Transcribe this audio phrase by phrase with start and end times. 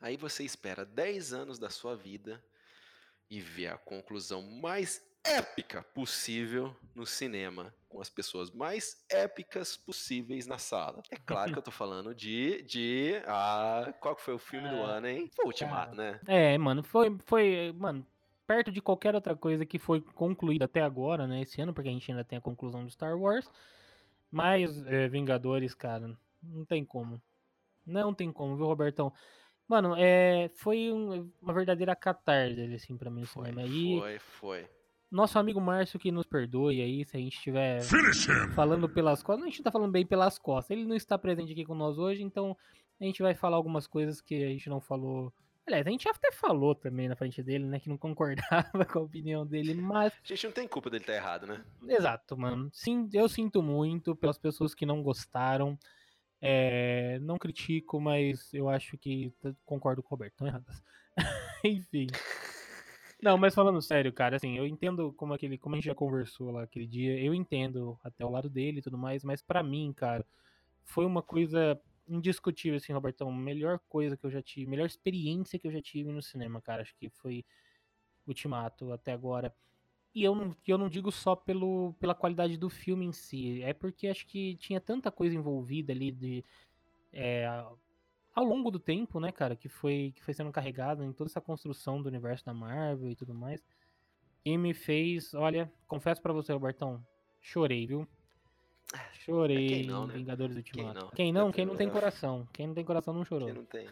[0.00, 2.42] Aí você espera 10 anos da sua vida
[3.28, 10.46] e vê a conclusão mais épica possível no cinema, com as pessoas mais épicas possíveis
[10.46, 11.02] na sala.
[11.10, 12.62] É claro que eu tô falando de.
[12.62, 15.30] de ah, qual que foi o filme do Ah, ano, hein?
[15.34, 16.18] Foi o Ultimato, né?
[16.26, 18.06] É, mano, foi, foi, mano,
[18.46, 21.92] perto de qualquer outra coisa que foi concluída até agora, né, esse ano, porque a
[21.92, 23.48] gente ainda tem a conclusão do Star Wars.
[24.30, 27.20] Mas é, Vingadores, cara, não tem como.
[27.84, 29.12] Não tem como, viu, Robertão?
[29.70, 33.68] Mano, é, foi um- uma verdadeira catarse, assim, pra mim, no Foi, cinema.
[33.68, 34.66] E foi, foi.
[35.08, 37.80] nosso amigo Márcio que nos perdoe aí, se a gente estiver
[38.56, 39.44] falando pelas costas.
[39.46, 40.76] A gente tá falando bem pelas costas.
[40.76, 42.56] Ele não está presente aqui com nós hoje, então
[43.00, 45.32] a gente vai falar algumas coisas que a gente não falou.
[45.64, 47.78] Aliás, a gente até falou também na frente dele, né?
[47.78, 50.12] Que não concordava com a opinião dele, mas.
[50.12, 51.62] A gente não tem culpa dele estar errado, né?
[51.86, 52.68] Exato, mano.
[52.72, 55.78] Sim, eu sinto muito pelas pessoas que não gostaram.
[56.40, 59.32] É, não critico, mas eu acho que
[59.64, 60.82] concordo com o Roberto, estão erradas.
[61.64, 62.06] Enfim.
[63.22, 66.50] Não, mas falando sério, cara, assim, eu entendo como aquele, como a gente já conversou
[66.50, 69.92] lá aquele dia, eu entendo até o lado dele e tudo mais, mas pra mim,
[69.94, 70.24] cara,
[70.84, 75.66] foi uma coisa indiscutível, assim, Robertão, melhor coisa que eu já tive, melhor experiência que
[75.66, 77.44] eu já tive no cinema, cara, acho que foi
[78.26, 79.54] Ultimato até agora.
[80.14, 83.72] E eu não, eu não digo só pelo, pela qualidade do filme em si, é
[83.72, 86.44] porque acho que tinha tanta coisa envolvida ali de
[87.12, 87.46] é,
[88.34, 91.40] ao longo do tempo, né, cara, que foi que foi sendo carregado em toda essa
[91.40, 93.62] construção do universo da Marvel e tudo mais.
[94.44, 97.04] E me fez, olha, confesso pra você, Robertão,
[97.40, 98.08] chorei, viu?
[99.12, 100.14] Chorei quem não, né?
[100.14, 101.00] Vingadores Quem Ultimato.
[101.00, 101.10] não?
[101.10, 101.52] Quem não?
[101.52, 102.48] Quem não tem Eu- coração.
[102.52, 103.46] Quem não tem coração não chorou.
[103.46, 103.88] Quem não tem?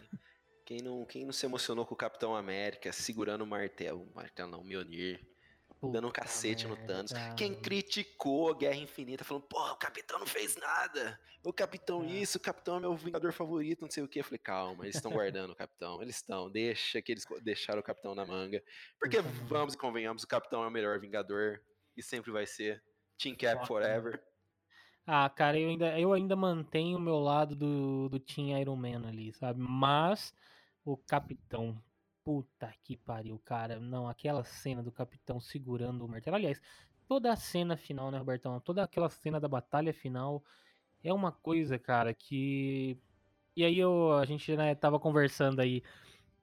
[0.65, 4.03] Quem não, quem não se emocionou com o Capitão América segurando o martelo?
[4.11, 4.63] O martelo não, o
[5.81, 5.93] Mjolnir.
[5.93, 7.11] dando um Puta cacete no merda, Thanos.
[7.13, 7.35] cara.
[7.35, 11.19] Quem criticou a Guerra Infinita, falando, porra, o Capitão não fez nada.
[11.43, 12.07] O Capitão É.
[12.07, 14.19] isso, o Capitão é meu Vingador favorito, não sei o que.
[14.19, 16.01] Eu falei, calma, eles estão guardando o Capitão.
[16.01, 18.61] Eles estão, deixa que eles deixaram o Capitão na manga.
[18.99, 19.45] Porque Puta merda.
[19.47, 21.61] vamos e convenhamos, o Capitão é o melhor Vingador
[21.95, 22.83] e sempre vai ser.
[23.17, 24.21] Team Cap forever.
[25.11, 29.07] Ah, cara, eu ainda, eu ainda mantenho o meu lado do, do Team Iron Man
[29.07, 29.59] ali, sabe?
[29.59, 30.31] Mas
[30.85, 31.81] o Capitão,
[32.29, 33.79] puta que pariu, cara.
[33.79, 36.35] Não, aquela cena do Capitão segurando o martelo.
[36.35, 36.61] Aliás,
[37.07, 38.59] toda a cena final, né, Robertão?
[38.59, 40.43] Toda aquela cena da batalha final
[41.03, 42.95] é uma coisa, cara, que.
[43.55, 45.81] E aí eu, a gente né, tava conversando aí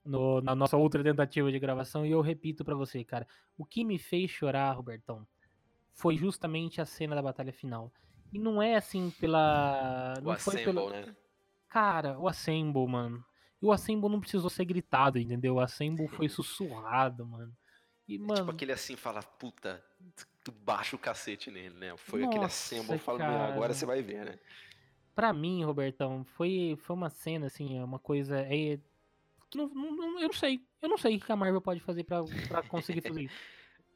[0.04, 3.25] no- na nossa outra tentativa de gravação e eu repito pra você, cara.
[3.56, 5.25] O que me fez chorar, Robertão,
[5.92, 7.92] foi justamente a cena da batalha final.
[8.32, 10.14] E não é assim pela.
[10.19, 10.91] O Não foi Assemble, pelo.
[10.91, 11.16] né?
[11.69, 13.25] Cara, o Assemble, mano.
[13.61, 15.55] E o Assemble não precisou ser gritado, entendeu?
[15.55, 17.56] O Assemble foi sussurrado, mano.
[18.09, 18.34] E, É mano.
[18.34, 19.84] Tipo aquele assim, fala, puta,
[20.44, 21.97] tu baixa o cacete nele, né?
[21.97, 23.53] Foi aquele Nossa, Assemble, fala, meu, cara.
[23.55, 24.39] agora você vai ver, né?
[25.15, 28.39] Pra mim, Robertão, foi, foi uma cena, assim, é uma coisa.
[28.41, 28.78] É,
[29.50, 30.61] que não, não- eu não sei.
[30.83, 33.34] Eu não sei o que a Marvel pode fazer pra, pra conseguir fazer isso.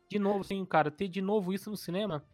[0.09, 2.25] De novo, assim, cara, ter de novo isso no cinema,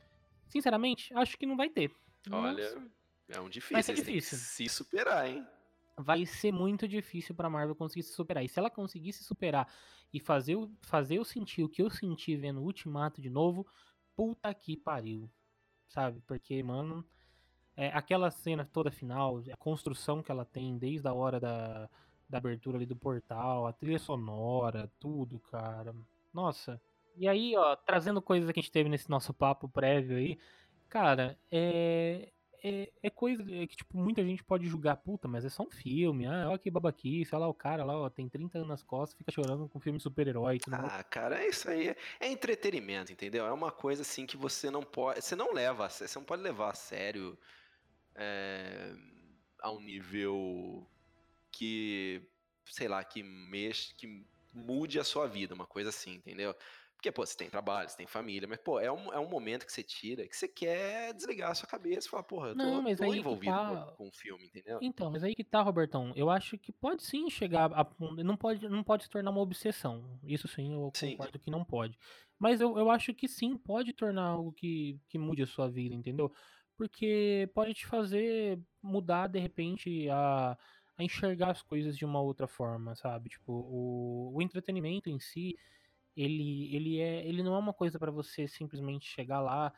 [0.48, 1.90] sinceramente, acho que não vai ter.
[2.30, 2.82] Olha, sei.
[3.28, 4.38] é um Vai difícil, ser têm que difícil.
[4.38, 5.46] se superar, hein?
[5.96, 8.44] Vai ser muito difícil pra Marvel conseguir se superar.
[8.44, 9.66] E se ela conseguir se superar
[10.12, 13.66] e fazer, fazer eu sentir o que eu senti vendo o Ultimato de novo,
[14.14, 15.30] puta que pariu.
[15.88, 16.20] Sabe?
[16.26, 17.04] Porque, mano,
[17.76, 21.88] é, aquela cena toda final, a construção que ela tem desde a hora da,
[22.28, 25.94] da abertura ali do portal, a trilha sonora, tudo, cara.
[26.32, 26.80] Nossa.
[27.16, 30.38] E aí, ó, trazendo coisas que a gente teve nesse nosso papo prévio aí,
[30.88, 32.32] cara, é.
[32.68, 36.26] É, é coisa que, tipo, muita gente pode julgar, puta, mas é só um filme,
[36.26, 39.16] ah, olha que babaquice, olha lá o cara lá, ó, tem 30 anos nas costas,
[39.16, 40.58] fica chorando com filme de super-herói.
[40.72, 41.94] Ah, cara, é isso aí.
[42.18, 43.46] É entretenimento, entendeu?
[43.46, 45.22] É uma coisa assim que você não pode.
[45.22, 47.38] Você não leva, você não pode levar a sério
[48.16, 48.92] é,
[49.60, 50.84] a um nível
[51.52, 52.20] que,
[52.64, 56.52] sei lá, que mexe, que mude a sua vida, uma coisa assim, entendeu?
[56.96, 59.66] Porque, pô, você tem trabalho, você tem família, mas, pô, é um, é um momento
[59.66, 62.68] que você tira que você quer desligar a sua cabeça e falar, porra, eu tô,
[62.68, 64.78] Não, mas tô aí envolvido tá- com, o filme, entendeu?
[64.80, 68.36] Então, mas aí que tá, Robertão, eu acho que pode sim chegar a ponto- não
[68.36, 71.10] pode, não pode se tornar uma obsessão, isso sim, eu Sim.
[71.12, 71.98] concordo que não pode.
[72.38, 75.94] Mas eu, eu acho que sim, pode tornar algo que, que mude a sua vida,
[75.94, 76.32] entendeu?
[76.76, 80.52] Porque pode te fazer mudar, de repente, a,
[80.98, 83.30] a enxergar as coisas de uma outra forma, sabe?
[83.30, 85.56] Tipo, o, o entretenimento em si,
[86.16, 89.72] ele, ele, é, ele não é uma coisa pra você simplesmente chegar lá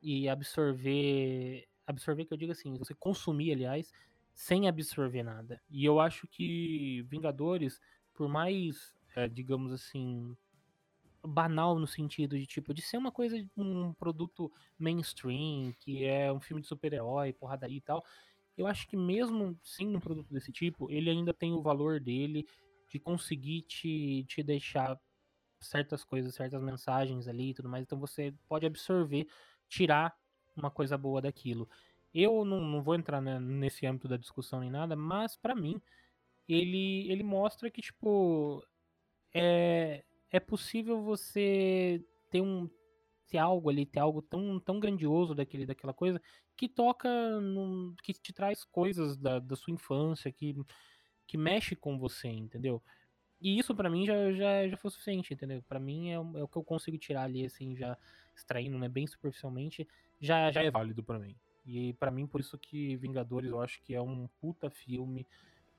[0.00, 1.66] e absorver.
[1.86, 3.92] Absorver, que eu digo assim, você consumir, aliás,
[4.32, 5.60] sem absorver nada.
[5.68, 7.80] E eu acho que Vingadores,
[8.14, 10.36] por mais, é, digamos assim,
[11.26, 16.40] banal no sentido de tipo de ser uma coisa, um produto mainstream, que é um
[16.40, 18.04] filme de super-herói, porradaria e tal.
[18.56, 22.46] Eu acho que mesmo sendo um produto desse tipo, ele ainda tem o valor dele
[22.88, 24.98] de conseguir te, te deixar
[25.66, 27.82] certas coisas, certas mensagens ali e tudo mais.
[27.84, 29.26] Então você pode absorver,
[29.68, 30.16] tirar
[30.56, 31.68] uma coisa boa daquilo.
[32.12, 35.80] Eu não, não vou entrar né, nesse âmbito da discussão nem nada, mas para mim
[36.48, 38.64] ele, ele mostra que tipo
[39.34, 42.68] é, é possível você ter um
[43.28, 46.20] ter algo ali, ter algo tão, tão grandioso daquele, daquela coisa
[46.56, 47.08] que toca,
[48.02, 50.54] que te traz coisas da, da sua infância, que,
[51.26, 52.82] que mexe com você, entendeu?
[53.44, 55.62] E isso para mim já, já, já foi suficiente, entendeu?
[55.68, 57.94] Para mim é, é, o que eu consigo tirar ali, assim, já
[58.34, 59.86] extraindo, né, bem superficialmente,
[60.18, 61.36] já, já é válido para mim.
[61.66, 65.26] E para mim, por isso que Vingadores eu acho que é um puta filme.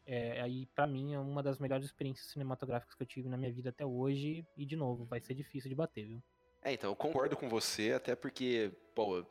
[0.06, 3.52] É, aí, para mim, é uma das melhores experiências cinematográficas que eu tive na minha
[3.52, 4.46] vida até hoje.
[4.56, 6.22] E, de novo, vai ser difícil de bater, viu?
[6.62, 9.26] É, então, eu concordo com você, até porque, pô,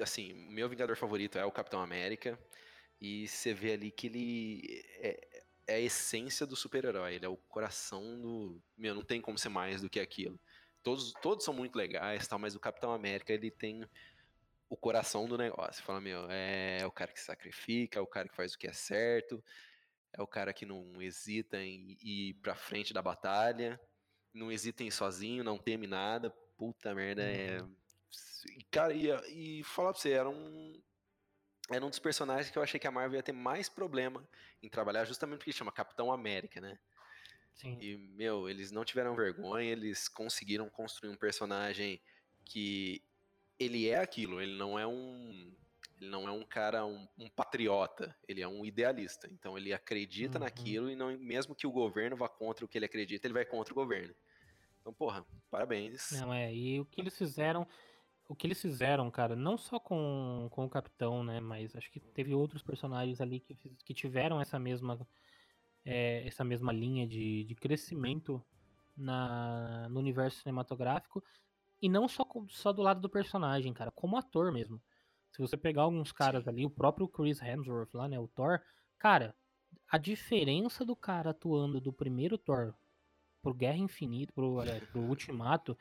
[0.00, 2.38] assim, meu Vingador favorito é o Capitão América.
[3.00, 5.33] E você vê ali que ele é,
[5.66, 8.60] é a essência do super-herói, ele é o coração do.
[8.76, 10.38] Meu, não tem como ser mais do que aquilo.
[10.82, 13.88] Todos, todos são muito legais, tal, mas o Capitão América ele tem
[14.68, 15.82] o coração do negócio.
[15.82, 18.72] Fala, meu, é o cara que sacrifica, é o cara que faz o que é
[18.72, 19.42] certo,
[20.12, 23.80] é o cara que não hesita em ir pra frente da batalha,
[24.32, 26.30] não hesita em ir sozinho, não teme nada.
[26.56, 27.62] Puta merda, é.
[27.62, 27.74] Uhum.
[28.70, 29.08] Cara, e,
[29.60, 30.80] e falar pra você, era um,
[31.70, 34.26] era um dos personagens que eu achei que a Marvel ia ter mais problema
[34.62, 36.78] em trabalhar, justamente porque chama Capitão América, né?
[37.54, 37.78] Sim.
[37.80, 42.00] E, meu, eles não tiveram vergonha, eles conseguiram construir um personagem
[42.44, 43.02] que
[43.58, 45.52] ele é aquilo, ele não é um.
[46.00, 49.28] Ele não é um cara, um, um patriota, ele é um idealista.
[49.32, 50.44] Então ele acredita uhum.
[50.44, 53.44] naquilo e não, mesmo que o governo vá contra o que ele acredita, ele vai
[53.44, 54.12] contra o governo.
[54.80, 56.10] Então, porra, parabéns.
[56.10, 57.66] Não, é, e o que eles fizeram
[58.28, 62.00] o que eles fizeram, cara, não só com, com o Capitão, né, mas acho que
[62.00, 65.06] teve outros personagens ali que, que tiveram essa mesma,
[65.84, 68.42] é, essa mesma linha de, de crescimento
[68.96, 71.22] na, no universo cinematográfico,
[71.82, 74.80] e não só, só do lado do personagem, cara, como ator mesmo.
[75.30, 78.60] Se você pegar alguns caras ali, o próprio Chris Hemsworth lá, né, o Thor,
[78.98, 79.34] cara,
[79.90, 82.74] a diferença do cara atuando do primeiro Thor
[83.42, 84.56] pro Guerra Infinita, pro,
[84.90, 85.76] pro Ultimato,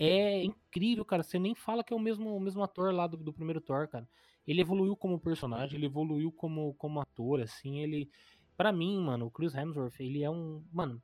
[0.00, 1.22] é incrível, cara.
[1.22, 3.86] Você nem fala que é o mesmo, o mesmo ator lá do, do primeiro Thor,
[3.86, 4.08] cara.
[4.46, 8.10] Ele evoluiu como personagem, ele evoluiu como, como ator, assim, ele...
[8.56, 10.64] para mim, mano, o Chris Hemsworth, ele é um...
[10.72, 11.02] Mano,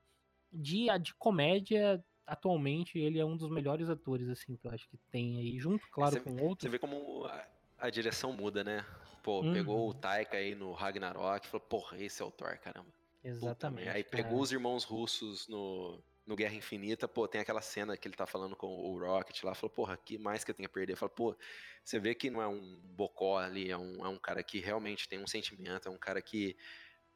[0.51, 4.97] de, de comédia, atualmente, ele é um dos melhores atores, assim, que eu acho que
[5.11, 6.63] tem aí, junto, claro, com outros.
[6.63, 7.47] Você vê como a,
[7.79, 8.85] a, direção muda, né?
[9.23, 9.53] Pô, uhum.
[9.53, 12.89] pegou o Taika aí no Ragnarok e falou, porra, esse é o Thor, caramba.
[13.23, 13.85] Exatamente.
[13.85, 18.09] Puta, aí pegou os irmãos russos no no Guerra Infinita, pô, tem aquela cena que
[18.09, 20.73] ele tá falando com o Rocket lá, falou, porra, que mais que eu tenho a
[20.73, 20.97] perder?
[20.97, 21.37] Fala, pô,
[21.85, 25.09] você vê que não é um bocó ali, é um, é um cara que realmente
[25.09, 26.57] tem um sentimento, é um cara que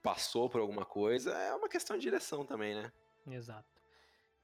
[0.00, 2.92] passou por alguma coisa, é uma questão de direção também, né?
[3.26, 3.68] Exato.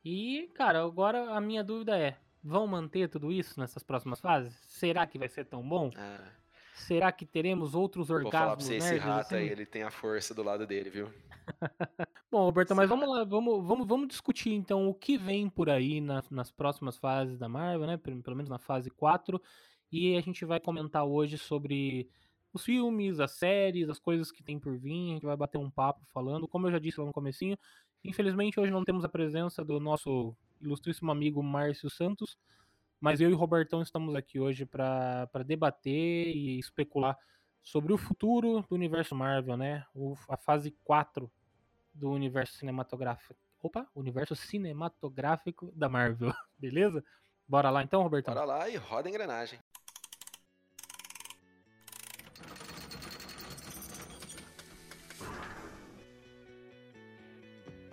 [0.05, 4.55] E, cara, agora a minha dúvida é, vão manter tudo isso nessas próximas fases?
[4.69, 5.91] Será que vai ser tão bom?
[5.97, 6.33] Ah.
[6.77, 8.33] Será que teremos outros orgasmos?
[8.33, 9.37] Vou falar pra você, esse rato assim?
[9.37, 11.09] aí, ele tem a força do lado dele, viu?
[12.31, 16.03] Bom, Roberto, mas vamos lá, vamos, vamos, vamos discutir então o que vem por aí
[16.03, 17.97] na, nas próximas fases da Marvel, né?
[17.97, 19.41] Pelo menos na fase 4.
[19.91, 22.11] E a gente vai comentar hoje sobre
[22.53, 25.13] os filmes, as séries, as coisas que tem por vir.
[25.13, 26.47] A gente vai bater um papo falando.
[26.47, 27.57] Como eu já disse lá no comecinho,
[28.05, 32.37] infelizmente hoje não temos a presença do nosso ilustríssimo amigo Márcio Santos,
[33.01, 37.19] mas eu e o Robertão estamos aqui hoje para debater e especular
[37.63, 39.85] sobre o futuro do universo Marvel, né?
[39.95, 41.31] O, a fase 4
[41.93, 43.37] do universo cinematográfico.
[43.63, 47.05] Opa, universo cinematográfico da Marvel, beleza?
[47.49, 48.27] Bora lá então, Roberto?
[48.27, 49.59] Bora lá e roda a engrenagem.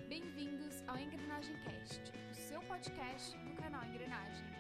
[0.08, 4.53] Bem-vindos ao Engrenagem Cast, o seu podcast do canal Engrenagem.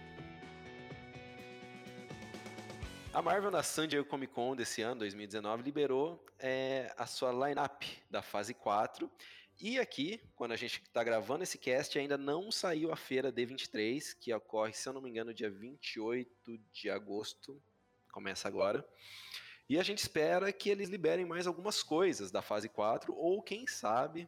[3.13, 7.84] A Marvel na San Diego Comic Con desse ano, 2019, liberou é, a sua lineup
[8.10, 9.10] da fase 4.
[9.62, 14.17] E aqui, quando a gente está gravando esse cast, ainda não saiu a feira D23,
[14.20, 17.62] que ocorre, se eu não me engano, dia 28 de agosto.
[18.12, 18.84] Começa agora.
[19.70, 23.67] E a gente espera que eles liberem mais algumas coisas da fase 4, ou quem
[23.67, 24.27] sabe,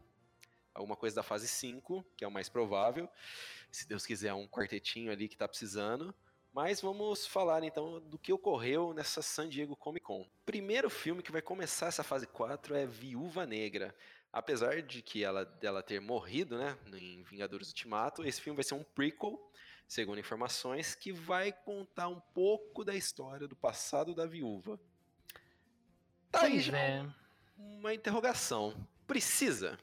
[0.75, 3.09] alguma coisa da fase 5, que é o mais provável.
[3.71, 6.13] Se Deus quiser, um quartetinho ali que está precisando.
[6.55, 10.25] Mas vamos falar então do que ocorreu nessa San Diego Comic Con.
[10.45, 13.93] Primeiro filme que vai começar essa fase 4 é Viúva Negra.
[14.31, 18.74] Apesar de que ela dela ter morrido, né, em Vingadores Ultimato, esse filme vai ser
[18.74, 19.38] um prequel,
[19.85, 24.79] segundo informações, que vai contar um pouco da história do passado da viúva.
[26.31, 27.05] Tá aí já é.
[27.57, 28.74] uma interrogação.
[29.05, 29.77] Precisa?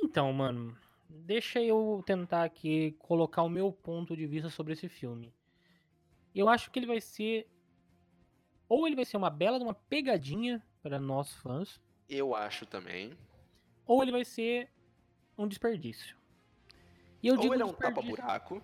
[0.00, 0.78] Então, mano,
[1.08, 5.34] deixa eu tentar aqui colocar o meu ponto de vista sobre esse filme.
[6.34, 7.48] Eu acho que ele vai ser.
[8.68, 13.16] Ou ele vai ser uma bela de uma pegadinha para nós fãs, Eu acho também.
[13.86, 14.70] ou ele vai ser
[15.36, 16.16] um desperdício.
[17.22, 18.62] E eu Ou digo ele é um tapa-buraco.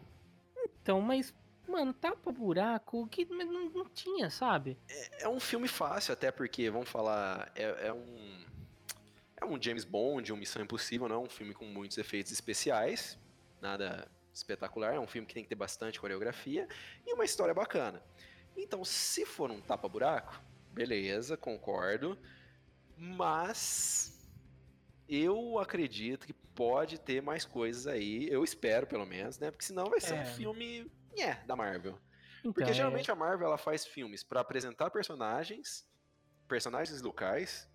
[0.83, 1.35] Então, mas,
[1.69, 4.79] mano, tapa buraco que mas não, não tinha, sabe?
[5.19, 8.45] É um filme fácil, até porque, vamos falar, é, é um.
[9.37, 13.19] É um James Bond, um Missão Impossível, não é um filme com muitos efeitos especiais,
[13.63, 16.69] nada espetacular, é um filme que tem que ter bastante coreografia
[17.07, 18.03] e uma história bacana.
[18.57, 20.41] Então, se for um tapa-buraco,
[20.73, 22.19] beleza, concordo,
[22.97, 24.19] mas
[25.09, 29.51] eu acredito que pode ter mais coisas aí, eu espero pelo menos, né?
[29.51, 30.21] Porque senão vai ser É.
[30.21, 31.99] um filme, é, da Marvel.
[32.41, 35.87] Então, Porque é- geralmente a Marvel ela faz filmes pra apresentar personagens,
[36.49, 37.69] personagens locais,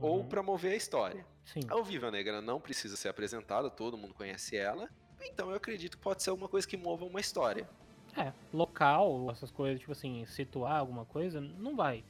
[0.00, 1.24] ou Uhum, pra mover a história.
[1.44, 1.60] Sim.
[1.68, 4.88] A Viva Negra não precisa ser apresentada, todo mundo conhece ela.
[5.26, 7.68] Então eu acredito que pode ser alguma coisa que mova uma história.
[8.16, 12.04] É, local, essas coisas, tipo assim, situar alguma coisa, não vai.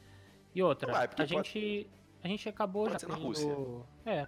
[0.55, 1.87] E outra, vai, a pode- gente
[2.23, 3.57] a gente acabou pode já ser na tendo- Rússia.
[4.07, 4.27] É.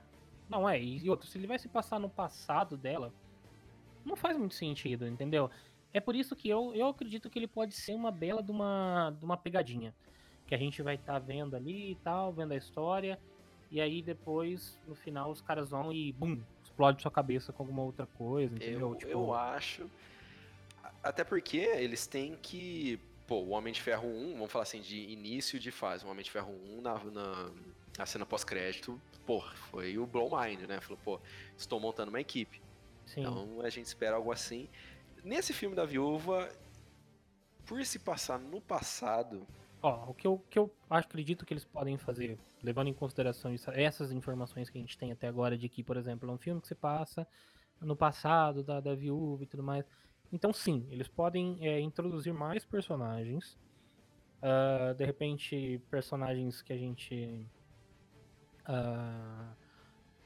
[0.48, 3.12] Não é, e outra, se ele vai se passar no passado dela,
[4.04, 5.50] não faz muito sentido, entendeu?
[5.92, 9.10] É por isso que eu, eu acredito que ele pode ser uma bela de uma,
[9.18, 9.94] de uma pegadinha.
[10.46, 13.18] Que a gente vai estar vendo ali e tal, vendo a história.
[13.70, 16.40] E aí depois, no final, os caras vão e bum,
[16.76, 18.90] explode sua cabeça com alguma outra coisa, entendeu?
[18.90, 19.90] Eu, Tipo, eu acho.
[21.02, 23.00] Até porque eles têm que.
[23.26, 26.04] Pô, o Homem de Ferro 1, vamos falar assim, de início de fase.
[26.04, 27.50] O Homem de Ferro 1 na, na,
[27.98, 29.40] na cena pós-crédito, pô,
[29.70, 30.80] foi o Blow Mind, né?
[30.80, 31.20] Falou, pô,
[31.56, 32.60] estou montando uma equipe.
[33.06, 33.20] sim.
[33.20, 34.68] Então a gente espera algo assim.
[35.24, 36.48] Nesse filme da viúva,
[37.64, 39.44] por se passar no passado,
[39.82, 43.52] Ó, o que eu, o que eu acredito que eles podem fazer, levando em consideração
[43.54, 46.38] isso- essas informações que a gente tem até agora, de que, por exemplo, é um
[46.38, 47.26] filme que se passa
[47.80, 49.86] no passado da, da viúva e tudo mais.
[50.32, 53.58] Então, sim, eles podem é, introduzir mais personagens.
[54.42, 57.46] ah, de repente, personagens que a gente
[58.64, 59.54] ah,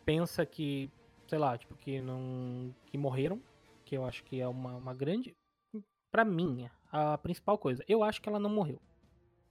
[0.05, 0.91] pensa que,
[1.29, 2.75] sei lá, tipo, que não.
[2.87, 3.43] que morreram.
[3.85, 5.37] Que eu acho que é uma, uma grande.
[6.11, 7.85] Pra mim, a principal coisa.
[7.89, 8.81] Eu acho que ela não morreu.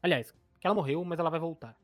[0.03, 1.78] Aliás, que ela morreu, mas ela vai voltar.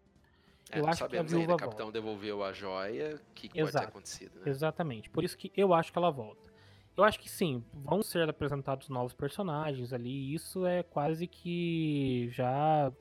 [0.72, 1.46] É, Eu acho que a sabemos ainda.
[1.46, 4.50] viúva O capitão devolveu a joia, o que, que pode ter acontecido, né?
[4.50, 5.10] Exatamente.
[5.10, 6.54] Por isso que eu acho que ela volta.
[6.98, 10.34] Eu acho que sim, vão ser apresentados novos personagens ali.
[10.34, 12.92] Isso é quase que já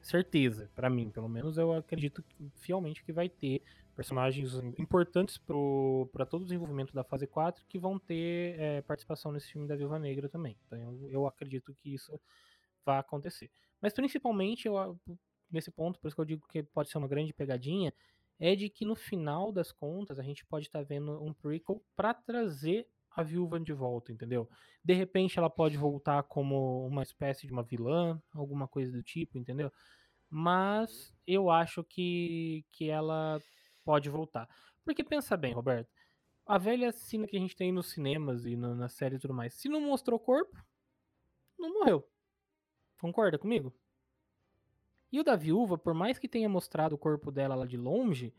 [0.00, 1.10] certeza, pra mim.
[1.10, 2.22] Pelo menos eu acredito
[2.56, 3.62] fielmente que vai ter
[3.96, 9.52] personagens importantes para todo o desenvolvimento da fase 4 que vão ter é, participação nesse
[9.52, 10.56] filme da Viúva Negra também.
[10.66, 12.18] Então eu, eu acredito que isso
[12.84, 13.50] vai acontecer.
[13.80, 14.98] Mas principalmente, eu,
[15.50, 17.92] nesse ponto, por isso que eu digo que pode ser uma grande pegadinha,
[18.38, 22.14] é de que no final das contas a gente pode estar vendo um prequel para
[22.14, 24.48] trazer a viúva de volta, entendeu?
[24.82, 29.36] De repente ela pode voltar como uma espécie de uma vilã, alguma coisa do tipo,
[29.36, 29.70] entendeu?
[30.28, 33.40] Mas eu acho que, que ela
[33.84, 34.48] pode voltar.
[34.84, 35.90] Porque pensa bem, Roberto,
[36.46, 39.34] a velha cena que a gente tem nos cinemas e na, na série e tudo
[39.34, 40.56] mais, se não mostrou corpo,
[41.58, 42.08] não morreu.
[43.00, 43.74] Concorda comigo?
[45.12, 48.32] E o da viúva, por mais que tenha mostrado o corpo dela lá de longe,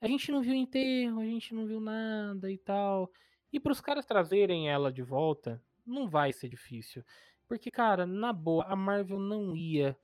[0.00, 3.10] a gente não viu enterro, a gente não viu nada e tal.
[3.52, 7.04] E para os caras trazerem ela de volta, não vai ser difícil.
[7.48, 9.96] Porque, cara, na boa, a Marvel não ia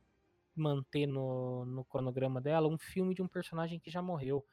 [0.56, 4.44] manter no, no cronograma dela um filme de um personagem que já morreu.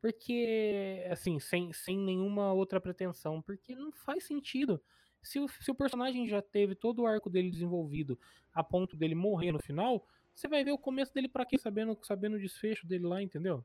[0.00, 3.42] Porque, assim, sem, sem nenhuma outra pretensão.
[3.42, 4.80] Porque não faz sentido.
[5.20, 8.18] Se o, se o personagem já teve todo o arco dele desenvolvido
[8.54, 10.06] a ponto dele morrer no final,
[10.38, 11.58] você vai ver o começo dele pra quê?
[11.58, 13.64] Sabendo, sabendo o desfecho dele lá, entendeu?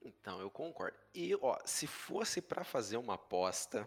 [0.00, 0.96] Então, eu concordo.
[1.14, 3.86] E, ó, se fosse pra fazer uma aposta,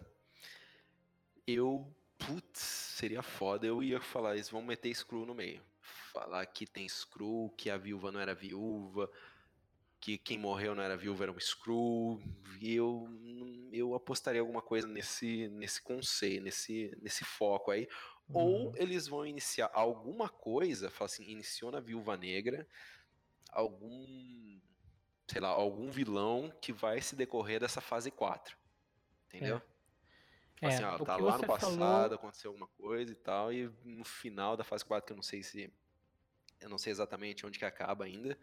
[1.47, 1.91] eu.
[2.19, 3.65] Putz, seria foda.
[3.65, 5.63] Eu ia falar, eles vão meter Screw no meio.
[6.13, 9.09] Falar que tem Screw, que a viúva não era viúva,
[9.99, 12.21] que quem morreu não era viúva, era um Screw.
[12.61, 13.09] E eu,
[13.73, 17.87] eu apostaria alguma coisa nesse, nesse conceito, nesse, nesse foco aí.
[18.33, 18.73] Ou Uhum.
[18.75, 22.67] eles vão iniciar alguma coisa, fala assim, iniciou na Viúva Negra,
[23.51, 24.59] algum,
[25.27, 28.57] sei lá, algum vilão que vai se decorrer dessa fase 4.
[29.27, 29.61] Entendeu?
[30.59, 33.67] Fala É, assim, ó, tá lá no passado, falou- aconteceu alguma coisa e tal, e
[33.83, 35.73] no final da fase 4, que eu não sei se.
[36.59, 38.37] Eu não sei exatamente onde que acaba ainda,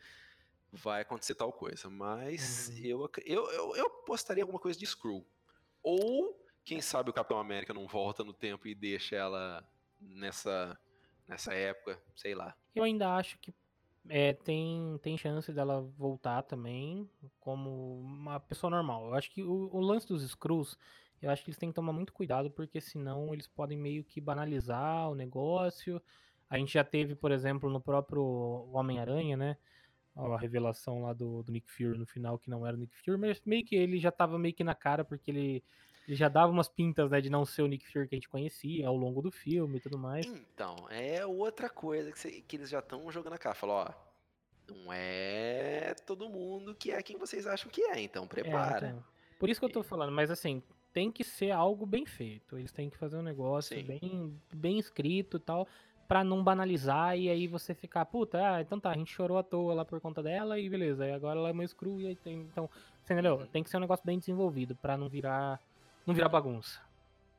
[0.72, 1.88] vai acontecer tal coisa.
[1.88, 2.76] Mas Uhum.
[2.84, 5.24] eu, eu, eu, eu apostaria alguma coisa de Screw.
[5.82, 9.64] Ou, quem sabe o Capitão América não volta no tempo e deixa ela
[10.00, 10.78] nessa,
[11.26, 12.54] nessa época, sei lá.
[12.74, 13.54] Eu ainda acho que
[14.08, 17.08] é, tem, tem chance dela voltar também
[17.40, 19.06] como uma pessoa normal.
[19.06, 20.78] Eu acho que o, o lance dos Screws,
[21.20, 24.20] eu acho que eles têm que tomar muito cuidado, porque senão eles podem meio que
[24.20, 26.00] banalizar o negócio.
[26.48, 29.56] A gente já teve, por exemplo, no próprio Homem-Aranha, né?
[30.16, 33.18] A revelação lá do, do Nick Fury no final, que não era o Nick Fury,
[33.18, 35.62] mas meio que ele já tava meio que na cara, porque ele,
[36.08, 38.28] ele já dava umas pintas, né, de não ser o Nick Fury que a gente
[38.30, 40.24] conhecia ao longo do filme e tudo mais.
[40.26, 43.54] Então, é outra coisa que, você- que eles já estão jogando a cara.
[43.54, 43.92] Falou, ó,
[44.72, 48.86] não é todo mundo que é quem vocês acham que é, então É, prepara.
[48.88, 49.04] então,
[49.38, 50.62] por isso que eu tô falando, mas assim,
[50.94, 52.56] tem que ser algo bem feito.
[52.58, 53.84] Eles têm que fazer um negócio Sim.
[53.84, 55.68] bem, bem escrito e tal,
[56.08, 59.42] pra não banalizar e aí você ficar, puta, ah, então tá, a gente chorou à
[59.42, 62.16] toa lá por conta dela e beleza, e agora ela é mais cru e aí
[62.16, 62.68] tem, então,
[63.04, 63.36] você entendeu?
[63.36, 63.46] Uhum.
[63.48, 65.60] Tem que ser um negócio bem desenvolvido pra não virar,
[66.08, 66.80] não virar bagunça.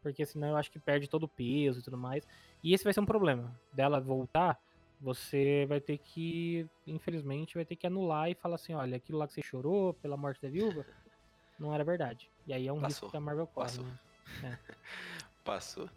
[0.01, 2.25] Porque senão eu acho que perde todo o peso e tudo mais.
[2.63, 3.53] E esse vai ser um problema.
[3.73, 4.57] Dela voltar,
[5.01, 9.27] você vai ter que, infelizmente, vai ter que anular e falar assim, olha, aquilo lá
[9.27, 10.85] que você chorou pela morte da viúva,
[11.59, 12.29] não era verdade.
[12.45, 12.87] E aí é um Passou.
[12.87, 13.85] risco que a Marvel corre, Passou.
[13.85, 14.59] né?
[15.43, 15.89] Passou.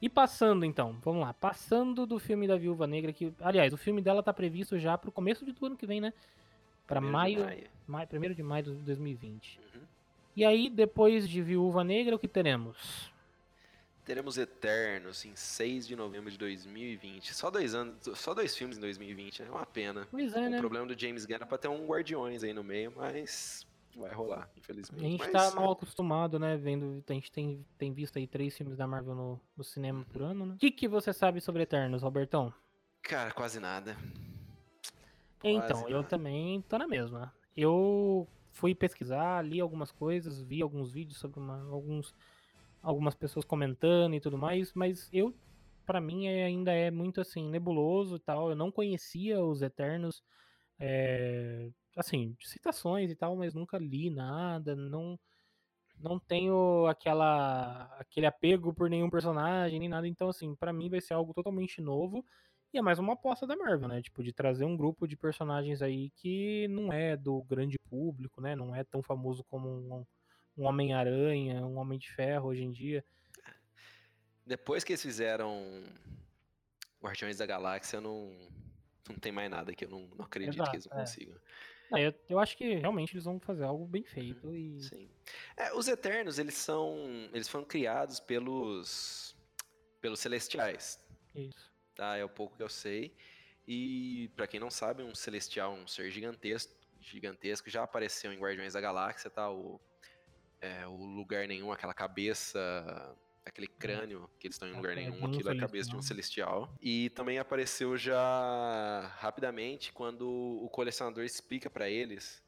[0.00, 4.02] E passando então, vamos lá, passando do filme da Viúva Negra, que, aliás, o filme
[4.02, 6.12] dela tá previsto já pro começo do ano que vem, né?
[6.86, 9.58] Pra Primeiro de maio, maio, primeiro de maio de 2020.
[9.58, 9.75] Uhum.
[10.36, 13.10] E aí, depois de Viúva Negra, o que teremos?
[14.04, 17.34] Teremos Eternos em 6 de novembro de 2020.
[17.34, 20.06] Só dois anos, só dois filmes em 2020, é uma pena.
[20.10, 20.58] Pois é, o né?
[20.58, 23.66] problema do James Gunn era pra ter um Guardiões aí no meio, mas
[23.96, 25.00] vai rolar, A infelizmente.
[25.02, 26.56] gente mas, tá mal acostumado, né?
[26.58, 30.20] Vendo, a gente tem, tem visto aí três filmes da Marvel no, no cinema por
[30.20, 30.28] Uhum.
[30.28, 30.54] ano, né?
[30.54, 32.52] O que, que você sabe sobre Eternos, Robertão?
[33.02, 33.96] Cara, quase nada.
[35.42, 36.08] Então, Quase eu nada.
[36.08, 37.34] também tô na mesma.
[37.56, 42.14] Eu fui pesquisar, li algumas coisas, vi alguns vídeos sobre uma- alguns,
[42.82, 45.34] algumas pessoas comentando e tudo mais, mas eu,
[45.86, 48.50] pra mim, é- ainda é muito assim, nebuloso e tal.
[48.50, 50.22] Eu não conhecia os Eternos,
[50.80, 55.18] é, assim, citações e tal, mas nunca li nada, não.
[55.98, 61.00] Não tenho aquela aquele apego por nenhum personagem nem nada, então assim, pra mim vai
[61.00, 62.24] ser algo totalmente novo.
[62.72, 64.02] E é mais uma aposta da Marvel, né?
[64.02, 68.54] Tipo, de trazer um grupo de personagens aí que não é do grande público, né?
[68.54, 70.06] Não é tão famoso como um,
[70.56, 73.04] um Homem-Aranha, um Homem de Ferro hoje em dia.
[74.44, 75.84] Depois que eles fizeram
[77.02, 78.30] Guardiões da Galáxia, não,
[79.08, 81.00] não tem mais nada que eu não, não acredito que eles não Exato, é.
[81.00, 81.36] consigam.
[81.92, 84.80] Ah, eu, eu acho que realmente eles vão fazer algo bem feito e.
[84.82, 85.08] Sim.
[85.56, 86.96] É, os Eternos, eles são.
[87.32, 89.36] Eles foram criados pelos.
[90.00, 90.98] pelos Celestiais.
[91.34, 91.75] Isso.
[91.96, 92.16] Tá?
[92.16, 93.16] É o pouco que eu sei.
[93.66, 98.74] E, pra quem não sabe, um Celestial, um ser gigantesco, gigantesco já apareceu em Guardiões
[98.74, 99.50] da Galáxia, tá?
[99.50, 99.80] O,
[100.60, 103.16] é, o lugar nenhum, aquela cabeça.
[103.44, 105.96] Aquele crânio que eles estão em lugar É, nenhum, um aquilo é a cabeça de
[105.96, 106.74] um celestial.
[106.82, 112.42] E também apareceu já rapidamente quando o colecionador explica pra eles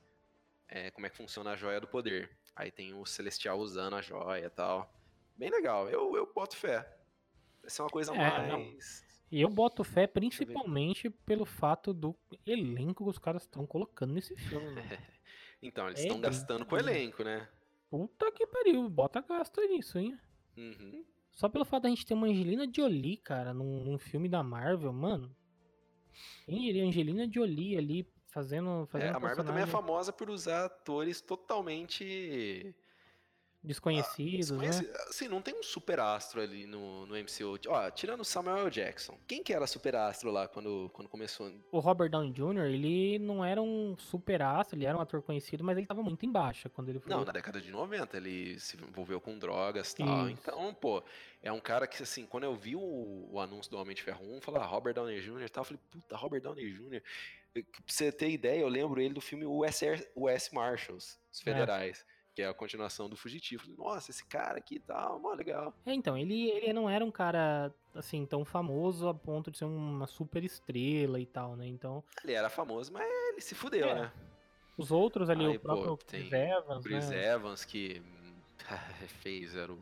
[0.66, 2.36] é, como é que funciona a joia do poder.
[2.54, 4.92] Aí tem o celestial usando a joia e tal.
[5.36, 6.80] Bem legal, eu, eu boto fé.
[7.62, 8.76] Vai ser uma coisa É, não.
[9.30, 14.36] E eu boto fé principalmente pelo fato do elenco que os caras estão colocando nesse
[14.36, 14.66] filme.
[14.74, 14.82] mano.
[15.60, 17.48] Então, eles É estão gastando com o elenco, né?
[17.90, 20.16] Puta que pariu, bota gasto nisso, hein?
[20.56, 21.04] Uhum.
[21.32, 24.92] Só pelo fato da gente ter uma Angelina Jolie, cara, num, num filme da Marvel,
[24.92, 25.34] mano.
[26.44, 28.84] Quem diria Angelina Jolie ali fazendo.
[28.84, 32.74] É, fazendo a Marvel também é famosa por usar atores totalmente.
[33.62, 34.68] Desconhecidos, né?
[34.68, 35.00] desconhecidos.
[35.08, 37.58] Assim, não tem um super astro ali no, no MCU.
[37.68, 38.70] Ó, tirando o Samuel L.
[38.70, 39.18] Jackson.
[39.26, 41.52] Quem que era super astro lá quando, quando começou?
[41.70, 45.64] O Robert Downey Jr., ele não era um super astro, ele era um ator conhecido,
[45.64, 47.10] mas ele tava muito em baixa quando ele foi.
[47.10, 50.28] Não, na década de 90 ele se envolveu com drogas e tal.
[50.28, 50.38] Isso.
[50.40, 51.02] Então, pô,
[51.42, 54.24] é um cara que, assim, quando eu vi o, o anúncio do Homem de Ferro
[54.24, 55.42] 1, eu falei, ah, Robert Downey Jr.
[55.42, 57.02] e tal, eu falei, puta, Robert Downey Jr.
[57.52, 61.52] Pra você ter ideia, eu lembro ele do filme US, Air- US Marshals, os É.
[62.38, 63.64] que é a continuação do Fugitivo.
[63.76, 65.74] Nossa, esse cara aqui e tal, mó legal.
[65.84, 69.64] É, então, ele, ele não era um cara, assim, tão famoso a ponto de ser
[69.64, 71.66] uma super estrela e tal, né?
[71.66, 73.94] Então, Ele era famoso, mas ele se fudeu, É.
[74.02, 74.12] né?
[74.76, 77.32] os outros ali, Aí, o pô, próprio tem Chris Evans, Chris né?
[77.34, 78.00] Evans, que
[79.20, 79.78] fez, era o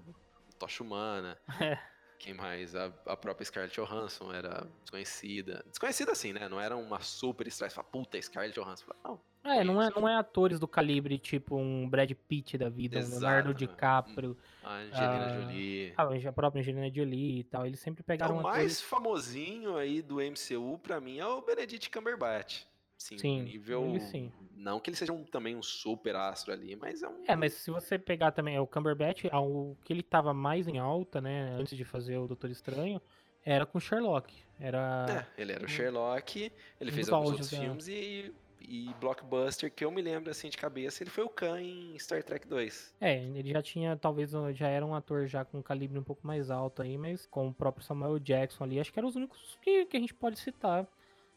[0.58, 1.36] Tocha Humana.
[1.60, 1.78] É.
[2.18, 2.74] Quem mais?
[2.74, 5.62] A, a própria Scarlett Johansson era desconhecida.
[5.68, 6.48] Desconhecida assim, né?
[6.48, 7.68] Não era uma super estrela.
[7.68, 8.86] Você fala, puta, Scarlett Johansson.
[9.04, 12.96] Não, É, não é, não é atores do calibre tipo um Brad Pitt da vida,
[12.96, 13.54] um Exato, Leonardo né?
[13.54, 15.94] DiCaprio, a Angelina Ah, Jolie.
[16.28, 17.66] a própria Angelina Jolie e tal.
[17.66, 21.40] Eles sempre É, pegaram o atores mais famosinho aí do MCU, pra mim, é o
[21.40, 22.62] Benedict Cumberbatch.
[22.98, 23.84] Sim, Sim, nível.
[23.90, 24.32] ele sim.
[24.56, 27.22] Não que ele seja um- também um super astro ali, mas é um.
[27.28, 30.78] É, mas se você pegar também é, o Cumberbatch, o que ele tava mais em
[30.78, 33.00] alta, né, antes de fazer o Doutor Estranho,
[33.44, 34.34] era com Sherlock.
[34.58, 35.26] Era.
[35.36, 38.32] É, ele era o Sherlock, ele Um fez alguns outros filmes e,
[38.68, 42.22] e Blockbuster, que eu me lembro assim de cabeça, ele foi o Khan em Star
[42.22, 42.94] Trek 2.
[43.00, 46.26] É, ele já tinha, talvez, já era um ator já com um calibre um pouco
[46.26, 49.56] mais alto aí, mas com o próprio Samuel Jackson ali, acho que eram os únicos
[49.62, 50.86] que, que a gente pode citar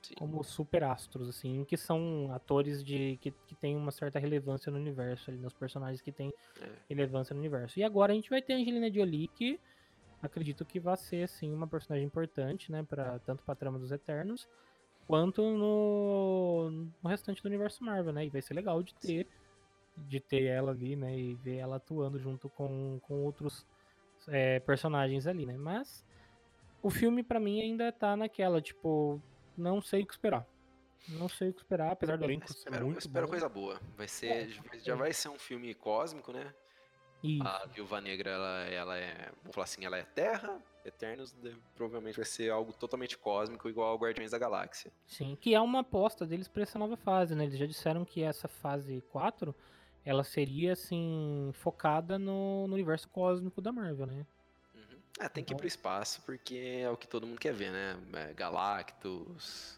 [0.01, 0.15] Sim.
[0.15, 4.77] como super astros, assim, que são atores de que, que têm uma certa relevância no
[4.77, 6.69] universo ali, nos personagens que têm É.
[6.89, 7.79] relevância no universo.
[7.79, 9.59] E agora a gente vai ter a Angelina Jolie, que
[10.21, 14.47] acredito que vai ser, assim, uma personagem importante, né, pra, tanto pra trama dos Eternos,
[15.09, 16.69] quanto no,
[17.01, 19.27] no restante do universo Marvel, né, e vai ser legal de ter,
[19.97, 23.65] de ter ela ali, né, e ver ela atuando junto com, com outros
[24.27, 26.05] é, personagens ali, né, mas
[26.83, 29.19] o filme pra mim ainda tá naquela, tipo,
[29.57, 30.45] não sei o que esperar.
[31.07, 33.31] Não sei o que esperar, apesar do elenco ser Espero, muito espero bom.
[33.31, 33.81] coisa boa.
[33.97, 34.95] Vai ser, É, já é.
[34.95, 36.53] vai ser um filme cósmico, né?
[37.23, 37.45] Isso.
[37.47, 41.35] A Viúva Negra, ela, ela é, vamos falar assim, ela é Terra, Eternos,
[41.75, 44.91] provavelmente vai ser algo totalmente cósmico, igual ao Guardiões da Galáxia.
[45.05, 47.43] Sim, que é uma aposta deles pra essa nova fase, né?
[47.43, 49.53] Eles já disseram que essa fase 4,
[50.05, 54.25] ela seria, assim, focada no, no universo cósmico da Marvel, né?
[54.73, 54.97] Uhum.
[55.19, 57.71] Ah, tem que ir Então- pro espaço, porque é o que todo mundo quer ver,
[57.71, 57.97] né?
[58.13, 59.77] É, Galactus.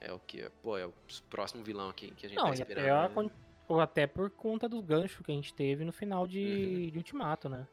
[0.00, 0.48] É o que?
[0.62, 0.92] Pô, é o
[1.28, 2.84] próximo vilão que, que a gente Não, tá esperando.
[2.84, 3.30] até, a né?
[3.78, 6.38] Até por conta dos ganchos que a gente teve no final de,
[6.86, 6.90] Uhum.
[6.90, 7.68] de Ultimato, né?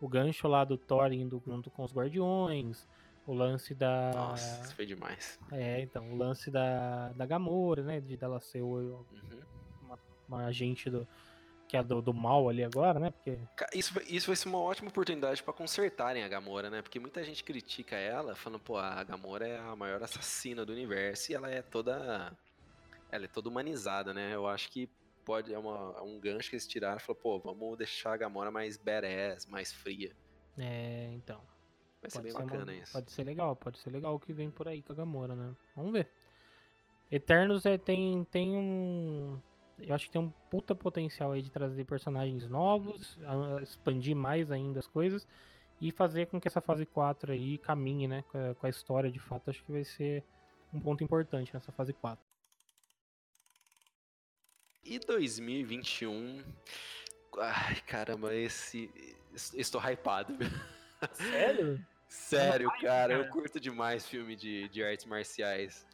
[0.00, 2.88] O gancho lá do Thor indo junto com os Guardiões,
[3.26, 4.10] o lance da...
[4.14, 5.38] Nossa, isso foi demais.
[5.52, 8.00] É, então, o lance da, da Gamora, né?
[8.00, 9.40] De dela ser o, Uhum.
[10.28, 11.06] uma agente do,
[11.68, 13.10] que é do, do mal ali agora, né?
[13.10, 13.38] Porque
[13.74, 16.82] Isso, isso vai ser uma ótima oportunidade pra consertarem a Gamora, né?
[16.82, 21.30] Porque muita gente critica ela, falando, pô, a Gamora é a maior assassina do universo
[21.30, 22.32] e ela é toda.
[23.12, 24.34] Ela é toda humanizada, né?
[24.34, 24.88] Eu acho que
[25.24, 25.52] pode.
[25.52, 28.50] É, uma- é um gancho que eles tiraram e falaram, pô, vamos deixar a Gamora
[28.50, 30.14] mais badass, mais fria.
[30.58, 31.40] É, então.
[32.00, 32.92] Vai ser bem ser, uma- bacana isso.
[32.92, 35.54] pode ser legal, pode ser legal o que vem por aí com a Gamora, né?
[35.76, 36.10] Vamos ver.
[37.10, 39.38] Eternos é, tem, tem um.
[39.78, 43.18] Eu acho que tem um puta potencial aí de trazer personagens novos,
[43.62, 45.26] expandir mais ainda as coisas
[45.80, 48.22] e fazer com que essa fase 4 aí caminhe, né?
[48.30, 49.48] Com a, com a história de fato.
[49.50, 50.22] Acho que vai ser
[50.72, 52.22] um ponto importante nessa fase 4.
[54.90, 56.42] E 2021.
[57.38, 58.90] Ai, caramba, esse.
[59.54, 60.36] Estou hypado.
[61.12, 61.86] Sério?
[62.08, 63.30] Sério, hype, cara, eu cara.
[63.30, 65.86] curto demais filme de, de artes marciais.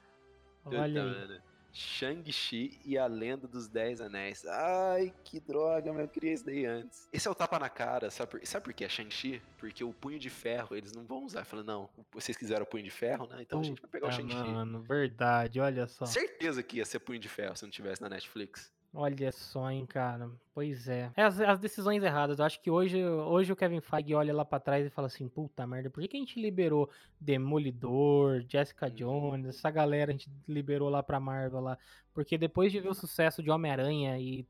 [0.64, 1.42] Olha.
[1.70, 4.46] Shang-Chi e a Lenda dos Dez Anéis.
[4.46, 7.06] Ai, que droga, mas eu queria isso daí antes.
[7.12, 9.42] Esse é o tapa na cara, sabe por, sabe por que é Shang-Chi?
[9.58, 11.44] Porque o punho de ferro eles não vão usar.
[11.44, 13.42] Falando, não, vocês quiseram o punho de ferro, né?
[13.42, 14.50] Então a gente vai pegar o Puta, Shang-Chi.
[14.50, 16.06] Mano, verdade, olha só.
[16.06, 18.74] Certeza que ia ser punho de ferro se não tivesse na Netflix.
[18.98, 20.30] Olha só, hein, cara.
[20.54, 21.12] Pois é.
[21.14, 22.38] É as, as decisões erradas.
[22.38, 25.28] Eu acho que hoje, hoje o Kevin Feige olha lá pra trás e fala assim:
[25.28, 26.88] puta merda, por que, que a gente liberou
[27.20, 28.94] Demolidor, Jessica Uhum.
[28.94, 31.78] Jones, essa galera a gente liberou lá pra Marvel lá?
[32.14, 34.40] Porque depois de ver o sucesso de Homem-Aranha e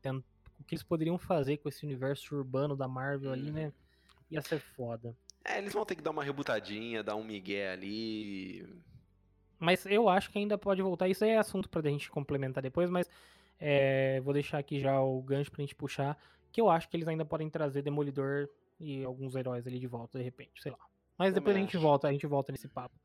[0.57, 3.73] o que eles poderiam fazer com esse universo urbano da Marvel ali, né?
[4.31, 5.13] Ia ser foda.
[5.43, 8.65] É, eles vão ter que dar uma rebutadinha, dar um migué ali.
[9.59, 11.09] Mas eu acho que ainda pode voltar.
[11.09, 13.09] Isso aí é assunto pra gente complementar depois, mas
[13.59, 16.17] é, vou deixar aqui já o gancho pra gente puxar.
[16.51, 20.17] Que eu acho que eles ainda podem trazer Demolidor e alguns heróis ali de volta,
[20.17, 20.79] de repente, sei lá.
[21.17, 21.83] Mas depois a gente acho.
[21.83, 22.95] volta, a gente volta nesse papo.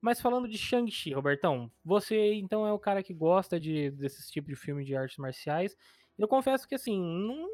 [0.00, 4.48] Mas falando de Shang-Chi, Robertão, você então é o cara que gosta de, desses tipos
[4.48, 5.76] de filme de artes marciais.
[6.18, 7.48] Eu confesso que assim, não,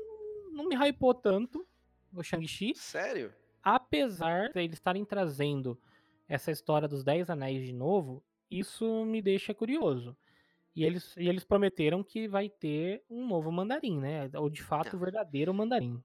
[0.52, 1.66] não me hypou tanto
[2.12, 3.32] o Shang-Chi Sério?
[3.62, 5.78] apesar de eles estarem trazendo
[6.28, 10.16] essa história dos Dez Anéis de novo, isso me deixa curioso.
[10.76, 14.30] E eles, e eles prometeram que vai ter um novo mandarim, né?
[14.34, 16.02] Ou de fato o verdadeiro mandarim.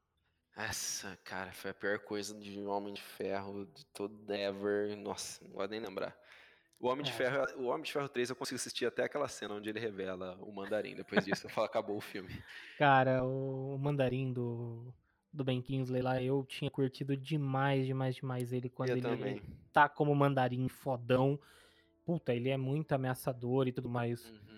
[0.56, 4.96] Essa, cara, foi a pior coisa de Homem de Ferro de todo ever.
[4.98, 6.16] Nossa, não gosto nem lembrar.
[6.80, 7.14] O Homem de É.
[7.14, 10.38] Ferro, o Homem de Ferro 3 eu consigo assistir até aquela cena onde ele revela
[10.42, 10.96] o mandarim.
[10.96, 12.42] Depois disso eu falo, acabou o filme.
[12.78, 14.94] Cara, o mandarim do,
[15.32, 19.42] do Ben Kingsley lá, eu tinha curtido demais, demais, demais ele quando eu ele também.
[19.72, 21.40] tá como mandarim fodão.
[22.04, 24.26] Puta, ele é muito ameaçador e tudo mais.
[24.26, 24.51] Uhum.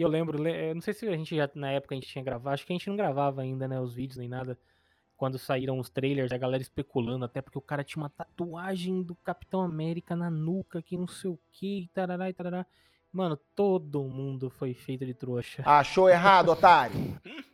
[0.00, 2.08] E eu lembro, le- eu não sei se a gente já, na época a gente
[2.08, 4.58] tinha gravado, acho que a gente não gravava ainda, né, os vídeos nem nada.
[5.14, 9.14] Quando saíram os trailers, a galera especulando, até porque o cara tinha uma tatuagem do
[9.16, 12.64] Capitão América na nuca, que não sei o que, e tarará e tarará.
[13.12, 15.62] Mano, todo mundo foi feito de trouxa.
[15.66, 17.20] Achou errado, otário?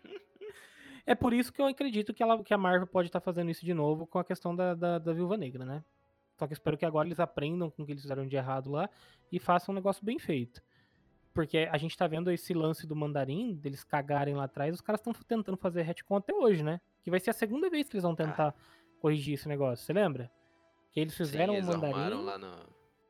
[1.05, 3.65] É por isso que eu acredito que, ela, que a Marvel pode estar fazendo isso
[3.65, 5.85] de novo com a questão da, da, da Viúva Negra, né?
[6.37, 8.71] Só que eu espero que agora eles aprendam com o que eles fizeram de errado
[8.73, 8.91] lá
[9.31, 10.61] e façam um negócio bem feito.
[11.37, 15.01] Porque a gente tá vendo esse lance do mandarim, deles cagarem lá atrás, os caras
[15.01, 16.81] estão tentando fazer retcon até hoje, né?
[17.03, 18.55] Que vai ser a segunda vez que eles vão tentar
[19.01, 20.31] corrigir esse negócio, você lembra?
[20.91, 21.93] Que eles fizeram Sim, o eles mandarim.
[21.93, 22.57] arrumaram lá no.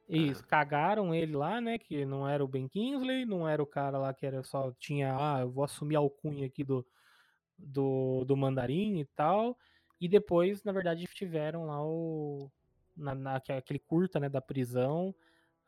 [0.09, 1.79] Isso, cagaram ele lá, né?
[1.79, 5.17] Que não era o Ben Kingsley, não era o cara lá que era só tinha,
[5.17, 6.85] ah, eu vou assumir a alcunha aqui do,
[7.57, 9.57] do, do mandarim e tal.
[10.01, 12.51] E depois, na verdade, tiveram lá o.
[12.97, 15.15] Na, na, aquele curta né, da prisão,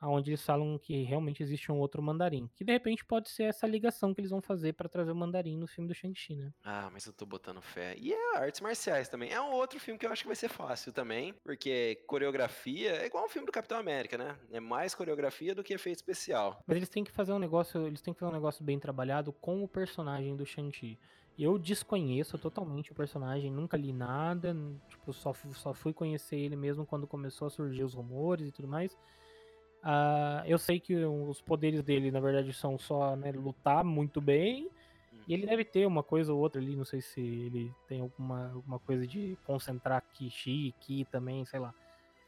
[0.02, 2.48] onde eles falam que realmente existe um outro mandarim.
[2.54, 5.56] Que de repente pode ser essa ligação que eles vão fazer para trazer o mandarim
[5.56, 6.52] no filme do Shang-Chi, né?
[6.62, 7.94] Ah, mas eu tô botando fé.
[7.98, 9.30] E é artes marciais também.
[9.30, 13.06] É um outro filme que eu acho que vai ser fácil também, porque coreografia é
[13.06, 14.38] igual o filme do Capitão América, né?
[14.50, 16.62] É mais coreografia do que efeito especial.
[16.66, 19.32] Mas eles têm que fazer um negócio, eles têm que fazer um negócio bem trabalhado
[19.32, 20.98] com o personagem do Shang-Chi.
[21.38, 24.56] Eu desconheço totalmente o personagem, nunca li nada,
[24.88, 28.66] tipo, só, só fui conhecer ele mesmo quando começou a surgir os rumores e tudo
[28.66, 28.98] mais.
[29.82, 34.70] Uh, eu sei que os poderes dele, na verdade, são só né, lutar muito bem.
[35.26, 38.50] E ele deve ter uma coisa ou outra ali, não sei se ele tem alguma,
[38.50, 41.74] alguma coisa de concentrar Ki, Chi, Ki também, sei lá.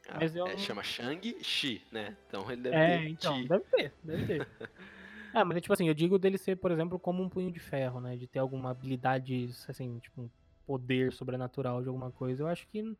[0.06, 0.46] Ah, Mas eu...
[0.46, 2.16] é, chama Shang Chi, né?
[2.26, 3.08] Então ele deve é, ter.
[3.08, 3.48] Então, chi.
[3.48, 4.48] deve ter, deve ter.
[5.32, 8.00] ah, mas tipo assim, eu digo dele ser, por exemplo, como um punho de ferro,
[8.00, 8.16] né?
[8.16, 10.30] De ter alguma habilidade, assim, tipo, um
[10.66, 12.42] poder sobrenatural de alguma coisa.
[12.42, 12.96] Eu acho que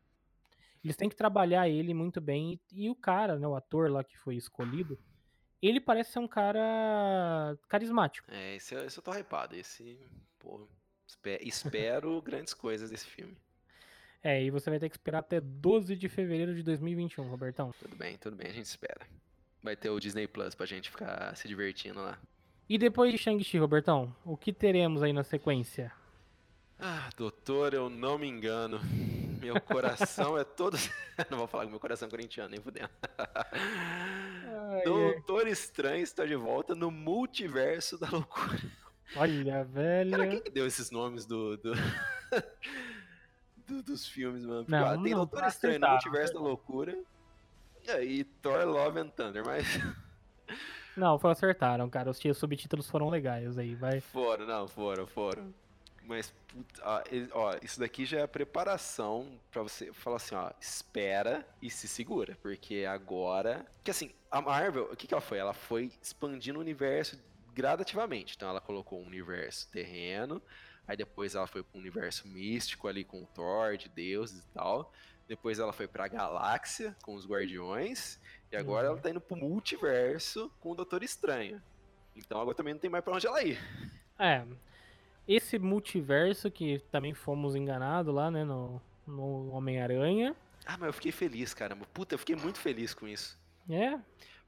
[0.83, 2.59] eles têm que trabalhar ele muito bem.
[2.71, 4.97] E, e o cara, né, o ator lá que foi escolhido,
[5.61, 8.29] ele parece ser um cara carismático.
[8.31, 9.55] É, esse, esse eu tô hypado.
[9.55, 9.99] Esse,
[10.39, 10.67] pô,
[11.41, 13.37] espero grandes coisas desse filme.
[14.23, 17.71] É, e você vai ter que esperar até 12 de fevereiro de 2021, Robertão.
[17.79, 19.01] Tudo bem, tudo bem, a gente espera.
[19.63, 22.19] Vai ter o Disney Plus pra gente ficar se divertindo lá.
[22.69, 25.91] E depois de Shang-Chi, Robertão, o que teremos aí na sequência?
[26.79, 28.79] Ah, doutor, eu não me engano.
[29.41, 30.77] Meu coração é todo.
[31.29, 32.89] não vou falar que meu coração é corintiano, nem fudendo.
[34.85, 38.61] doutor Estranho está de volta no multiverso da loucura.
[39.15, 40.11] Olha, velho.
[40.11, 41.73] Cara, quem que deu esses nomes do, do...
[43.67, 44.63] do dos filmes, mano?
[44.63, 46.97] Porque, não, ó, tem não, Doutor Estranho no multiverso da loucura.
[47.83, 49.65] E aí, Thor Love and Thunder, mas.
[50.95, 52.11] Não, foi acertaram, cara.
[52.11, 54.01] Os subtítulos foram legais aí, vai.
[54.01, 55.53] Foram, não, foram, foram.
[56.03, 56.33] Mas,
[56.81, 57.01] ó,
[57.33, 61.87] ó, isso daqui já é a preparação para você falar assim, ó, espera e se
[61.87, 65.37] segura, porque agora, que assim, a Marvel, o que que ela foi?
[65.37, 67.19] Ela foi expandindo o universo
[67.53, 68.35] gradativamente.
[68.35, 70.41] Então ela colocou um universo terreno,
[70.87, 74.47] aí depois ela foi para um universo místico ali com o Thor, de deuses e
[74.53, 74.91] tal.
[75.27, 78.19] Depois ela foi para a galáxia com os Guardiões
[78.51, 78.93] e agora uhum.
[78.93, 81.61] ela tá indo pro multiverso com o Doutor Estranho.
[82.15, 83.57] Então agora também não tem mais para onde ela ir.
[84.19, 84.45] É,
[85.33, 90.35] esse multiverso que também fomos enganados lá, né, no, no Homem-Aranha.
[90.65, 91.85] Ah, mas eu fiquei feliz, caramba.
[91.93, 93.39] Puta, eu fiquei muito feliz com isso.
[93.69, 93.99] É?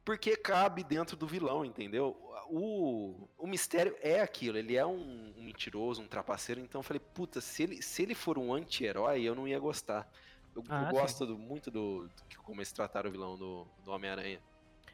[0.04, 2.18] Porque cabe dentro do vilão, entendeu?
[2.50, 7.02] O, o mistério é aquilo, ele é um, um mentiroso, um trapaceiro, então eu falei,
[7.14, 10.08] puta, se ele, se ele for um anti-herói, eu não ia gostar.
[10.54, 12.12] Eu, ah, eu gosto do, muito do, do
[12.44, 14.40] como eles trataram o vilão do, do Homem-Aranha.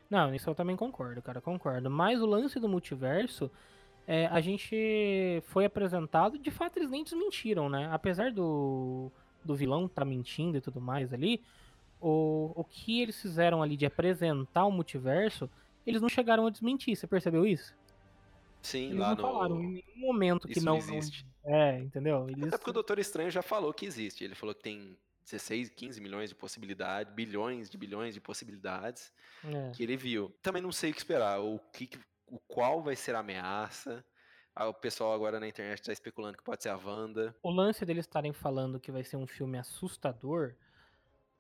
[0.09, 1.89] Não, isso eu também concordo, cara, concordo.
[1.89, 3.51] Mas o lance do multiverso
[4.07, 7.89] é, a gente foi apresentado, de fato eles nem desmentiram, né?
[7.91, 9.11] Apesar do,
[9.43, 11.41] do vilão estar tá mentindo e tudo mais ali,
[12.01, 15.49] o, o que eles fizeram ali de apresentar o multiverso,
[15.85, 17.73] eles não chegaram a desmentir, você percebeu isso?
[18.61, 19.21] Sim, eles lá não no...
[19.21, 21.25] falaram em nenhum momento que isso não existe.
[21.43, 21.55] Não...
[21.55, 22.27] É, entendeu?
[22.29, 22.47] Eles...
[22.47, 24.23] Até porque o Doutor Estranho já falou que existe.
[24.23, 29.11] Ele falou que tem 16, 15 milhões de possibilidades, bilhões de bilhões de possibilidades
[29.45, 29.71] é.
[29.71, 30.33] que ele viu.
[30.41, 31.89] Também não sei o que esperar, o que,
[32.31, 34.03] o qual vai ser a ameaça.
[34.55, 37.35] Ah, o pessoal agora na internet está especulando que pode ser a Wanda.
[37.41, 40.55] O lance deles estarem falando que vai ser um filme assustador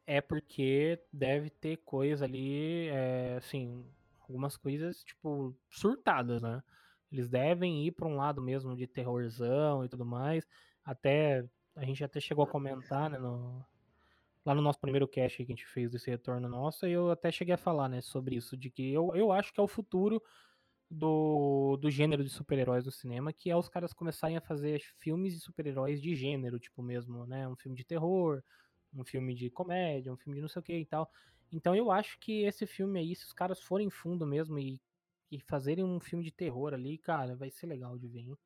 [0.05, 3.85] é porque deve ter coisa ali, é, assim,
[4.21, 6.63] algumas coisas, tipo, surtadas, né?
[7.11, 10.47] Eles devem ir para um lado mesmo de terrorzão e tudo mais.
[10.83, 13.65] Até, a gente até chegou a comentar, né, no,
[14.45, 17.53] lá no nosso primeiro cast que a gente fez desse retorno nosso, eu até cheguei
[17.53, 20.21] a falar, né, sobre isso, de que eu, eu acho que é o futuro
[20.89, 25.33] do, do gênero de super-heróis do cinema, que é os caras começarem a fazer filmes
[25.33, 27.47] de super-heróis de gênero, tipo mesmo, né?
[27.47, 28.41] Um filme de terror,
[28.93, 31.09] um filme de comédia, um filme de não sei o que e tal.
[31.51, 34.81] Então eu acho que esse filme aí, se os caras forem fundo mesmo e,
[35.31, 38.37] e fazerem um filme de terror ali, cara, vai ser legal de ver, hein?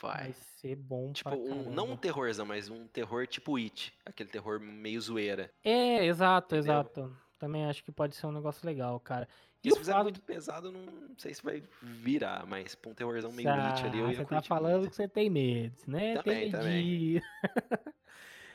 [0.00, 0.24] Vai.
[0.24, 3.92] Vai ser bom Tipo, um, não um terrorzão, mas um terror tipo It.
[4.04, 5.52] Aquele terror meio zoeira.
[5.62, 6.72] É, exato, Entendeu?
[6.72, 7.16] exato.
[7.40, 9.26] Também acho que pode ser um negócio legal, cara.
[9.64, 10.02] E se fizer fato...
[10.02, 14.10] muito pesado, não sei se vai virar, mas pra um terrorzão meio ah, ali, eu
[14.10, 14.90] ia Você tá falando muito.
[14.90, 16.16] que você tem medo, né?
[16.16, 17.22] Também, também.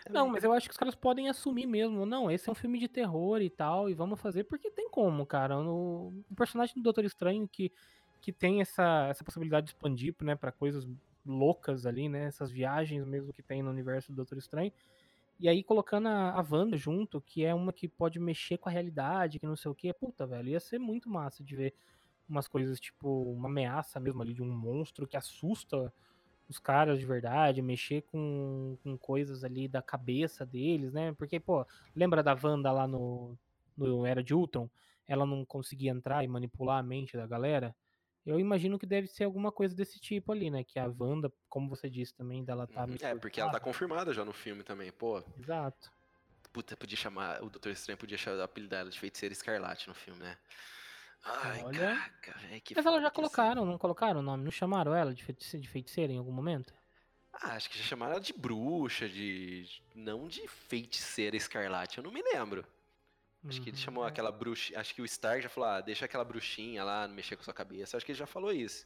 [0.07, 2.05] não, mas eu acho que os caras podem assumir mesmo.
[2.05, 5.25] Não, esse é um filme de terror e tal, e vamos fazer porque tem como,
[5.25, 5.59] cara.
[5.59, 7.71] O, o personagem do Doutor Estranho que,
[8.21, 10.87] que tem essa, essa possibilidade de expandir, né, pra coisas
[11.25, 12.25] loucas ali, né?
[12.25, 14.71] Essas viagens mesmo que tem no universo do Doutor Estranho.
[15.39, 18.71] E aí colocando a, a Wanda junto, que é uma que pode mexer com a
[18.71, 21.73] realidade, que não sei o que, puta, velho, ia ser muito massa de ver
[22.27, 25.93] umas coisas tipo uma ameaça mesmo ali de um monstro que assusta
[26.47, 31.13] os caras de verdade, mexer com, com coisas ali da cabeça deles, né?
[31.13, 33.37] Porque, pô, lembra da Wanda lá no,
[33.75, 34.69] no Era de Ultron?
[35.07, 37.75] Ela não conseguia entrar e manipular a mente da galera?
[38.25, 40.63] Eu imagino que deve ser alguma coisa desse tipo ali, né?
[40.63, 42.97] Que a Wanda, como você disse também, dela tá Uhum.
[42.99, 45.23] É, porque ela tá confirmada já no filme também, pô.
[45.39, 45.91] Exato.
[46.51, 47.43] Puta, podia chamar.
[47.43, 50.37] O Doutor Estranho podia chamar, apelidar ela de feiticeira escarlate no filme, né?
[51.23, 51.79] Ai, Olha.
[51.79, 52.61] caraca, velho.
[52.75, 54.43] Mas ela já colocaram, não colocaram o nome?
[54.43, 56.73] Não chamaram ela de feiticeira, de feiticeira em algum momento?
[57.33, 59.65] Ah, acho que já chamaram ela de bruxa, de.
[59.93, 62.65] Não de feiticeira escarlate, eu não me lembro.
[63.47, 63.83] Acho que ele Uhum.
[63.83, 64.77] chamou aquela bruxa.
[64.79, 67.95] Acho que o Stark já falou, ah, deixa aquela bruxinha lá mexer com sua cabeça.
[67.95, 68.85] Acho que ele já falou isso.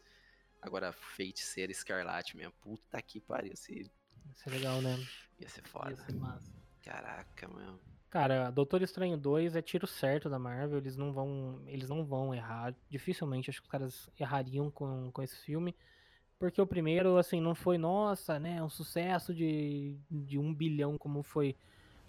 [0.62, 2.52] Agora, feiticeira escarlate mesmo.
[2.62, 3.54] Puta que pariu.
[3.54, 4.98] Isso ia Isso é legal, né?
[5.39, 5.95] ia ser Ia foda.
[5.95, 6.52] ser massa.
[6.84, 7.80] Caraca, meu.
[8.10, 12.34] Cara, Doutor Estranho 2 é tiro certo da Marvel, eles não vão, eles não vão
[12.34, 12.76] errar.
[12.89, 15.76] Dificilmente acho que os caras errariam com, com esse filme.
[16.39, 21.22] Porque o primeiro, assim, não foi, nossa, né, um sucesso de, de um bilhão como
[21.22, 21.56] foi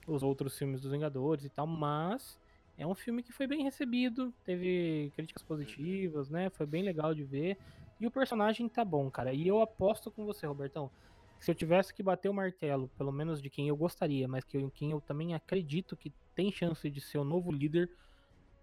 [0.07, 2.39] os outros filmes dos Vingadores e tal, mas
[2.81, 7.23] é um filme que foi bem recebido, teve críticas positivas, né, foi bem legal de
[7.23, 7.59] ver.
[8.01, 9.35] E o personagem tá bom, cara.
[9.35, 10.91] E eu aposto com você, Robertão,
[11.39, 14.57] se eu tivesse que bater o martelo, pelo menos de quem eu gostaria, mas que
[14.57, 17.91] eu, quem eu também acredito que tem chance de ser o novo líder,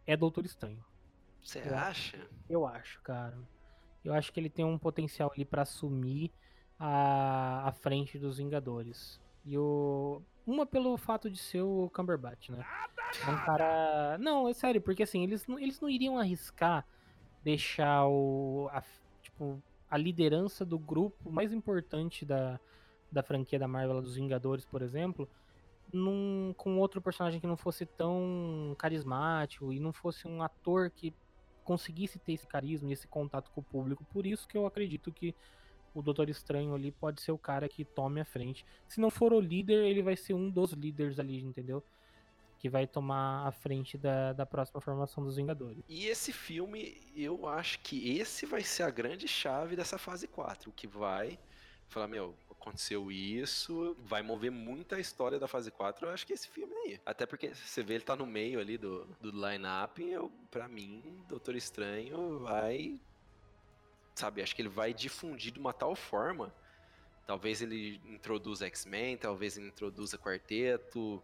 [0.08, 0.84] é Doutor Estranho.
[1.44, 2.28] Você Eu acha?
[2.50, 3.38] Eu acho, cara.
[4.04, 6.32] Eu acho que ele tem um potencial ali pra assumir
[6.80, 9.22] a, a frente dos Vingadores.
[9.46, 10.24] E o.
[10.48, 12.66] Uma pelo fato de ser o Cumberbatch, né?
[13.28, 14.18] É um cara.
[14.18, 16.86] Não, é sério, porque assim, eles não, eles não iriam arriscar
[17.44, 18.68] deixar o.
[18.72, 18.84] A,
[19.22, 22.60] tipo, a liderança do grupo mais importante da,
[23.12, 25.30] da franquia da Marvel, dos Vingadores, por exemplo,
[25.94, 31.14] num, com outro personagem que não fosse tão carismático e não fosse um ator que
[31.64, 34.06] conseguisse ter esse carisma e esse contato com o público.
[34.12, 35.34] Por isso que eu acredito que
[35.98, 38.64] o Doutor Estranho ali pode ser o cara que tome a frente.
[38.88, 41.84] Se não for o líder, ele vai ser um dos líderes ali, entendeu?
[42.60, 45.84] Que vai tomar a frente da, da próxima formação dos Vingadores.
[45.90, 50.70] E esse filme, eu acho que esse vai ser a grande chave dessa fase 4.
[50.70, 51.40] O que vai
[51.88, 56.06] falar, meu, aconteceu isso, vai mover muito a história da fase 4.
[56.06, 57.00] Eu acho que esse filme aí.
[57.06, 60.04] Até porque você vê ele tá no meio ali do, do line-up.
[60.04, 63.00] Eu, pra mim, Doutor Estranho vai.
[64.18, 66.52] Sabe, acho que ele vai difundir de uma tal forma.
[67.28, 71.22] Talvez ele introduza X-Men, talvez ele introduza Quarteto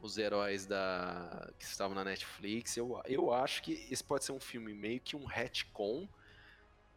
[0.00, 2.78] os heróis da que estavam na Netflix.
[2.78, 6.08] Eu, eu acho que esse pode ser um filme meio que um retcon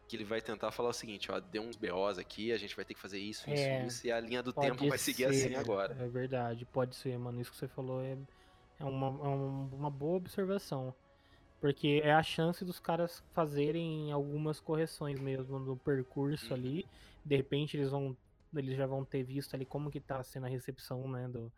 [0.08, 2.84] que ele vai tentar falar o seguinte, ó, deu uns BOs aqui, a gente vai
[2.86, 5.46] ter que fazer isso, isso, É, isso, e a linha do tempo vai seguir ser,
[5.48, 5.94] assim agora.
[6.00, 7.38] É verdade, pode ser, mano.
[7.38, 8.16] Isso que você falou é,
[8.80, 10.94] é, uma, é um- uma boa observação.
[11.64, 16.60] Porque é a chance dos caras fazerem algumas correções mesmo no percurso Uhum.
[16.60, 16.86] ali.
[17.24, 18.14] De repente eles vão.
[18.54, 21.50] Eles já vão ter visto ali como que tá sendo a recepção, né, do,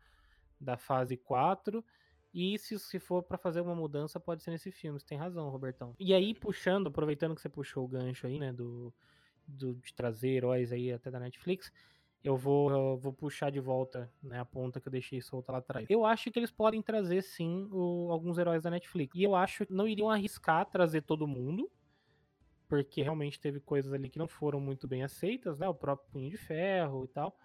[0.60, 1.84] da fase 4.
[2.32, 5.00] E se, se for pra fazer uma mudança, pode ser nesse filme.
[5.00, 5.92] Você tem razão, Robertão.
[5.98, 8.94] E aí, puxando, aproveitando que você puxou o gancho aí, né, do,
[9.44, 11.72] do- de trazer heróis aí até da Netflix,
[12.26, 15.58] eu vou, eu vou puxar de volta né, a ponta que eu deixei solta lá
[15.58, 15.86] atrás.
[15.88, 19.14] Eu acho que eles podem trazer, sim, o- alguns heróis da Netflix.
[19.14, 21.70] E eu acho que não iriam arriscar trazer todo mundo,
[22.68, 25.68] porque realmente teve coisas ali que não foram muito bem aceitas, né?
[25.68, 27.36] O próprio Punho de Ferro e tal.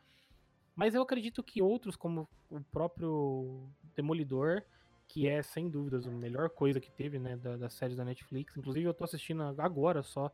[0.75, 4.63] Mas eu acredito que outros, como o próprio Demolidor,
[5.07, 8.57] que é sem dúvidas a melhor coisa que teve, né, da, da série da Netflix.
[8.57, 10.31] Inclusive eu tô assistindo agora só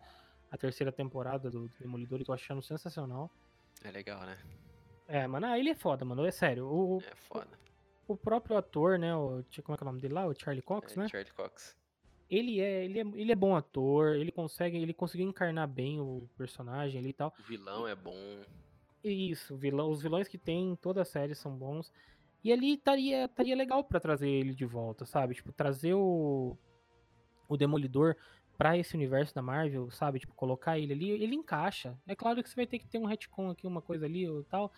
[0.52, 3.30] a terceira temporada do Demolidor e tô achando sensacional.
[3.84, 4.38] É legal, né?
[5.08, 6.66] É, mano, ah, ele é foda, mano, é sério.
[6.68, 7.48] O, É foda.
[8.08, 10.26] o próprio ator, né, o, como é que é o nome dele lá?
[10.26, 11.08] O Charlie Cox, É, né?
[11.08, 11.78] Charlie Cox.
[12.30, 16.28] Ele é, ele é, ele é bom ator, ele consegue, ele conseguiu encarnar bem o
[16.38, 17.34] personagem ali e tal.
[17.40, 18.44] O vilão é bom.
[19.02, 21.90] Isso, vilão, os vilões que tem em toda a série são bons.
[22.44, 25.36] E ali estaria estaria legal pra trazer ele de volta, sabe?
[25.36, 26.58] Tipo, trazer o
[27.48, 28.18] o Demolidor
[28.58, 30.20] pra esse universo da Marvel, sabe?
[30.20, 31.98] Tipo, colocar ele ali, ele encaixa.
[32.08, 34.44] É claro que você vai ter que ter um retcon aqui, uma coisa ali ou
[34.44, 34.72] tal,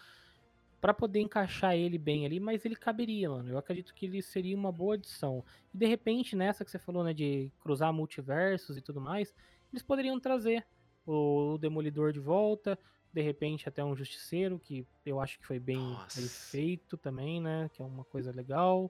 [0.81, 3.49] Pra poder encaixar ele bem ali, mas ele caberia, mano.
[3.49, 5.43] Eu acredito que ele seria uma boa adição.
[5.73, 9.33] E de repente, nessa que você falou, né, de cruzar multiversos e tudo mais,
[9.73, 10.65] eles poderiam trazer
[11.05, 12.79] o Demolidor de volta,
[13.11, 16.21] de repente até um Justiceiro, que eu acho que foi bem, Nossa.
[16.21, 18.89] bem feito também, né, que é uma coisa legal.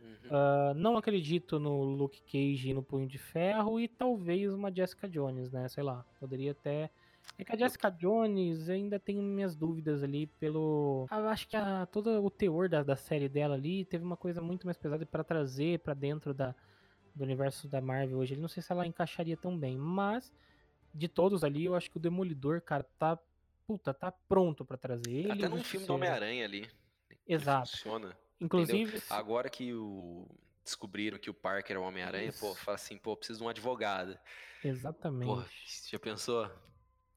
[0.00, 0.30] Uhum.
[0.30, 5.08] Ah, não acredito no Luke Cage e no Punho de Ferro e talvez uma Jessica
[5.08, 6.90] Jones, né, sei lá, poderia até
[7.38, 11.06] É que a Jessica Jones ainda tenho minhas dúvidas ali pelo.
[11.10, 14.40] Eu acho que a, todo o teor da, da série dela ali teve uma coisa
[14.40, 16.54] muito mais pesada pra trazer pra dentro da,
[17.14, 18.36] do universo da Marvel hoje.
[18.36, 20.32] Não sei se ela encaixaria tão bem, mas
[20.94, 23.18] de todos ali, eu acho que o Demolidor, cara, tá.
[23.66, 25.30] Puta, tá pronto pra trazer ele.
[25.30, 25.94] Até num filme do.
[25.94, 26.68] Homem-Aranha ali.
[27.24, 27.70] Exato.
[27.70, 28.16] Funciona.
[28.40, 30.26] Inclusive, se- Agora que o
[30.64, 34.18] descobriram que o Parker é o Homem-Aranha, pô, fala assim, pô, preciso de um advogado.
[34.62, 35.26] exatamente.
[35.26, 35.42] Pô,
[35.90, 36.50] já pensou?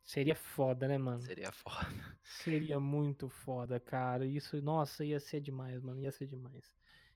[0.04, 1.22] Seria foda, né, mano?
[1.22, 1.88] Seria foda.
[2.24, 4.26] Seria muito foda, cara.
[4.26, 6.02] Isso, nossa, ia ser demais, mano.
[6.02, 6.74] Ia ser demais.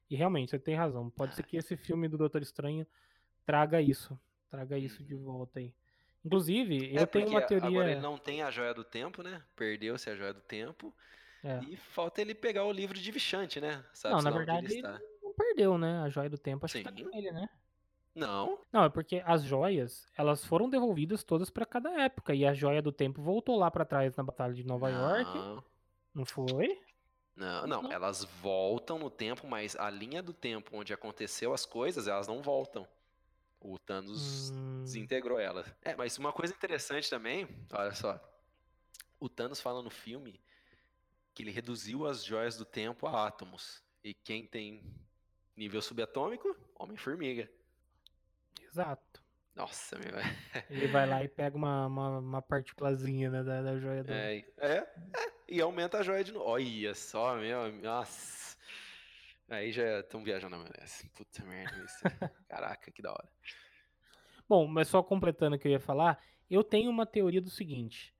[0.09, 1.09] E realmente, você tem razão.
[1.09, 2.87] Pode ser que esse filme do Doutor Estranho
[3.45, 4.17] traga isso.
[4.49, 5.73] Traga isso de volta aí.
[6.23, 7.67] Inclusive, eu é tenho porque uma teoria.
[7.67, 9.43] agora ele não tem a joia do tempo, né?
[9.55, 10.93] Perdeu-se a joia do tempo.
[11.47, 11.63] É.
[11.63, 13.85] E falta ele pegar o livro de Vichante, né?
[13.93, 15.01] Sabe Não, na verdade, ele está.
[15.23, 16.01] Não perdeu, né?
[16.01, 16.65] A joia do tempo.
[16.65, 17.05] Acho que tá Sim.
[17.05, 17.47] com ele, né?
[18.13, 22.33] Não, Não, é porque as joias, elas foram devolvidas todas pra cada época.
[22.33, 25.31] E a joia do tempo voltou lá pra trás na Batalha de Nova York.
[25.37, 25.63] não,
[26.13, 26.81] Não foi?
[27.35, 27.81] não, não.
[27.83, 27.91] Não.
[27.91, 32.41] Elas voltam no tempo, mas a linha do tempo onde aconteceu as coisas, elas não
[32.41, 32.85] voltam.
[33.61, 35.65] O Thanos Hum, desintegrou elas.
[35.83, 38.19] É, mas uma coisa interessante também, olha só.
[39.19, 40.41] O Thanos fala no filme
[41.37, 43.83] que ele reduziu as joias do tempo a átomos.
[44.03, 44.83] E quem tem
[45.55, 46.57] nível subatômico?
[46.73, 47.47] Homem-Formiga.
[48.59, 49.23] exato.
[49.53, 50.15] Nossa, meu.
[50.67, 54.37] Ele vai lá e pega uma, uma, uma partículazinha né, da, da joia do É,
[54.57, 54.87] é, é,
[55.47, 56.45] e aumenta a joia de novo.
[56.45, 57.71] Olha só, meu.
[57.83, 58.57] Nossa.
[59.47, 61.07] Aí já estão viajando na maionese.
[61.09, 61.99] Puta merda, isso.
[62.49, 63.29] Caraca, que da hora.
[64.49, 66.19] Bom, mas só completando o que eu ia falar,
[66.49, 68.16] eu tenho uma teoria do seguinte.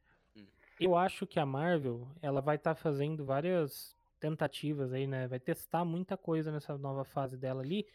[0.80, 5.28] Eu acho que a Marvel, ela vai estar fazendo várias tentativas aí, né?
[5.28, 7.86] Vai testar muita coisa nessa nova fase dela ali.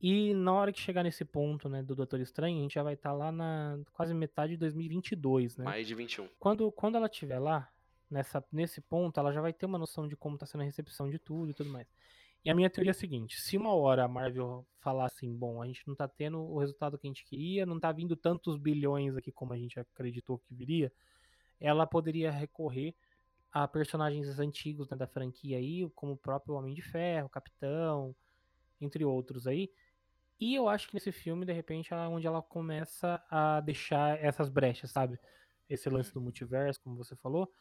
[0.00, 2.94] E na hora que chegar nesse ponto, né, do Doutor Estranho, a gente já vai
[2.94, 5.64] estar lá na quase metade de 2022, né?
[5.64, 6.28] Mais de 21.
[6.38, 7.68] Quando, quando ela estiver lá,
[8.10, 11.10] nessa, nesse ponto, ela já vai ter uma noção de como está sendo a recepção
[11.10, 11.86] de tudo e tudo mais.
[12.44, 15.60] E a minha teoria é a seguinte: se uma hora a Marvel falar assim, bom,
[15.60, 18.56] a gente não tá tendo o resultado que a gente queria, não tá vindo tantos
[18.56, 20.92] bilhões aqui como a gente acreditou que viria,
[21.60, 22.94] ela poderia recorrer
[23.52, 28.14] a personagens antigos né, da franquia aí, como o próprio Homem de Ferro, o Capitão,
[28.80, 29.70] entre outros aí.
[30.40, 34.48] E eu acho que nesse filme, de repente, é onde ela começa a deixar essas
[34.48, 35.18] brechas, sabe?
[35.68, 37.52] Esse lance do multiverso, como você falou.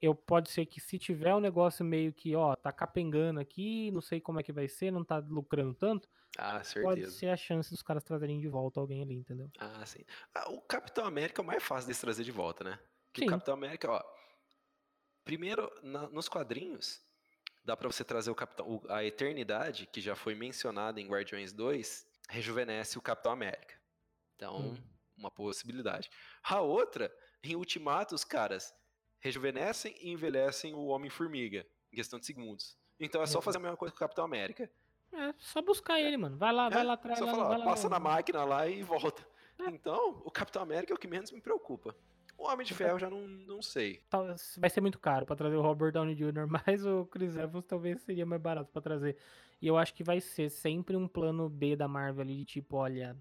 [0.00, 4.00] Eu pode ser que se tiver um negócio meio que, ó, tá capengando aqui, não
[4.02, 6.08] sei como é que vai ser, não tá lucrando tanto,
[6.38, 7.10] Ah, pode certeza.
[7.10, 9.50] ser a chance dos caras trazerem de volta alguém ali, entendeu?
[9.58, 10.04] Ah, sim.
[10.34, 12.78] Ah, o Capitão América é o mais fácil de se trazer de volta, né?
[13.12, 13.26] Porque Sim.
[13.26, 14.02] o Capitão América, ó.
[15.24, 17.00] Primeiro, na- nos quadrinhos,
[17.64, 18.66] dá pra você trazer o Capitão.
[18.68, 23.74] o- a Eternidade, que já foi mencionada em Guardiões 2, rejuvenesce o Capitão América.
[24.34, 24.76] Então, Hum.
[25.16, 26.10] uma possibilidade.
[26.42, 28.74] A outra, em Ultimato, os caras
[29.20, 32.76] rejuvenescem e envelhecem o Homem-Formiga, em questão de segundos.
[32.98, 33.44] Então é só Exato.
[33.44, 34.68] fazer a mesma coisa com o Capitão América.
[35.12, 36.36] É só buscar ele, mano.
[36.38, 37.18] Vai lá, vai É, lá atrás.
[37.18, 38.14] só vai lá, falar, vai lá, passa vai na lá.
[38.16, 39.24] máquina lá e volta.
[39.58, 39.66] É.
[39.68, 41.94] Então, o Capitão América é o que menos me preocupa.
[42.42, 44.02] O Homem de Ferro já não, não sei.
[44.60, 48.02] Vai ser muito caro pra trazer o Robert Downey Jr., mas o Chris Evans talvez
[48.02, 49.16] seria mais barato pra trazer.
[49.60, 52.78] E eu acho que vai ser sempre um plano B da Marvel ali, de tipo,
[52.78, 53.16] olha,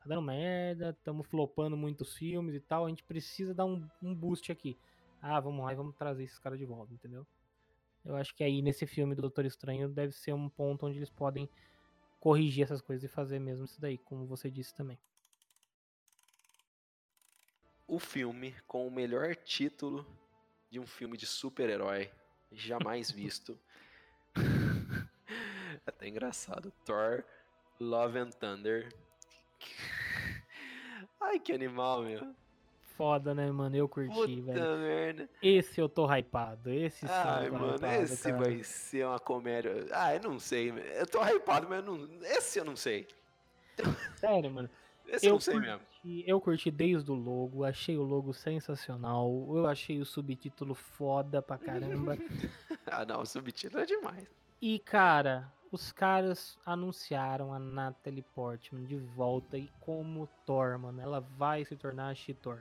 [0.00, 4.12] tá dando merda, estamos flopando muitos filmes e tal, a gente precisa dar um, um
[4.12, 4.76] boost aqui.
[5.22, 7.24] Ah, vamos lá e vamos trazer esses caras de volta, entendeu?
[8.04, 11.10] Eu acho que aí nesse filme do Doutor Estranho deve ser um ponto onde eles
[11.10, 11.48] podem
[12.18, 14.98] corrigir essas coisas e fazer mesmo isso daí, como você disse também.
[17.86, 20.06] O filme com o melhor título
[20.70, 22.10] de um filme de super-herói
[22.52, 23.58] jamais visto.
[24.36, 26.72] É Até engraçado.
[26.84, 27.22] Thor,
[27.78, 28.92] Love and Thunder.
[31.20, 32.34] Ai, que animal, meu.
[32.96, 33.74] Foda, né, mano?
[33.76, 34.76] Eu curti, Puta velho.
[34.78, 35.28] merda.
[35.42, 36.70] Esse eu tô hypado.
[36.70, 38.38] Esse sim Ai, mano, hypado, esse cara.
[38.44, 39.86] vai ser uma comédia.
[39.90, 40.70] Ah, eu não sei.
[40.70, 42.22] Eu tô hypado, mas eu não...
[42.24, 43.08] esse eu não sei.
[44.16, 44.70] Sério, mano.
[45.08, 45.86] Esse eu, Eu não sei curti, mesmo.
[46.26, 49.28] Eu curti desde o logo, achei o logo sensacional.
[49.54, 52.16] Eu achei o subtítulo foda pra caramba.
[52.86, 54.28] Ah, não, o subtítulo é demais.
[54.60, 61.00] e, cara, os caras anunciaram a Natalie Portman de volta e como Thor, mano.
[61.00, 62.58] Ela vai se tornar a She-Thor.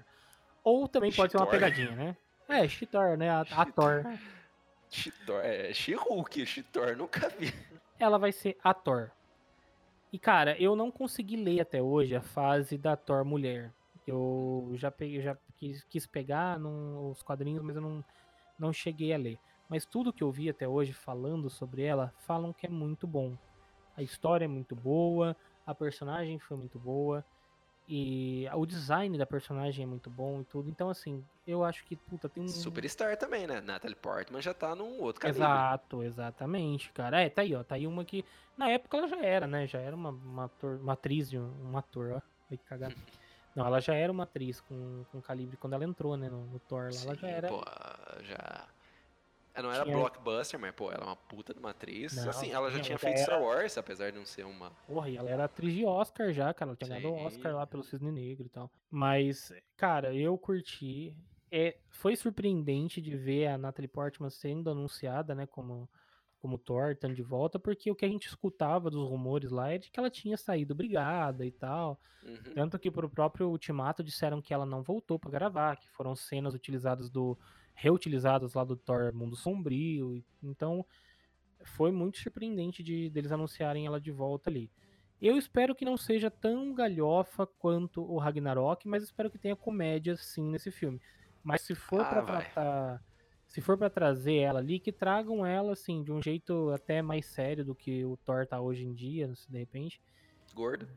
[0.63, 2.17] Ou também pode ser uma pegadinha, né?
[2.47, 3.29] É, She-Thor, né?
[3.29, 3.65] A, a.
[3.65, 4.03] Thor.
[4.89, 7.53] Chitor, é She-Hulk, Chitor, nunca vi.
[7.99, 9.11] ela vai ser a Thor.
[10.14, 13.74] E cara, eu não consegui ler até hoje a fase da Thor mulher.
[14.07, 18.03] Eu já peguei, já quis, quis pegar num- os quadrinhos, mas eu não,
[18.59, 19.39] não cheguei a ler.
[19.68, 23.36] Mas tudo que eu vi até hoje falando sobre ela, falam que é muito bom.
[23.97, 25.36] A história é muito boa,
[25.66, 27.26] a personagem foi muito boa.
[27.88, 30.69] E o design da personagem é muito bom e tudo.
[30.69, 32.47] Então, assim, eu acho que, puta, tem um.
[32.47, 33.59] Superstar também, né?
[33.59, 35.43] Natalie Portman já tá num outro calibre.
[35.43, 37.21] Exato, exatamente, cara.
[37.21, 37.63] É, tá aí, ó.
[37.63, 38.23] Tá aí uma que.
[38.57, 39.67] Na época ela já era, né?
[39.67, 42.21] Já era uma, uma, ator, uma atriz, um, ator, ó.
[42.49, 42.95] Ai, que cagada.
[43.53, 46.29] Não, ela já era uma atriz com, com calibre quando ela entrou, né?
[46.29, 47.01] No, no Thor lá.
[47.03, 47.47] Ela já Sim, era.
[47.49, 47.63] Pô,
[48.21, 48.67] já.
[49.55, 52.15] Ela não era Tinha- blockbuster, mas, pô, ela é uma puta de uma atriz.
[52.15, 54.71] Não, assim, ela já tinha feito era- Star Wars, apesar de não ser uma.
[54.87, 56.71] Porra, e ela era atriz de Oscar já, cara.
[56.71, 57.13] Ela tinha ganhado.
[57.25, 58.71] Oscar lá pelo Cisne Negro e tal.
[58.89, 61.15] Mas, cara, eu curti.
[61.51, 65.87] É, foi surpreendente de ver a Natalie Portman sendo anunciada, né, como,
[66.39, 69.77] como Thor, estando de volta, porque o que a gente escutava dos rumores lá é
[69.77, 72.01] de que ela tinha saído brigada e tal.
[72.25, 72.53] Uhum.
[72.55, 76.55] Tanto que pro próprio Ultimato disseram que ela não voltou pra gravar, que foram cenas
[76.55, 77.37] utilizadas do.
[77.74, 80.24] Reutilizadas lá do Thor Mundo Sombrio.
[80.41, 80.86] Então
[81.63, 84.69] foi muito surpreendente de deles anunciarem ela de volta ali.
[85.21, 90.17] Eu espero que não seja tão galhofa quanto o Ragnarok, mas espero que tenha comédia
[90.17, 90.99] sim nesse filme.
[91.41, 92.41] Mas se for Ah, pra vai.
[92.43, 93.03] tratar.
[93.47, 97.26] Se for pra trazer ela ali, que tragam ela assim, de um jeito até mais
[97.28, 100.01] sério do que o Thor tá hoje em dia, se de repente.
[100.53, 100.88] Gordo.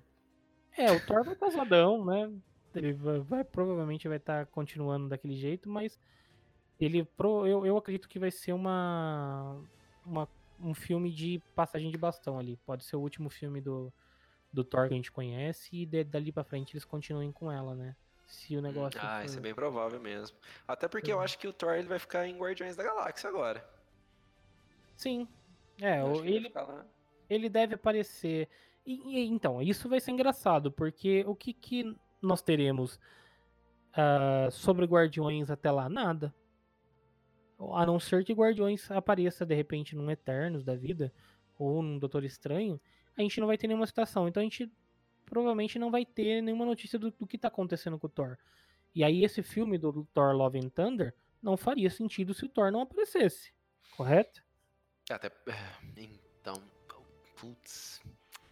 [0.76, 2.32] É, o Thor vai casadão, né?
[2.74, 5.98] Ele vai, vai- provavelmente vai estar continuando daquele jeito, mas
[6.80, 9.56] ele pro- eu, eu acredito que vai ser uma,
[10.04, 10.28] uma
[10.60, 12.56] um filme de passagem de bastão ali.
[12.66, 13.92] Pode ser o último filme do,
[14.52, 17.74] do Thor que a gente conhece e de- dali pra frente eles continuem com ela,
[17.74, 17.94] né?
[18.26, 20.36] Se o negócio Ah, for- isso é bem provável mesmo.
[20.66, 21.22] Até porque eu Uhum.
[21.22, 23.64] acho que o Thor ele vai ficar em Guardiões da Galáxia agora.
[24.96, 25.28] Sim.
[25.80, 26.50] É, Eu ele
[27.28, 28.48] ele, deve aparecer.
[28.84, 32.98] E, e, então, isso vai ser engraçado, porque o que, que nós teremos
[33.92, 35.88] ah, sobre Guardiões até lá?
[35.88, 36.34] Nada.
[37.58, 41.12] A não ser que Guardiões apareça de repente num Eternos da vida,
[41.58, 42.80] ou num Doutor Estranho,
[43.16, 44.28] a gente não vai ter nenhuma citação.
[44.28, 44.70] Então a gente
[45.24, 48.36] provavelmente não vai ter nenhuma notícia do, do que tá acontecendo com o Thor.
[48.94, 52.70] E aí esse filme do Thor Love and Thunder não faria sentido se o Thor
[52.70, 53.52] não aparecesse.
[53.96, 54.42] Correto?
[55.10, 55.30] Até.
[55.96, 56.62] Então.
[57.36, 58.00] Putz.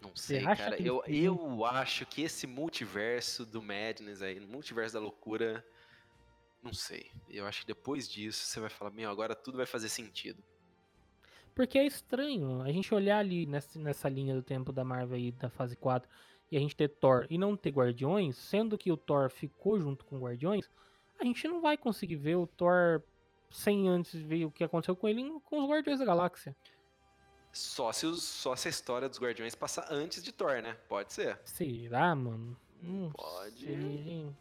[0.03, 0.81] Não sei, cara.
[0.81, 5.65] Eu, eu acho que esse multiverso do Madness aí, multiverso da loucura.
[6.65, 7.11] Não sei.
[7.29, 10.43] Eu acho que depois disso você vai falar, meu, agora tudo vai fazer sentido.
[11.55, 15.31] Porque é estranho a gente olhar ali nessa, nessa linha do tempo da Marvel aí,
[15.31, 16.09] da fase 4,
[16.51, 20.05] e a gente ter Thor e não ter Guardiões, sendo que o Thor ficou junto
[20.07, 20.69] com Guardiões,
[21.21, 23.03] a gente não vai conseguir ver o Thor
[23.51, 26.57] sem antes ver o que aconteceu com ele com os Guardiões da Galáxia.
[27.53, 30.75] Só se, os, só se a história dos Guardiões passar antes de Thor, né?
[30.89, 31.39] Pode ser.
[31.45, 32.57] Será, mano?
[32.83, 33.67] Não Pode.
[33.67, 34.35] sei.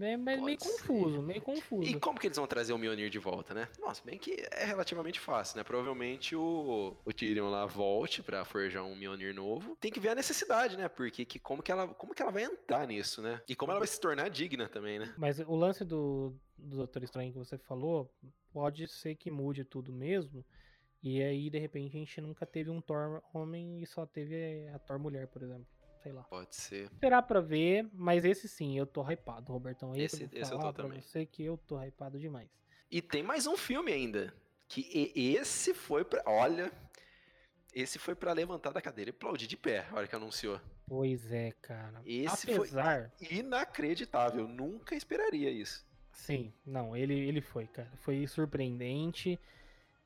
[0.00, 0.70] É, mas meio ser.
[0.70, 1.88] confuso, meio confuso.
[1.88, 3.68] E como que eles vão trazer o Mjolnir de volta, né?
[3.78, 5.64] Nossa, bem que é relativamente fácil, né?
[5.64, 9.76] Provavelmente o, o Tyrion lá volte pra forjar um Mjolnir novo.
[9.76, 10.88] Tem que ver a necessidade, né?
[10.88, 13.40] Porque que, como, que ela, como que ela vai entrar nisso, né?
[13.48, 15.12] E como ela vai se tornar digna também, né?
[15.18, 18.10] Mas o lance do, do Doutor Estranho que você falou,
[18.52, 20.44] pode ser que mude tudo mesmo.
[21.02, 24.78] E aí, de repente, a gente nunca teve um Thor homem e só teve a
[24.78, 25.66] Thor mulher, por exemplo.
[26.02, 26.22] Sei lá.
[26.24, 26.84] Pode ser.
[26.84, 29.94] Esperar pra ver, mas esse sim, eu tô hypado, Robertão.
[29.94, 31.00] Esse, eu esse eu tô também.
[31.00, 32.48] você que eu tô hypado demais.
[32.90, 34.34] E tem mais um filme ainda.
[34.68, 36.22] Que esse foi pra.
[36.26, 36.72] Olha.
[37.74, 40.60] Esse foi pra levantar da cadeira e aplaudir de pé, a hora que anunciou.
[40.86, 42.02] Pois é, cara.
[42.04, 44.46] Esse foi- Apesar, Inacreditável.
[44.46, 45.86] Nunca esperaria isso.
[46.12, 47.90] sim, não, ele, ele foi, cara.
[48.02, 49.40] Foi surpreendente.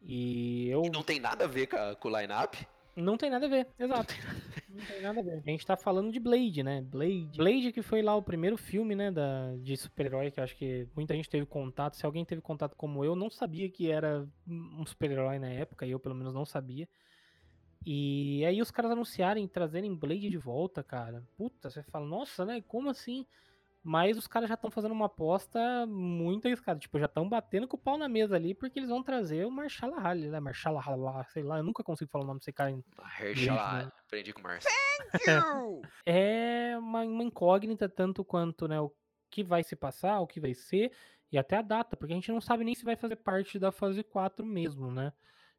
[0.01, 2.64] E eu E não tem nada a ver com, a- com o line-up.
[2.97, 4.14] Não tem nada a ver, exato.
[4.68, 5.42] Não tem nada a ver.
[5.47, 6.80] A gente tá falando de Blade, né?
[6.82, 7.36] Blade.
[7.36, 10.88] Blade que foi lá o primeiro filme, né, da, de super-herói, que eu acho que
[10.94, 11.97] muita gente teve contato.
[11.97, 16.01] Se alguém teve contato como eu, não sabia que era um super-herói na época, eu
[16.01, 16.88] pelo menos não sabia.
[17.84, 21.22] E aí os caras anunciarem, trazerem Blade de volta, cara.
[21.36, 22.61] Puta, você fala, nossa, né?
[22.66, 23.26] Como assim?
[23.89, 26.80] Mas os caras já estão fazendo uma aposta muito arriscada.
[26.80, 29.51] Tipo, já estão batendo com o pau na mesa ali, porque eles vão trazer o
[29.51, 30.41] Marshall Ali, né?
[30.41, 32.82] Marshall Ali, sei lá, eu nunca consigo falar o nome desse cara em
[33.20, 33.93] Hershala, né?
[34.05, 34.68] aprendi com o Márcio.
[36.05, 38.93] é uma, uma incógnita tanto quanto né, o
[39.30, 40.91] que vai se passar, o que vai ser,
[41.30, 43.70] e até a data, porque a gente não sabe nem se vai fazer parte da
[43.70, 45.12] fase 4 mesmo, né?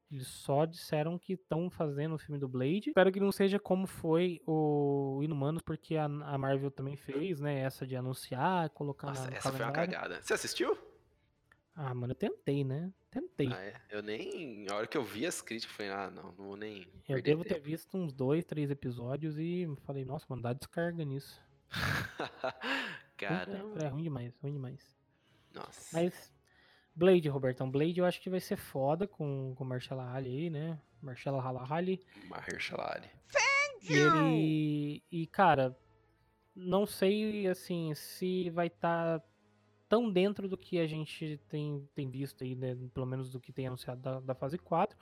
[0.09, 2.89] Eles só disseram que estão fazendo o filme do Blade.
[2.89, 7.59] Espero que não seja como foi o Inumanos, porque a, a Marvel também fez, né?
[7.59, 9.91] Essa de anunciar, colocar Nossa, essa foi uma calendário.
[9.91, 10.21] cagada.
[10.23, 10.77] Você assistiu?
[11.75, 12.91] Ah, mano, eu tentei, né?
[13.11, 13.51] Tentei.
[13.51, 13.73] Ah, é.
[13.89, 14.65] Eu nem.
[14.69, 16.87] A hora que eu vi as críticas, eu falei, ah, não, não vou nem.
[17.07, 17.65] eu devo ter tempo.
[17.65, 21.39] visto uns dois, três episódios e falei, nossa, mano, dá descarga nisso.
[23.17, 23.83] Caramba.
[23.83, 24.97] É ruim demais, ruim demais.
[25.53, 25.89] Nossa.
[25.91, 26.33] Mas
[26.97, 30.49] Blade, Robertão, Blade eu acho que vai ser foda com com o Marshall Ali aí,
[30.49, 30.79] né?
[30.99, 31.39] Marshall
[31.71, 32.03] Ali.
[32.27, 33.09] Mahershala Ali.
[33.83, 35.77] E ele e cara,
[36.55, 39.21] não sei, assim, se vai estar
[39.87, 42.75] tão dentro do que a gente tem, tem visto aí, né?
[42.91, 44.97] Pelo menos do que tem anunciado da, da fase 4.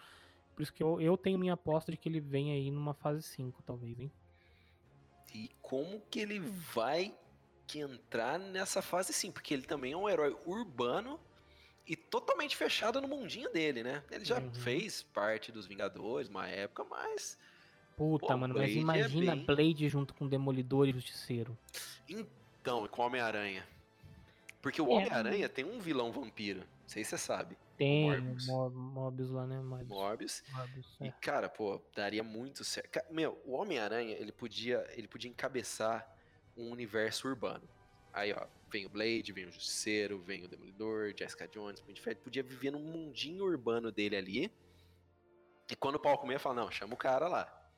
[0.53, 3.23] Por isso que eu, eu tenho minha aposta de que ele vem aí numa fase
[3.23, 4.11] 5, talvez, hein?
[5.33, 7.15] E como que ele vai
[7.65, 11.19] que entrar nessa fase sim, porque ele também é um herói urbano
[11.87, 14.03] e totalmente fechado no mundinho dele, né?
[14.11, 14.53] Ele já Uhum.
[14.53, 17.37] fez parte dos Vingadores uma época, mas
[17.97, 21.57] Puta, Pô, mano, Blade mas é imagina bem- Blade junto com Demolidor e Justiceiro.
[22.09, 23.65] então, e com o Homem-Aranha.
[24.61, 24.95] Porque o É.
[24.95, 28.47] Homem-Aranha tem um vilão vampiro, não sei se você sabe, Tem Morbius.
[28.47, 29.59] Lá, né?
[29.61, 29.89] Mobius.
[29.89, 30.43] Morbius.
[30.49, 31.11] Morbius, E é.
[31.21, 32.99] cara, pô, daria muito certo.
[33.11, 36.05] Meu, o Homem-Aranha, ele podia, ele podia encabeçar
[36.57, 37.63] um universo urbano.
[38.13, 38.45] Aí, ó,
[38.75, 42.43] vem o Blade, vem o Justiceiro, vem o Demolidor, Jessica Jones, Punho de Ferro, podia
[42.43, 44.51] viver num mundinho urbano dele ali.
[45.71, 47.71] E quando o pau comer, fala, não, chama o cara lá.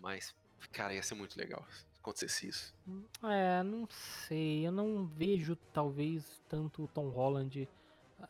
[0.00, 0.34] Mas,
[0.72, 2.74] cara, ia ser muito legal se acontecesse isso.
[3.22, 3.86] É, não
[4.26, 4.66] sei.
[4.66, 7.68] Eu não vejo, talvez, tanto o Tom Holland
[8.18, 8.28] ah,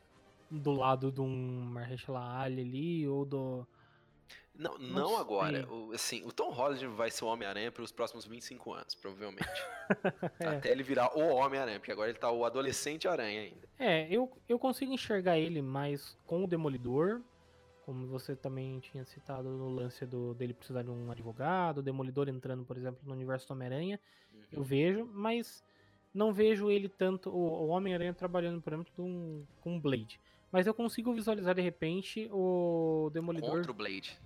[0.51, 3.67] do lado de um Mahershala Ali ali, ou do...
[4.55, 5.67] Não, Não não, agora.
[5.69, 9.49] O, assim, o Tom Holland vai ser o Homem-Aranha pelos próximos 25 anos, provavelmente.
[10.41, 10.47] É.
[10.47, 13.69] Até ele virar o Homem-Aranha, porque agora ele tá o adolescente aranha ainda.
[13.79, 17.21] É, eu, eu consigo enxergar ele mais com o Demolidor,
[17.85, 22.29] como você também tinha citado no lance do, dele precisar de um advogado, o Demolidor
[22.29, 24.01] entrando, por exemplo, no universo do Homem-Aranha,
[24.51, 24.65] eu Uhum.
[24.65, 25.63] vejo, mas
[26.15, 30.19] não vejo ele tanto, o, o Homem-Aranha trabalhando, por exemplo, com, com o Blade.
[30.51, 33.51] Mas eu consigo visualizar de repente o Demolidor.
[33.51, 34.19] Contra o Blade.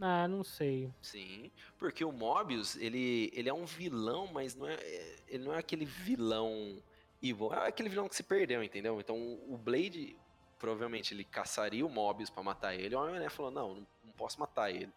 [0.00, 0.90] Ah, não sei.
[1.00, 5.54] Sim, porque o Mobius, ele, ele é um vilão, mas não é, é- ele não
[5.54, 6.76] é aquele vilão
[7.22, 9.00] evil, é aquele vilão que se perdeu, entendeu?
[9.00, 9.16] Então
[9.48, 10.16] o Blade,
[10.58, 14.38] provavelmente, ele caçaria o Mobius pra matar ele, o Homem-Aranha falou, não, não, não posso
[14.40, 14.90] matar ele.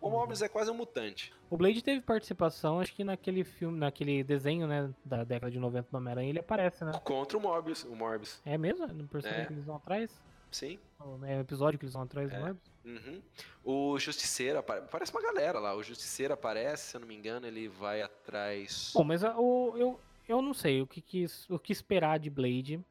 [0.00, 0.12] O Uhum.
[0.14, 1.32] Mobius é quase um mutante.
[1.48, 5.88] O Blade teve participação, acho que naquele filme, naquele desenho, né, da década de 90
[5.88, 6.90] do Homem-Aranha, ele aparece, né?
[7.04, 8.42] Contra o Mobius, o Morbius.
[8.44, 8.84] É mesmo?
[8.88, 9.46] No personagem É.
[9.46, 10.10] que eles vão atrás?
[10.52, 10.78] Sim.
[11.00, 12.38] Ou É o episódio que eles vão atrás do É.
[12.38, 12.72] Morbius?
[12.84, 13.22] Uhum.
[13.64, 15.74] O Justiceiro, apare- aparece uma galera lá.
[15.74, 18.92] O Justiceiro aparece, se eu não me engano, ele vai atrás.
[18.94, 22.28] Bom, mas a- o, eu, eu não sei o que, que, o que esperar de
[22.30, 22.84] Blade.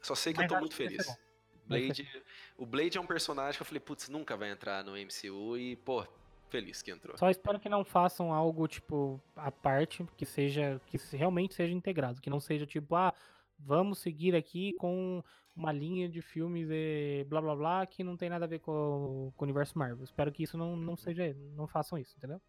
[0.00, 1.18] Só sei que eu Mas tô acho muito feliz.
[1.66, 2.08] Blade,
[2.56, 5.76] o Blade é um personagem que eu falei, putz, nunca vai entrar no MCU e,
[5.76, 6.04] pô,
[6.48, 7.16] feliz que entrou.
[7.16, 12.20] Só espero que não façam algo, tipo, à parte, que seja, que realmente seja integrado,
[12.20, 13.14] que não seja tipo, ah,
[13.58, 15.22] vamos seguir aqui com
[15.60, 19.32] uma linha de filmes e blá blá blá que não tem nada a ver com,
[19.36, 20.02] com o universo Marvel.
[20.02, 22.40] Espero que isso não, não seja, não façam isso, entendeu?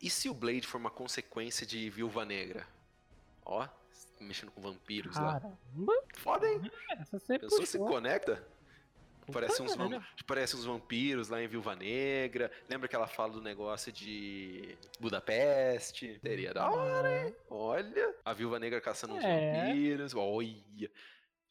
[0.00, 2.66] E se o Blade for uma consequência de Viúva Negra?
[3.44, 3.68] Ó,
[4.18, 5.38] mexendo com vampiros lá.
[5.40, 6.70] Caramba, Foda, hein?
[6.98, 8.42] essa você Pessoa se conecta?
[9.30, 9.76] Parece uns,
[10.26, 12.50] parece uns vampiros lá em Viúva Negra.
[12.68, 16.18] Lembra que ela fala do negócio de Budapeste?
[16.20, 17.36] Seria da hora, hein?
[17.48, 19.66] Olha, a Viúva Negra caçando uns É.
[19.66, 20.14] vampiros.
[20.14, 20.90] Olha.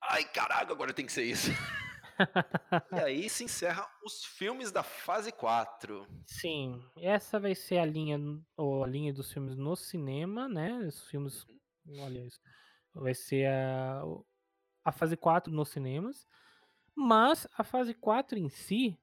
[0.01, 1.49] Ai, caraca, agora tem que ser isso.
[2.91, 6.07] e aí se encerra os filmes da fase 4.
[6.25, 8.19] Sim, essa vai ser a linha,
[8.57, 10.73] ou a linha dos filmes no cinema, né?
[10.79, 11.45] Os filmes,
[11.99, 12.39] olha isso,
[12.93, 14.01] vai ser a,
[14.83, 16.27] a fase 4 nos cinemas,
[16.95, 18.97] mas a fase 4 em si,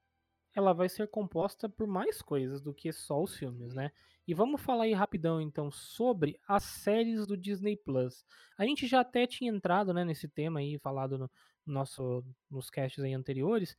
[0.56, 3.92] ela vai ser composta por mais coisas do que só os filmes, né?
[4.26, 8.24] E vamos falar aí rapidão então sobre as séries do Disney Plus.
[8.56, 11.30] A gente já até tinha entrado, né, nesse tema aí, falado no
[11.66, 13.76] nosso nos casts aí anteriores,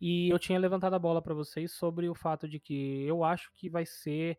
[0.00, 3.52] e eu tinha levantado a bola para vocês sobre o fato de que eu acho
[3.52, 4.38] que vai ser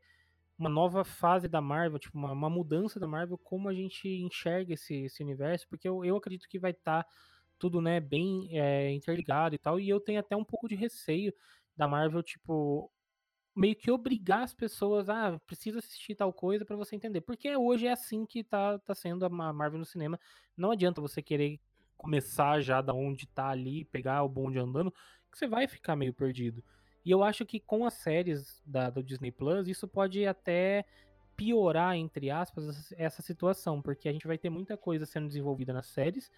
[0.58, 4.74] uma nova fase da Marvel, tipo, uma, uma mudança da Marvel, como a gente enxerga
[4.74, 7.06] esse, esse universo, porque eu, eu acredito que vai estar
[7.60, 11.34] tudo, né, bem é, interligado e tal, e eu tenho até um pouco de receio
[11.76, 12.92] da Marvel, tipo,
[13.56, 17.88] meio que obrigar as pessoas a precisa assistir tal coisa para você entender, porque hoje
[17.88, 20.20] é assim que tá, tá sendo a Ma- Marvel no cinema,
[20.58, 21.60] não adianta você querer
[21.98, 24.92] começar já da onde tá ali, pegar o bonde andando,
[25.32, 26.64] que você vai ficar meio perdido.
[27.04, 30.86] E eu acho que com as séries da, do Disney Plus, isso pode até
[31.36, 35.88] piorar, entre aspas, essa situação, porque a gente vai ter muita coisa sendo desenvolvida nas
[35.88, 36.32] séries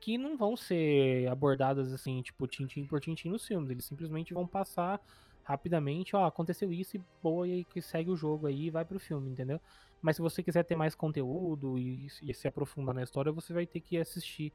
[0.00, 3.70] que não vão ser abordadas assim, tipo, tintim por tintim nos filmes.
[3.70, 5.00] Eles simplesmente vão passar
[5.44, 9.00] rapidamente, ó, aconteceu isso e boa, e que segue o jogo aí e vai pro
[9.00, 9.60] filme, entendeu?
[10.00, 13.66] Mas se você quiser ter mais conteúdo e, e se aprofundar na história, você vai
[13.66, 14.52] ter que assistir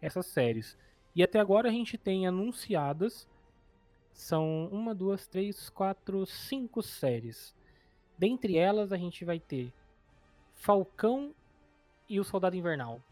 [0.00, 0.76] essas séries.
[1.14, 3.28] E até agora a gente tem anunciadas
[4.14, 7.54] são uma, duas, três, quatro, cinco séries.
[8.16, 9.72] Dentre elas a gente vai ter
[10.54, 11.34] Falcão
[12.08, 13.02] e o Soldado Invernal,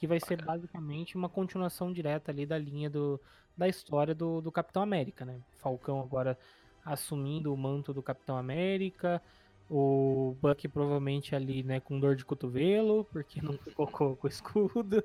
[0.00, 3.20] que vai ser basicamente uma continuação direta ali da linha do,
[3.54, 5.42] da história do, do Capitão América, né?
[5.58, 6.38] Falcão agora
[6.82, 9.22] assumindo o manto do Capitão América,
[9.68, 14.30] O Buck provavelmente ali, né, com dor de cotovelo, porque não ficou com, com o
[14.30, 15.04] escudo.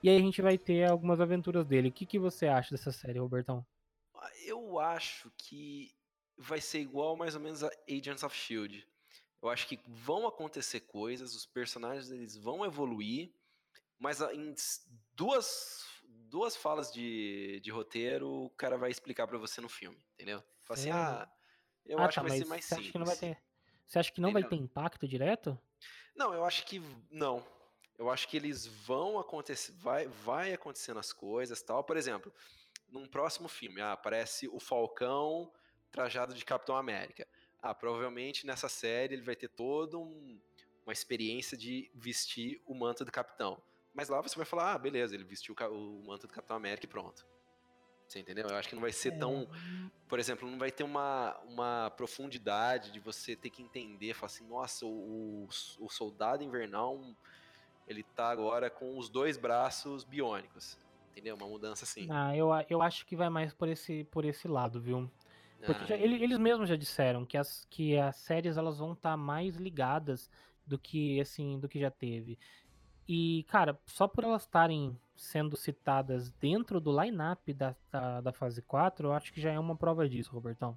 [0.00, 1.88] E aí a gente vai ter algumas aventuras dele.
[1.88, 3.66] O que, que você acha dessa série, Robertão?
[4.46, 5.92] Eu acho que
[6.38, 8.86] vai ser igual mais ou menos a Agents of Shield.
[9.42, 13.30] Eu acho que vão acontecer coisas, os personagens eles vão evoluir,
[14.04, 14.54] mas em
[15.16, 15.82] duas,
[16.28, 20.44] duas falas de, de roteiro o cara vai explicar para você no filme, entendeu?
[20.60, 21.26] Fala assim, ah,
[21.86, 22.88] eu ah, acho tá, que vai ser mais você simples.
[22.88, 23.42] Acha que não vai ter,
[23.86, 24.48] você acha que não Entendeu?
[24.50, 25.58] vai ter impacto direto?
[26.14, 27.42] Não, eu acho que não.
[27.98, 31.82] Eu acho que eles vão acontecer, vai, vai acontecendo as coisas, tal.
[31.82, 32.30] Por exemplo,
[32.90, 35.50] num próximo filme, ah, aparece o Falcão
[35.90, 37.26] trajado de Capitão América.
[37.62, 40.38] Ah, provavelmente nessa série ele vai ter toda um,
[40.84, 43.62] uma experiência de vestir o manto do Capitão.
[43.94, 46.88] Mas lá você vai falar, ah, beleza, ele vestiu o, manto do Capitão América e
[46.88, 47.24] pronto.
[48.08, 48.46] Você entendeu?
[48.48, 49.18] Eu acho que não vai ser É.
[49.18, 49.48] tão.
[50.08, 54.46] Por exemplo, não vai ter uma, uma profundidade de você ter que entender, falar assim,
[54.46, 55.48] nossa, o,
[55.80, 57.00] o soldado invernal,
[57.88, 60.76] ele tá agora com os dois braços biônicos.
[61.12, 61.36] Entendeu?
[61.36, 62.08] Uma mudança assim.
[62.10, 65.10] Ah, eu, eu acho que vai mais por esse, por esse lado, viu?
[65.64, 68.92] Porque Ah, já- ele- eles mesmos já disseram que as, que as séries elas vão
[68.92, 70.30] estar mais ligadas
[70.66, 72.38] do que assim do que já teve.
[73.08, 78.62] E, cara, só por elas estarem sendo citadas dentro do line-up da, da, da fase
[78.62, 80.76] 4, eu acho que já é uma prova disso, Robertão.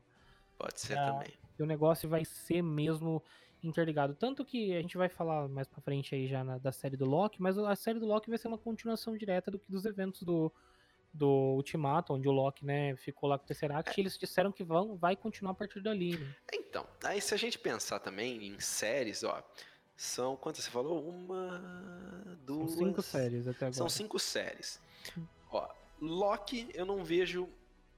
[0.57, 1.33] Pode ser Ah, também.
[1.57, 3.23] E o negócio vai ser mesmo
[3.63, 4.13] interligado.
[4.13, 7.05] Tanto que a gente vai falar mais pra frente aí já na- da série do
[7.05, 10.21] Loki, mas a série do Loki vai ser uma continuação direta do que dos eventos
[10.21, 10.51] do,
[11.13, 14.63] do Ultimato, onde o Loki, né, ficou lá com o Tesseract, e eles disseram que
[14.63, 16.17] vão, vai continuar a partir dali.
[16.17, 16.35] né?
[16.53, 19.41] Então, aí se a gente pensar também em séries, ó,
[19.97, 21.03] são quantas você falou?
[21.09, 21.59] Uma,
[22.25, 22.71] São duas.
[22.71, 23.73] cinco séries até agora.
[23.73, 24.79] São cinco séries.
[25.51, 25.67] Ó,
[25.99, 27.49] Loki, eu não vejo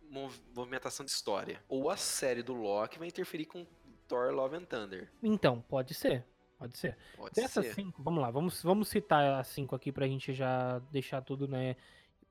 [0.09, 1.61] mov- movimentação de história.
[1.67, 3.65] Ou a série do Loki vai interferir com
[4.07, 5.11] Thor Love and Thunder.
[5.21, 6.25] Então, pode ser.
[6.57, 6.97] Pode ser.
[7.15, 7.73] Pode Dessas ser.
[7.75, 11.75] cinco, vamos lá, vamos, vamos citar as cinco aqui pra gente já deixar tudo, né,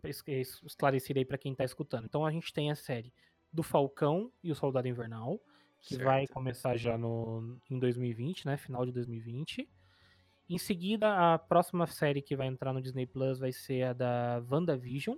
[0.05, 2.05] es- es- esclarecido aí pra quem tá escutando.
[2.05, 3.11] Então a gente tem a série
[3.51, 5.41] do Falcão e o Soldado Invernal,
[5.81, 6.35] que vai Certo.
[6.35, 9.69] começar já no, em 2020, né, final de 2020.
[10.49, 14.43] Em seguida, a próxima série que vai entrar no Disney Plus vai ser a da
[14.51, 15.17] WandaVision.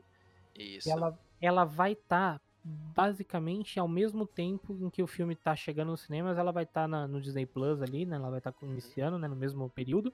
[0.57, 0.91] Isso.
[0.91, 6.03] Ela, ela vai estar basicamente ao mesmo tempo em que o filme tá chegando nos
[6.03, 8.17] cinemas, ela vai estar no Disney Plus ali, né?
[8.17, 9.29] Ela vai estar iniciando, né?
[9.29, 10.13] No mesmo período.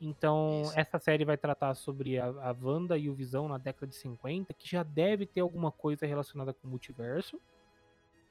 [0.00, 0.78] Então, Isso.
[0.78, 4.52] essa série vai tratar sobre a, a Wanda e o Visão na década de 50,
[4.52, 7.40] que já deve ter alguma coisa relacionada com o multiverso.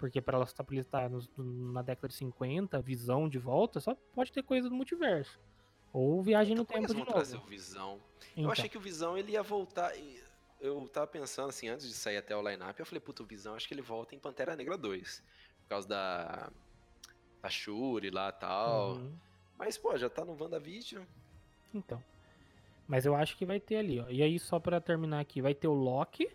[0.02, 4.32] Porque para ela estar tá nos- na década de 50, Visão de volta, só pode
[4.32, 5.40] ter coisa do multiverso.
[5.94, 7.46] Ou viagem no Então, tempo de vão trazer novo.
[7.46, 8.00] o Visão?
[8.32, 9.94] Então, Eu achei que o Visão ele ia voltar.
[10.60, 13.54] Eu tava pensando assim, antes de sair até o line-up, eu falei, puta, o Visão,
[13.54, 15.24] acho que ele volta em Pantera Negra 2.
[15.64, 16.50] Por causa da.
[17.44, 18.96] Da Shuri lá e tal.
[18.96, 19.14] uhum.
[19.56, 21.04] Mas, pô, já tá no WandaVision.
[21.76, 22.04] Então.
[22.88, 24.10] Mas eu acho que vai ter ali, ó.
[24.10, 26.28] E aí, só pra terminar aqui, vai ter o Loki.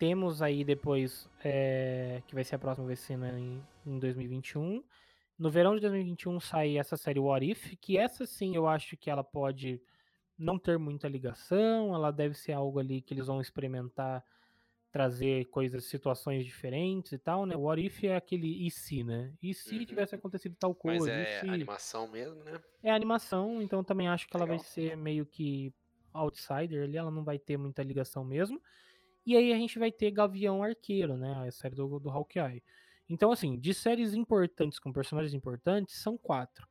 [0.00, 4.82] Temos aí depois, é, que vai ser a próxima, vai ser né, em, em 2021.
[5.38, 9.10] No verão de 2021 sai essa série What If, que essa sim eu acho que
[9.10, 9.78] ela pode
[10.38, 14.24] não ter muita ligação, ela deve ser algo ali que eles vão experimentar,
[14.90, 17.54] trazer coisas, situações diferentes e tal, né?
[17.54, 19.34] What If é aquele e se, né?
[19.42, 19.84] E se Uhum.
[19.84, 21.12] tivesse acontecido tal Mas coisa?
[21.12, 21.46] é e se...
[21.50, 22.58] animação mesmo, né?
[22.82, 24.72] É animação, então também acho que ela vai Legal.
[24.72, 25.74] ser meio que
[26.14, 28.58] outsider ali, ela não vai ter muita ligação mesmo.
[29.26, 31.46] E aí a gente vai ter Gavião Arqueiro, né?
[31.46, 32.62] A série do, do Hawkeye.
[33.08, 36.66] Então, assim, de séries importantes com personagens importantes, são quatro.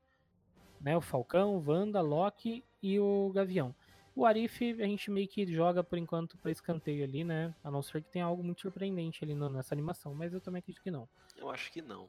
[0.82, 0.96] Né?
[0.96, 3.76] O Falcão, Wanda, Loki e o Gavião.
[4.16, 7.54] O Arif a gente meio que joga por enquanto pra escanteio ali, né?
[7.64, 10.82] A não ser que tenha algo muito surpreendente ali nessa animação, mas eu também acredito
[10.84, 11.08] que não.
[11.38, 12.08] Eu acho que não.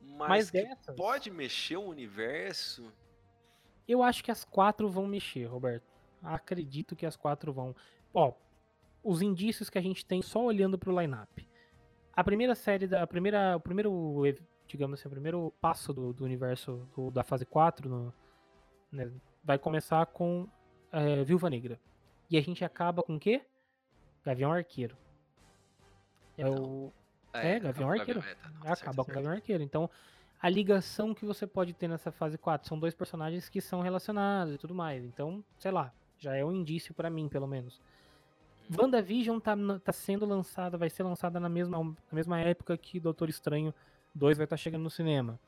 [0.00, 2.92] Mas Mas, que dessas- pode mexer o universo.
[3.88, 5.86] Eu acho que as quatro vão mexer, Roberto.
[6.22, 7.74] Acredito que as quatro vão.
[8.12, 8.32] Ó,
[9.04, 11.46] os indícios que a gente tem só olhando pro line-up.
[12.12, 14.24] A primeira série, da, a primeira, o primeiro,
[14.66, 18.14] digamos assim, o primeiro passo do, do universo do- da fase 4 no-
[18.90, 19.10] né,
[19.42, 20.48] vai começar com
[20.90, 21.78] é, Viúva Negra.
[22.30, 23.42] E a gente acaba com o quê?
[24.24, 24.96] Gavião Arqueiro.
[26.38, 26.92] É o,
[27.32, 28.20] É, Gavião acaba Arqueiro.
[28.20, 29.14] é, tá, não, acaba certo, com o certo.
[29.16, 29.62] Gavião Arqueiro.
[29.62, 29.90] Então,
[30.40, 34.54] a ligação que você pode ter nessa fase 4 são dois personagens que são relacionados
[34.54, 35.04] e tudo mais.
[35.04, 37.80] Então, sei lá, já é um indício pra mim, pelo menos.
[38.78, 43.28] WandaVision tá, tá sendo lançada, vai ser lançada na mesma, na mesma época que Doutor
[43.28, 43.74] Estranho
[44.14, 45.38] 2 vai estar chegando no cinema.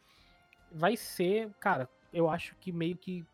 [0.70, 3.24] Vai ser, cara, eu acho que meio que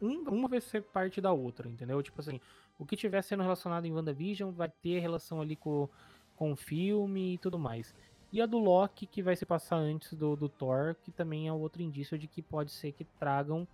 [0.00, 2.02] um- uma vai ser parte da outra, entendeu?
[2.02, 2.40] Tipo assim,
[2.78, 5.88] o que tiver sendo relacionado em WandaVision vai ter relação ali com,
[6.36, 7.94] com o filme e tudo mais.
[8.32, 11.52] E a do Loki, que vai se passar antes do, do Thor, que também é
[11.52, 13.66] outro indício de que pode ser que tragam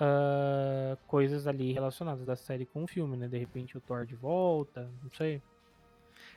[0.00, 3.28] uh, coisas ali relacionadas da série com o filme, né?
[3.28, 5.42] De repente o Thor de volta, não sei.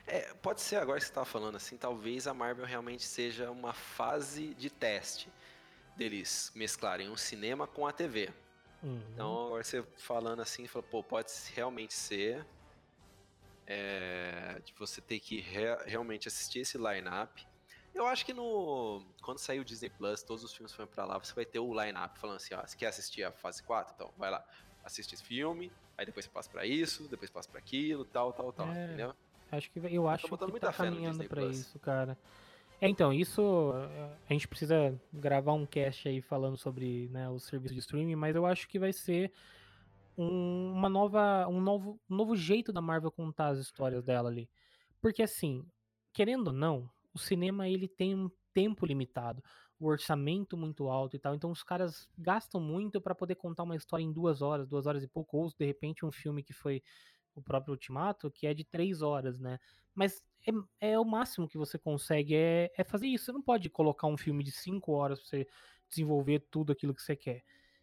[0.06, 3.72] É, pode ser agora que você tá falando assim, talvez a Marvel realmente seja uma
[3.72, 5.32] fase de teste
[5.96, 8.28] deles mesclarem o cinema com a TV.
[8.82, 9.00] Uhum.
[9.12, 12.44] Então, agora você falando assim, fala, pô, pode realmente ser
[13.66, 17.46] é, de você ter que re realmente assistir esse line-up.
[17.94, 21.18] Eu acho que no quando sair o Disney Plus, todos os filmes foram para lá,
[21.18, 23.94] você vai ter o line-up falando assim, ó, você quer assistir a fase 4?
[23.94, 24.44] Então, vai lá,
[24.82, 28.52] assiste esse filme, aí depois você passa para isso, depois passa para aquilo, tal, tal,
[28.52, 28.84] tal, É.
[28.86, 29.14] entendeu?
[29.52, 31.58] Acho que eu acho botando que tá caminhando Plus.
[31.60, 32.18] isso, cara.
[32.80, 33.72] É, então, isso
[34.28, 38.34] a gente precisa gravar um cast aí falando sobre né, o serviço de streaming, mas
[38.34, 39.32] eu acho que vai ser
[40.18, 44.50] um, uma nova, um novo, um novo jeito da Marvel contar as histórias dela ali.
[45.00, 45.64] Porque assim,
[46.12, 49.42] querendo ou não, o cinema ele tem um tempo limitado,
[49.78, 53.76] o orçamento muito alto e tal, então os caras gastam muito pra poder contar uma
[53.76, 56.82] história em duas horas, duas horas e pouco, ou de repente um filme que foi
[57.34, 59.58] o próprio Ultimato, que é de três horas, né?
[59.94, 60.22] Mas
[60.80, 63.26] é, é o máximo que você consegue é, é fazer isso.
[63.26, 65.48] Você não pode colocar um filme de cinco horas pra você
[65.88, 67.42] desenvolver tudo aquilo que você quer.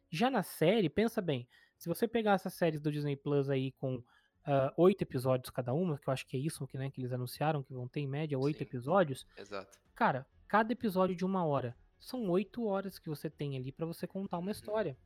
[0.09, 4.03] Já na série, pensa bem, se você pegar essas séries do Disney Plus aí com
[4.45, 7.11] ah, oito episódios cada uma, que eu acho que é isso que, né, que eles
[7.11, 9.77] anunciaram, que vão ter em média oito episódios, Exato.
[9.95, 11.75] cara, cada episódio de uma hora.
[11.99, 14.51] São oito horas que você tem ali pra você contar uma Uhum.
[14.51, 14.97] história.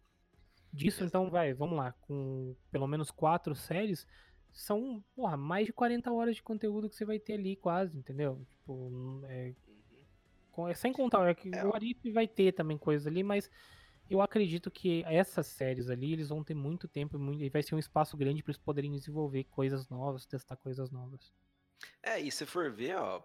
[0.72, 1.08] Disso, Exato.
[1.08, 4.08] então, vai, vamos lá, com pelo menos quatro séries,
[4.52, 8.46] são, porra, mais de 40 horas de conteúdo que você vai ter ali, quase, entendeu?
[8.50, 9.76] Tipo, é, Uhum.
[10.52, 11.76] com- é sem contar, é que É, o.
[11.76, 13.50] Arif vai ter também coisas ali, mas
[14.10, 17.64] eu acredito que essas séries ali, eles vão ter muito tempo e muito- e vai
[17.64, 21.34] ser um espaço grande para eles poderem desenvolver coisas novas, testar coisas novas.
[22.02, 23.22] É, e se for ver, ó,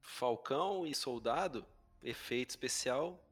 [0.00, 1.64] Falcão e Soldado,
[2.02, 3.22] efeito especial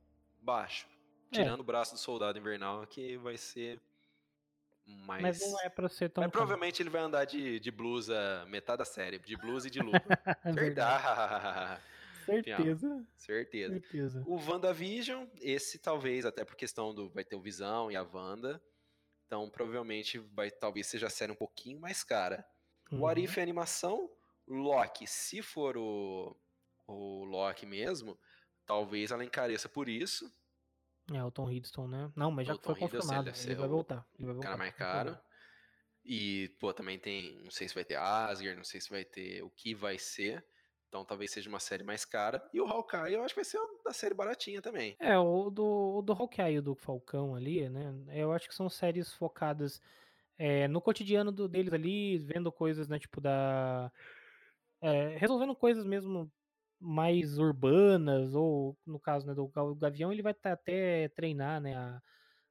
[0.40, 0.86] baixo.
[1.32, 1.36] É.
[1.36, 3.80] Tirando o braço do Soldado Invernal, que vai ser
[4.86, 5.22] mais...
[5.22, 6.22] Mas não é pra ser tão.
[6.24, 9.80] Mas provavelmente ele vai andar de, de blusa, metade da série, de blusa e de
[9.80, 9.92] luva.
[10.44, 11.03] É verdade.
[11.03, 11.82] Verdade.
[12.25, 13.07] Certeza.
[13.16, 13.73] Certeza.
[13.75, 14.25] Certeza.
[14.27, 17.09] O WandaVision, esse talvez, até por questão do.
[17.11, 18.62] Vai ter o Visão e a Wanda.
[19.27, 22.45] Então provavelmente vai talvez seja a série um pouquinho mais cara.
[22.91, 23.07] O Uhum.
[23.07, 24.11] Arif é animação.
[24.47, 26.37] Loki, se for o,
[26.87, 28.18] o Loki mesmo,
[28.66, 30.31] talvez ela encareça por isso.
[31.12, 32.12] É, o Tom Hiddleston, né?
[32.14, 33.29] Não, mas já O foi Tom Hiddleston, confirmado.
[33.29, 34.07] ele deve Ele vai o voltar.
[34.18, 34.49] Ele vai voltar.
[34.49, 35.18] Cara mais caro.
[36.05, 37.41] E, pô, também tem.
[37.43, 40.45] Não sei se vai ter Asgard, não sei se vai ter o que vai ser.
[40.93, 42.47] Então talvez seja uma série mais cara.
[42.53, 44.95] E o Hawkeye eu acho que vai ser uma da série baratinha também.
[45.01, 45.64] É, o do,
[45.97, 47.95] o do Hawkeye e o do Falcão ali, né?
[48.12, 49.80] Eu acho que são séries focadas
[50.36, 52.99] é, no cotidiano do- deles ali, vendo coisas, né?
[52.99, 53.90] Tipo, da.
[54.82, 56.30] é, resolvendo coisas mesmo
[56.78, 61.74] mais urbanas, ou no caso né, do Gavião, ele vai tá- até treinar, né?
[61.74, 62.03] A,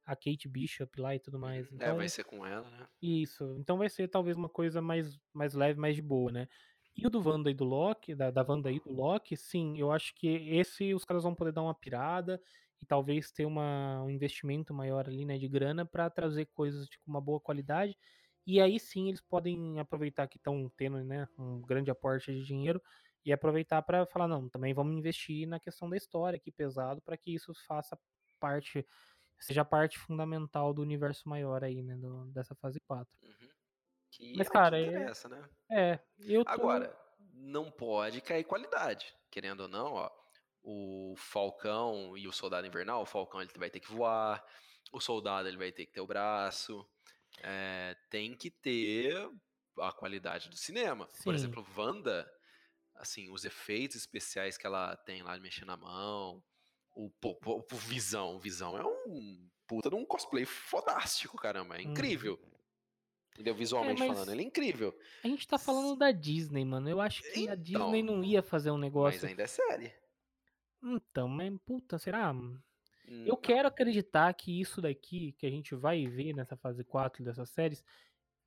[0.04, 1.70] a Kate Bishop lá e tudo mais.
[1.70, 2.88] é, Então, vai ser com ela, né?
[3.00, 3.56] Isso.
[3.58, 6.48] Então vai ser talvez uma coisa mais, mais leve, mais de boa, né?
[6.94, 9.90] E o do Wanda e do Loki, da, da Wanda e do Loki, sim, eu
[9.90, 12.40] acho que esse os caras vão poder dar uma pirada
[12.80, 16.98] e talvez ter uma, um investimento maior ali, né, de grana pra trazer coisas de
[17.06, 17.96] uma boa qualidade.
[18.46, 22.82] E aí sim eles podem aproveitar que estão tendo, né, um grande aporte de dinheiro
[23.24, 27.16] e aproveitar pra falar, não, também vamos investir na questão da história aqui pesado pra
[27.16, 27.98] que isso faça
[28.40, 28.84] parte,
[29.40, 33.18] seja parte fundamental do universo maior aí, né, do- dessa fase 4.
[33.22, 33.51] Uhum.
[34.22, 35.48] Que Mas, é o cara, que é- interessa, né?
[35.68, 36.50] É, eu tô...
[36.52, 36.96] Agora,
[37.34, 39.12] não pode cair qualidade.
[39.30, 40.10] Querendo ou não, ó,
[40.62, 44.44] o Falcão e o Soldado Invernal, o Falcão ele vai ter que voar,
[44.92, 46.88] o Soldado ele vai ter que ter o braço,
[47.42, 49.28] é, tem que ter
[49.80, 51.06] a qualidade do cinema.
[51.24, 51.40] Por Sim.
[51.40, 52.30] exemplo, Wanda,
[52.94, 56.40] assim, os efeitos especiais que ela tem lá de mexer na mão,
[56.94, 61.82] o, pô, o Visão, o Visão é um puta de um cosplay fodástico, caramba, é
[61.82, 61.90] Uhum.
[61.90, 62.38] incrível.
[63.32, 63.54] Entendeu?
[63.54, 64.96] Visualmente mas- falando, ele é incrível.
[65.24, 66.88] A gente tá falando da Disney, mano.
[66.88, 69.26] Eu acho que a Então, Disney não ia fazer um Mas negócio.
[69.28, 69.92] ainda é série.
[70.82, 72.32] Então, mas puta, será?
[72.32, 72.58] Hum,
[73.24, 77.50] Eu quero acreditar que isso daqui que a gente vai ver nessa fase 4 dessas
[77.50, 77.82] séries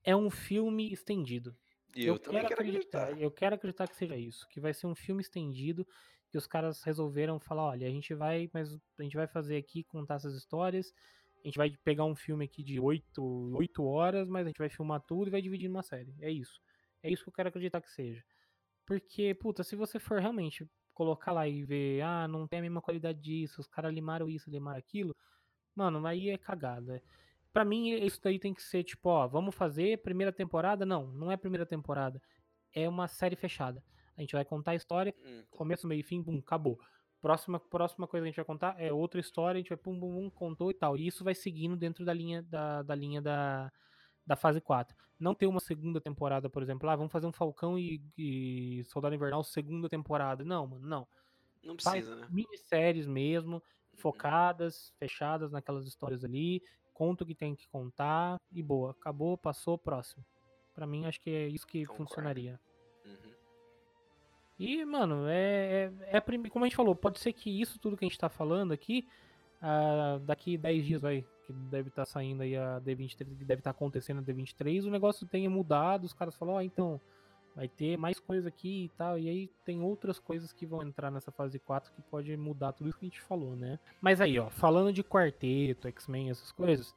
[0.04, 1.56] é um filme estendido.
[1.96, 3.20] Eu, também quero acreditar.
[3.22, 5.88] Eu quero acreditar que seja isso, que vai ser um filme estendido
[6.30, 9.84] que os caras resolveram falar, olha, a gente vai, mas a gente vai fazer aqui
[9.84, 10.94] contar essas histórias.
[11.46, 13.24] A gente vai pegar um filme aqui de 8,
[13.56, 16.16] 8 horas, mas a gente vai filmar tudo e vai dividir numa série.
[16.20, 16.60] É isso.
[17.04, 18.24] É isso que eu quero acreditar que seja.
[18.86, 22.82] Porque, puta, se você for realmente colocar lá e ver, ah, não tem a mesma
[22.82, 25.16] qualidade disso, os caras limaram isso, limaram aquilo,
[25.76, 27.04] mano, aí é cagada.
[27.54, 30.86] Pra mim, isso daí tem que ser tipo, ó, vamos fazer primeira temporada?
[30.86, 32.22] Não, não é primeira temporada.
[32.74, 33.84] É uma série fechada.
[34.18, 36.80] A gente vai contar a história, Hum, começo, meio e fim, bum, acabou.
[37.26, 40.00] Próxima, próxima coisa que a gente vai contar é outra história, a gente vai pum,
[40.00, 40.96] bum, bum, contou e tal.
[40.96, 43.72] E isso vai seguindo dentro da linha da, da linha da,
[44.24, 44.96] da fase 4.
[45.20, 49.16] Não ter uma segunda temporada, por exemplo, ah, vamos fazer um Falcão e, e Soldado
[49.16, 50.44] Invernal segunda temporada.
[50.44, 51.08] Não, mano, não.
[51.64, 52.28] não Faz precisa, né?
[52.30, 53.60] minisséries mesmo,
[53.96, 56.62] focadas, fechadas naquelas histórias ali,
[56.94, 58.92] conta o que tem que contar e boa.
[58.92, 60.24] Acabou, passou, próximo.
[60.76, 62.08] Pra mim, acho que é isso que Concordo.
[62.08, 62.60] funcionaria.
[64.60, 67.78] E, mano, é, é, é a prime- como a gente falou, pode ser que isso
[67.80, 69.08] tudo que a gente tá falando aqui,
[69.62, 73.72] ah, daqui 10 dias aí, que deve estar saindo aí a D23, que deve estar
[73.72, 77.00] acontecendo a D23, o negócio tenha mudado, os caras falam, ó, então,
[77.56, 81.12] vai ter mais coisa aqui e tal, e aí tem outras coisas que vão entrar
[81.12, 83.78] nessa fase 4 que pode mudar tudo isso que a gente falou, né?
[84.02, 86.96] Mas aí, ó, falando de quarteto, X-Men, essas coisas,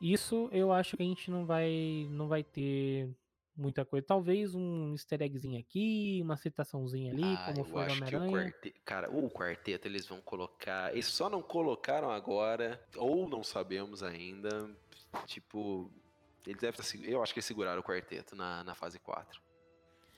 [0.00, 3.08] isso eu acho que a gente não vai, não vai ter
[3.56, 4.06] muita coisa.
[4.06, 8.80] Talvez um easter eggzinho aqui, uma citaçãozinha ali, Ah, como foi que o quarteto.
[8.84, 10.92] Cara, o quarteto eles vão colocar.
[10.92, 14.70] Eles só não colocaram agora, ou não sabemos ainda.
[15.26, 15.90] Tipo,
[16.46, 17.08] eles devem estar.
[17.08, 19.40] Eu acho que eles seguraram o quarteto na, na fase 4.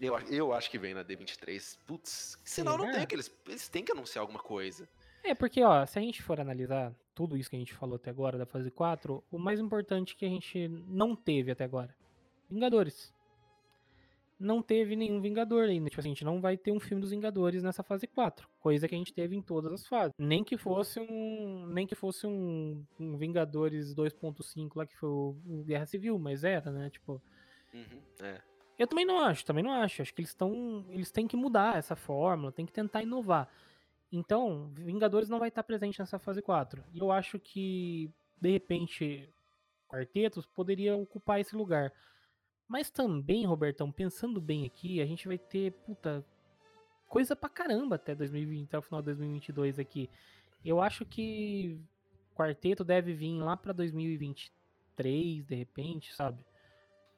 [0.00, 1.78] Eu, eu acho que vem na D23.
[1.86, 3.34] Putz, senão não tem aqueles.
[3.46, 4.88] Eles têm que anunciar alguma coisa.
[5.24, 8.10] É, porque, ó, se a gente for analisar tudo isso que a gente falou até
[8.10, 11.94] agora da fase 4, o mais importante que a gente não teve até agora:
[12.48, 13.12] Vingadores.
[14.38, 15.88] Não teve nenhum Vingador ainda.
[15.88, 18.46] Tipo assim, a gente não vai ter um filme dos Vingadores nessa fase 4.
[18.60, 20.14] Coisa que a gente teve em todas as fases.
[20.18, 21.66] Nem que fosse um.
[21.68, 26.44] Nem que fosse um, um Vingadores 2.5 lá, que foi o, o Guerra Civil, mas
[26.44, 26.90] era, né?
[26.90, 27.22] Tipo.
[27.72, 28.40] Uhum, é.
[28.78, 30.02] Eu também não acho, também não acho.
[30.02, 30.84] Acho que eles estão.
[30.90, 33.48] Eles têm que mudar essa fórmula, tem que tentar inovar.
[34.12, 36.84] Então, Vingadores não vai estar presente nessa fase 4.
[36.92, 38.10] E eu acho que,
[38.40, 39.28] de repente,
[39.88, 41.92] Quartetos poderia ocupar esse lugar.
[42.68, 46.24] Mas também, Robertão, pensando bem aqui, a gente vai ter, puta,
[47.08, 50.10] coisa pra caramba até 2020, até o final de 2022 aqui.
[50.64, 51.80] Eu acho que
[52.34, 56.44] Quarteto deve vir lá pra 2023, de repente, sabe?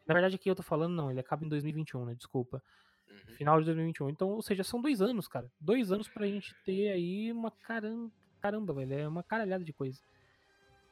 [0.06, 2.14] Na verdade, aqui eu tô falando, não, ele acaba em 2021, né?
[2.14, 2.62] Desculpa.
[3.10, 3.34] Uhum.
[3.34, 4.10] Final de 2021.
[4.10, 5.50] Então, ou seja, são dois anos, cara.
[5.60, 8.94] Dois anos pra gente ter aí uma caramba, caramba, velho.
[8.94, 10.00] É uma caralhada de coisa.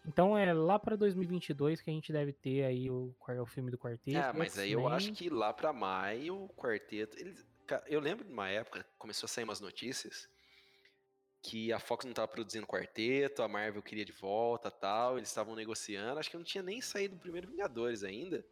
[0.07, 3.71] Então é lá pra 2022 que a gente deve ter aí o, é o filme
[3.71, 4.17] do quarteto.
[4.17, 7.19] Ah, mas aí eu acho que lá pra maio o quarteto.
[7.19, 7.45] Eles,
[7.87, 10.29] eu lembro de uma época, começou a sair umas notícias
[11.43, 15.55] que a Fox não tava produzindo quarteto, a Marvel queria de volta tal, eles estavam
[15.55, 16.19] negociando.
[16.19, 18.45] Acho que não tinha nem saído o primeiro Vingadores ainda.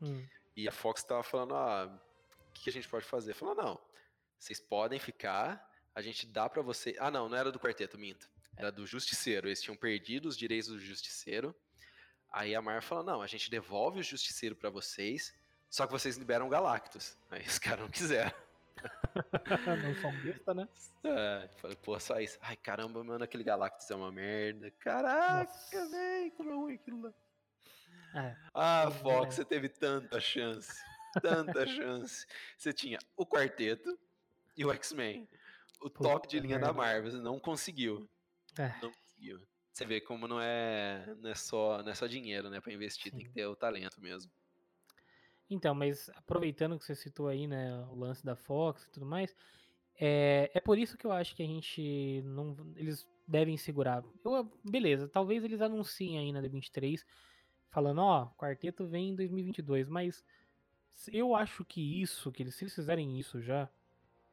[0.00, 0.24] Hum.
[0.56, 2.00] E a Fox tava falando, ah,
[2.48, 3.34] o que a gente pode fazer?
[3.34, 3.80] Falou, não,
[4.38, 6.96] vocês podem ficar, a gente dá pra você.
[6.98, 8.28] Ah, não, não era do quarteto, minto.
[8.56, 9.48] Era do Justiceiro.
[9.48, 11.54] Eles tinham perdido os direitos do Justiceiro.
[12.30, 15.34] Aí a Marvel falou, não, a gente devolve o Justiceiro pra vocês,
[15.68, 17.16] só que vocês liberam o Galactus.
[17.30, 18.32] Aí os caras não quiseram.
[19.82, 20.68] não são besta, né?
[21.04, 22.38] É, falei, pô, só isso.
[22.40, 24.70] Ai, caramba, mano, aquele Galactus é uma merda.
[24.78, 27.12] Caraca, velho, como é ruim aquilo lá.
[28.14, 28.36] É.
[28.54, 29.36] Ah, Pois Fox, é.
[29.36, 30.72] você teve tanta chance.
[31.20, 32.26] Tanta chance.
[32.56, 33.98] Você tinha o quarteto
[34.56, 35.28] e o X-Men.
[35.80, 36.82] O Puta top de linha da merda.
[36.82, 37.10] Marvel.
[37.10, 38.08] Você não conseguiu.
[38.58, 38.74] É.
[38.82, 39.40] Não conseguiu.
[39.72, 42.60] Você vê como não é, não é, só, não é só dinheiro, né?
[42.60, 43.26] Pra investir, tem Sim.
[43.26, 44.30] que ter o talento mesmo.
[45.48, 49.34] Então, mas aproveitando que você citou aí, né, o lance da Fox e tudo mais,
[49.98, 52.56] é, é por isso que eu acho que a gente não.
[52.76, 54.02] Eles devem segurar.
[54.24, 57.04] Eu, beleza, talvez eles anunciem aí na D23,
[57.70, 60.24] falando, ó, quarteto vem em 2022, mas
[61.12, 63.68] eu acho que isso, que eles, se eles fizerem isso já,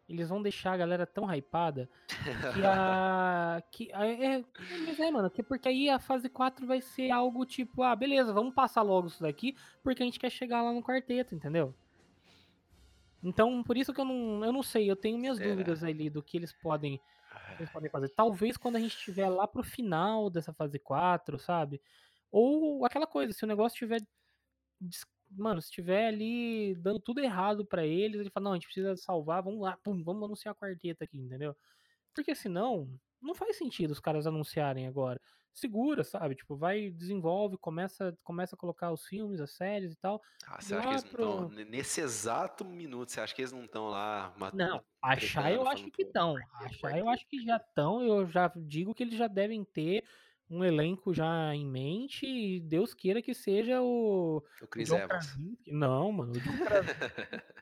[0.10, 1.88] eles vão deixar a galera tão hypada
[2.54, 3.64] que a.
[3.72, 4.44] Que, a- é,
[4.86, 8.34] mas é, mano, que porque aí a fase 4 vai ser algo tipo, ah, beleza,
[8.34, 11.74] vamos passar logo isso daqui, porque a gente quer chegar lá no quarteto, entendeu?
[13.22, 15.50] Então, por isso que eu não, eu não sei, eu tenho minhas Será?
[15.50, 16.98] dúvidas ali do que eles podem,
[17.58, 18.10] que eles podem fazer.
[18.10, 21.82] Talvez quando a gente estiver lá pro final dessa fase 4, sabe?
[22.32, 24.02] Ou aquela coisa, se o negócio tiver.
[25.32, 28.96] Mano, se tiver ali dando tudo errado pra eles, ele fala, não, a gente precisa
[28.98, 31.56] salvar, vamos lá, pum, vamos anunciar a quarteta aqui, entendeu?
[32.16, 32.90] Porque senão,
[33.22, 35.22] não faz sentido os caras anunciarem agora.
[35.54, 36.36] Segura, sabe?
[36.36, 40.22] Tipo, vai, desenvolve, começa, começa a colocar os filmes, as séries e tal.
[40.48, 41.50] Ah, você acha que eles não estão.
[41.50, 45.68] pro- Nesse exato minuto, você acha que eles não estão lá mat- Não, achar eu
[45.68, 46.36] acho que estão.
[46.36, 48.02] quarteto, Achar eu acho que já estão.
[48.04, 50.04] Eu já digo que eles já devem ter
[50.50, 54.98] um elenco já em mente e Deus queira que seja o, O o Chris John
[54.98, 55.26] Evans.
[55.28, 55.72] Krasinski.
[55.72, 56.36] Não, mano, o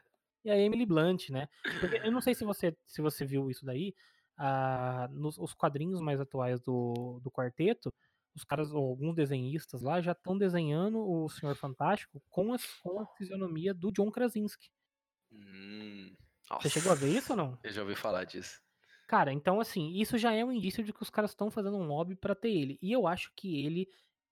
[0.45, 1.47] e a Emily Blunt, né?
[1.79, 3.93] Porque eu não sei se você, se você viu isso daí,
[4.37, 7.93] ah, nos os quadrinhos mais atuais do, do quarteto,
[8.35, 12.99] os caras, ou alguns desenhistas lá, já estão desenhando o Senhor Fantástico com a, com
[12.99, 14.69] a fisionomia do John Krasinski.
[15.31, 16.15] Hum,
[16.61, 17.59] Você chegou a ver isso ou não?
[17.63, 18.61] Eu já ouvi falar disso.
[19.07, 21.87] Cara, então assim, isso já é um indício de que os caras estão fazendo um
[21.87, 22.77] lobby pra ter ele.
[22.81, 23.89] E eu acho que ele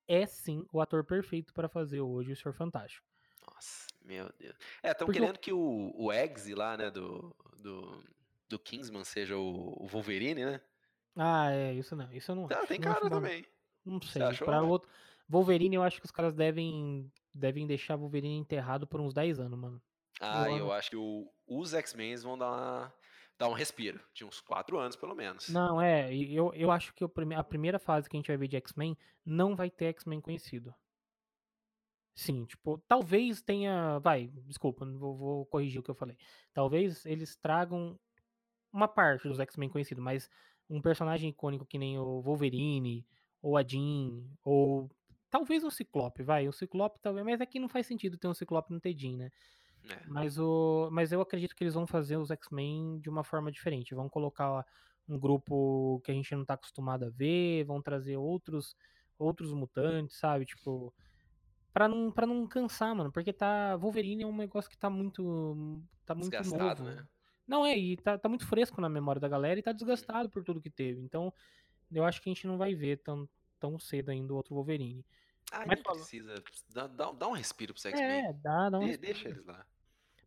[0.08, 3.06] é sim o ator perfeito pra fazer hoje o Senhor Fantástico.
[3.50, 4.56] Nossa, meu Deus.
[4.84, 8.04] É, estão Porque querendo que o, o Eggsy lá, né, do, do,
[8.50, 10.62] do Kingsman seja o, o Wolverine, né?
[11.16, 12.68] Ah, é, isso não, isso eu não Tá, acho.
[12.68, 13.10] tem não cara não.
[13.10, 13.46] também.
[13.86, 14.22] Não sei.
[14.68, 14.90] outro...
[15.30, 19.58] Wolverine, eu acho que os caras devem, devem deixar Wolverine enterrado por uns 10 anos,
[19.58, 19.82] mano.
[20.20, 22.94] Ah, Eu eu acho que o- os X-Men vão dar, uma-
[23.38, 24.00] dar um respiro.
[24.14, 25.50] De uns quatro anos, pelo menos.
[25.50, 28.58] Não, é, eu, eu acho que a primeira fase que a gente vai ver de
[28.58, 30.74] X-Men não vai ter X-Men conhecido.
[32.16, 34.00] Sim, tipo, talvez tenha.
[34.00, 36.18] Vai, desculpa, vou, vou corrigir o que eu falei.
[36.54, 38.00] Talvez eles tragam
[38.72, 40.30] uma parte dos X-Men conhecidos, mas
[40.70, 43.06] um personagem icônico que nem o Wolverine,
[43.42, 44.90] ou a Jean, ou
[45.30, 46.48] talvez um Ciclope, vai.
[46.48, 49.32] O Ciclope talvez, mas aqui não faz sentido ter um Ciclope no Jean, né?
[49.90, 50.02] É.
[50.08, 53.94] Mas, o, mas eu acredito que eles vão fazer os X-Men de uma forma diferente.
[53.96, 54.66] Vão colocar
[55.08, 58.76] um grupo que a gente não tá acostumado a ver, vão trazer outros
[59.18, 60.46] outros mutantes, sabe?
[60.46, 60.94] Tipo,
[61.72, 63.12] pra não, pra não cansar, mano.
[63.12, 63.76] Porque tá.
[63.78, 65.82] Wolverine é um negócio que tá muito.
[66.06, 66.96] tá muito Desgastado, novo.
[66.96, 67.08] né?
[67.48, 70.44] Não, é, e tá, tá muito fresco na memória da galera e tá desgastado por
[70.44, 71.00] tudo que teve.
[71.00, 71.32] Então,
[71.92, 73.30] eu acho que a gente não vai ver tão,
[73.60, 75.06] tão cedo ainda o outro Wolverine.
[75.52, 76.34] Ah, Mas precisa.
[76.74, 78.26] Dá, dá, dá um respiro pros X-Men.
[78.26, 79.14] É, dá, dá um De- respiro.
[79.14, 79.64] deixa eles lá.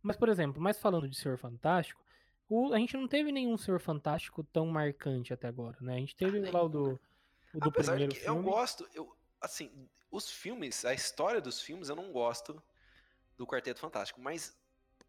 [0.01, 2.01] Mas, por exemplo, mas falando de Senhor Fantástico,
[2.47, 5.95] o- a gente não teve nenhum Senhor Fantástico tão marcante até agora, né?
[5.95, 6.99] A gente teve nem lá o do,
[7.53, 8.43] o do Apesar primeiro que eu filme.
[8.43, 12.61] gosto, eu, assim, os filmes, a história dos filmes eu não gosto
[13.37, 14.57] do Quarteto Fantástico, mas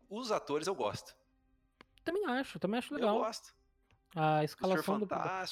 [0.08, 1.14] os atores eu gosto.
[2.04, 3.18] Também acho, também acho Eu legal.
[3.18, 3.54] gosto.
[4.16, 5.06] A O Senhor escalação do,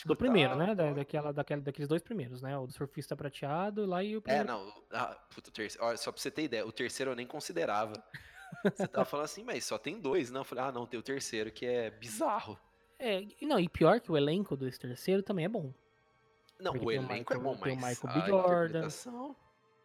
[0.04, 0.74] do primeiro, tal, né?
[0.74, 2.58] Da, eu daquela, daquela, daqueles dois primeiros, né?
[2.58, 4.48] O do surfista prateado lá e o É, primeiro.
[4.48, 4.84] não.
[4.90, 7.92] Ah, puta, o terceiro, olha, só pra você ter ideia, o terceiro eu nem considerava.
[8.74, 10.40] Você tava falando assim, mas só tem dois, não?
[10.40, 12.58] Eu falei, ah, não, tem o terceiro, que é bizarro.
[12.98, 15.72] É, e não, e pior que o elenco desse terceiro também é bom.
[16.58, 18.26] Não, Porque o tem o elenco é Michael- bom, tem o mas Michael B.
[18.30, 18.88] Jordan.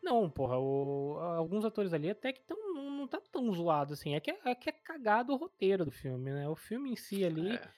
[0.01, 4.16] Não, porra, o- alguns atores ali até que tão, não, não tá tão zoado assim.
[4.16, 6.49] É que é, é que é cagado o roteiro do filme, né?
[6.49, 7.70] O filme em si ali, É,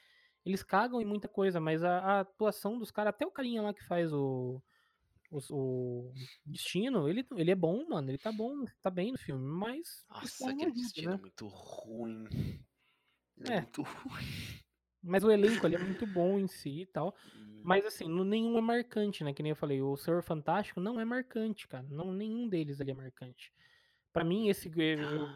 [0.46, 3.74] eles cagam em muita coisa, mas a, a atuação dos caras, até o carinha lá
[3.74, 4.60] que faz o,
[5.32, 6.14] o, o
[6.46, 8.10] Destino, ele, ele é bom, mano.
[8.10, 10.06] Ele tá bom, tá bem no filme, mas.
[10.10, 11.16] Nossa, aquele destino né?
[11.16, 12.26] é muito ruim.
[13.42, 13.62] É, É.
[13.62, 14.60] muito ruim.
[15.08, 17.16] Mas o elenco ali é muito bom em si e tal.
[17.36, 19.34] Hum, Mas assim, nenhum é marcante, né?
[19.34, 21.86] Que nem eu falei, o Senhor Fantástico não é marcante, cara.
[21.90, 23.54] Não, nenhum deles ali é marcante.
[24.12, 24.68] Pra mim, esse.
[24.76, 25.28] Eu,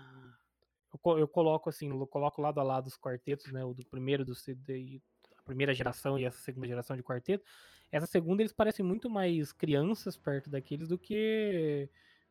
[0.94, 3.64] eu, co- eu coloco assim, eu coloco lado a lado os quartetos, né?
[3.64, 5.02] O do primeiro, do CD,
[5.38, 7.46] a primeira geração e essa segunda geração de quarteto.
[7.92, 11.90] Essa segunda, eles parecem muito mais crianças perto daqueles do que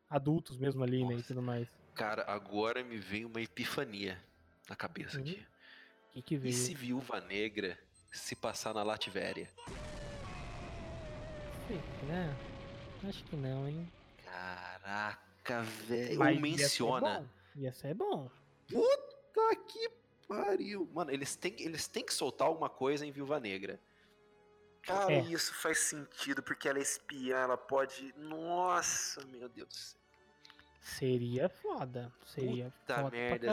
[0.09, 1.13] adultos mesmo ali, né?
[1.13, 1.27] E Nossa.
[1.27, 1.67] tudo mais.
[1.93, 4.17] Cara, agora me veio uma epifania
[4.69, 5.23] na cabeça Uhum.
[5.23, 5.45] aqui.
[6.09, 7.77] O que, que E se Viúva Negra
[8.11, 9.49] se passar na Lativéria?
[12.09, 13.91] É, acho que não, hein?
[14.23, 16.17] Caraca, velho.
[16.17, 17.29] Ser menciona.
[17.55, 18.29] Ia ser bom.
[18.67, 19.89] Puta que
[20.27, 20.89] pariu.
[20.93, 23.79] Mano, eles têm, eles têm que soltar alguma coisa em Viúva Negra.
[24.89, 25.19] Cara, É.
[25.21, 28.13] isso faz sentido, porque ela é espiã, ela pode.
[28.17, 29.99] Nossa, meu Deus do céu.
[30.81, 32.11] Seria foda.
[32.25, 33.51] Seria Puta foda merda.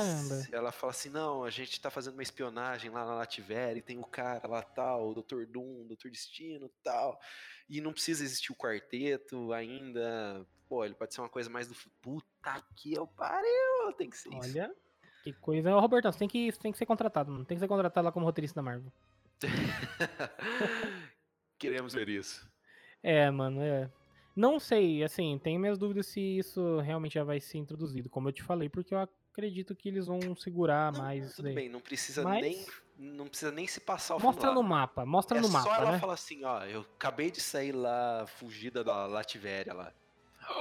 [0.50, 3.98] Ela fala assim: não, a gente tá fazendo uma espionagem lá na Lativéria e tem
[3.98, 5.44] o cara lá tal, o Dr.
[5.46, 6.08] Doom, o Dr.
[6.08, 7.20] Destino tal.
[7.68, 10.46] E não precisa existir o quarteto ainda.
[10.68, 11.74] Pô, ele pode ser uma coisa mais do.
[12.00, 13.92] Puta que eu pariu!
[13.98, 14.38] Tem que ser isso.
[14.38, 14.74] Olha,
[15.22, 15.74] que coisa.
[15.76, 17.44] Ô, Robertão, você tem que, você tem que ser contratado, mano.
[17.44, 18.90] Tem que ser contratado lá como roteirista da Marvel.
[21.58, 22.48] Queremos ver isso.
[23.02, 23.90] É, mano, é.
[24.34, 28.32] Não sei, assim, tenho minhas dúvidas se isso realmente já vai ser introduzido, como eu
[28.32, 31.54] te falei, porque eu acredito que eles vão segurar Não, mais isso tudo daí.
[31.54, 32.66] bem, não precisa Mas- nem.
[32.98, 35.92] Não precisa nem se passar o Mostra no mapa, mostra é no só mapa, ela
[35.92, 35.98] né?
[35.98, 39.92] falar assim, ó, eu acabei de sair lá, fugida da Lativéria lá.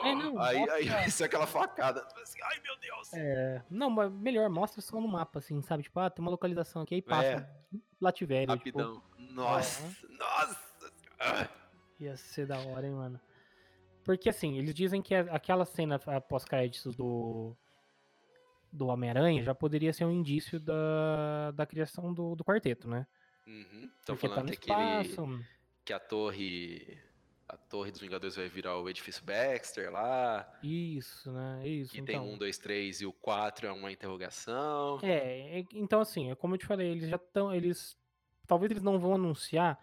[0.04, 2.06] É, não, aí, mostra- aí vai ser aquela facada.
[2.22, 3.14] Assim, Ai, meu Deus.
[3.14, 5.84] É, não, mas melhor, mostra só no mapa, assim, sabe?
[5.84, 7.26] Tipo, ah, tem uma localização aqui, aí passa.
[7.74, 7.78] É.
[8.02, 9.02] Lativério, tipo, Rapidão.
[9.32, 10.65] Nossa, nossa.
[12.00, 13.20] Ia ser da hora, hein, mano.
[14.04, 17.56] Porque, assim, eles dizem que aquela cena pós-créditos do
[18.76, 23.08] do Homem-Aranha já poderia ser um indício da, da criação do, do quarteto, né?
[23.48, 23.90] Uhum.
[24.00, 25.46] Estão tá falando no que, espaço.
[25.84, 27.00] que a torre.
[27.48, 30.52] A torre dos Vingadores vai virar o edifício Baxter lá.
[30.64, 31.68] Isso, né?
[31.68, 31.92] Isso.
[31.92, 32.08] Que então.
[32.08, 35.00] tem um, dois, três e o quatro é uma interrogação.
[35.04, 37.96] É, é, então assim, é como eu te falei, eles já estão, eles
[38.48, 39.80] talvez eles não vão anunciar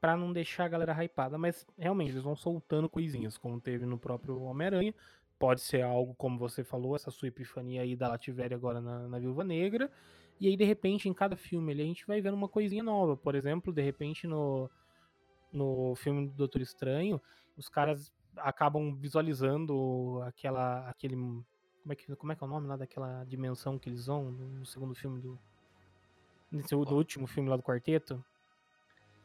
[0.00, 3.98] pra não deixar a galera hypada, mas realmente eles vão soltando coisinhas, como teve no
[3.98, 4.94] próprio Homem-Aranha.
[5.38, 9.18] Pode ser algo como você falou, essa sua epifania aí da Lativéria agora na, na
[9.18, 9.90] Viúva Negra.
[10.40, 13.14] E aí, de repente, em cada filme ali, a gente vai vendo uma coisinha nova.
[13.14, 14.70] Por exemplo, de repente, no,
[15.52, 17.20] no filme do Doutor Estranho,
[17.56, 20.88] os caras acabam visualizando aquela.
[20.88, 21.14] aquele.
[21.14, 24.30] Como é, que, como é que é o nome lá daquela dimensão que eles vão
[24.30, 25.38] no segundo filme do.
[26.50, 28.24] Nesse, do último filme lá do quarteto?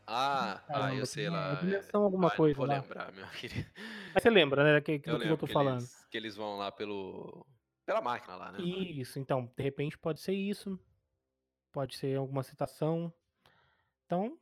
[0.07, 1.29] Ah, ah, eu sei é?
[1.29, 1.55] lá.
[1.55, 2.75] Dimensão alguma ah, coisa vou lá.
[2.75, 3.69] lembrar, meu querido.
[4.13, 4.81] Mas você lembra, né?
[4.81, 5.79] Que, que, Eu do que eu tô que falando.
[5.79, 7.45] eles, que eles vão lá pelo.
[7.85, 8.61] pela máquina lá, né?
[8.61, 10.79] Isso, então, de repente pode ser isso.
[11.71, 13.11] Pode ser alguma citação.
[14.05, 14.37] Então,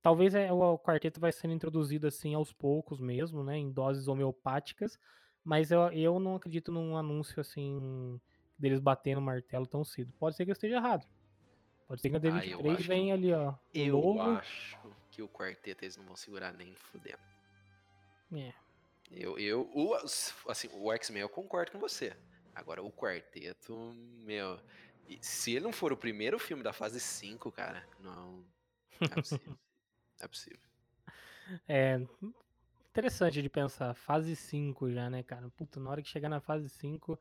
[0.00, 3.56] talvez é, o, o quarteto vai sendo introduzido assim aos poucos mesmo, né?
[3.56, 4.98] Em doses homeopáticas.
[5.44, 8.20] Mas eu, eu não acredito num anúncio assim
[8.56, 10.12] deles batendo o martelo tão cedo.
[10.12, 11.04] Pode ser que eu esteja errado.
[11.86, 13.54] Pode ser que a Ah, eu D23 acho venha ali, ó.
[13.74, 14.20] Eu novo.
[14.20, 14.78] acho
[15.10, 17.18] que o quarteto eles não vão segurar nem fudendo.
[18.32, 18.52] É.
[19.10, 19.94] Eu, eu, o,
[20.48, 22.16] assim, o X-Men eu concordo com você.
[22.54, 23.76] Agora, o quarteto,
[24.24, 24.58] meu.
[25.20, 28.44] Se ele não for o primeiro filme da fase 5, cara, não.
[29.00, 29.58] É possível.
[30.20, 30.60] é possível.
[31.68, 32.00] É
[32.90, 33.94] interessante de pensar.
[33.94, 35.48] Fase 5 já, né, cara?
[35.50, 37.18] Puta, na hora que chegar na fase 5,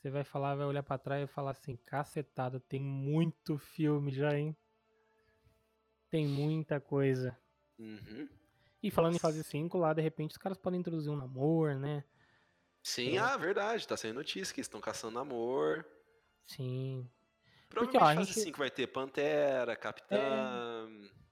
[0.00, 4.36] você vai falar, vai olhar pra trás e falar assim: cacetada, tem muito filme já,
[4.36, 4.56] hein?
[6.08, 7.36] Tem muita coisa.
[7.78, 8.28] Uhum.
[8.82, 12.02] E falando em fase 5, lá de repente os caras podem introduzir um namoro, né?
[12.82, 13.86] Sim, ah, verdade.
[13.86, 15.86] Tá saindo notícia que eles estão caçando amor.
[16.46, 17.08] Sim.
[17.68, 20.88] Provavelmente ó, a fase gente- 5 vai ter Pantera, Capitã.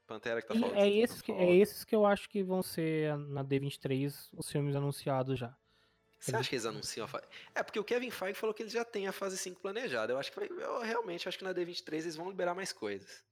[0.06, 0.76] Pantera que tá falando.
[0.76, 4.76] é, esses que, é esses que eu acho que vão ser na D23 os filmes
[4.76, 5.56] anunciados já.
[6.18, 7.24] Você Eles- acha que eles anunciam a fase.
[7.54, 10.12] É, porque o Kevin Feige falou que eles já têm a fase 5 planejada.
[10.12, 13.24] Eu acho que eu realmente acho que na D23 eles vão liberar mais coisas.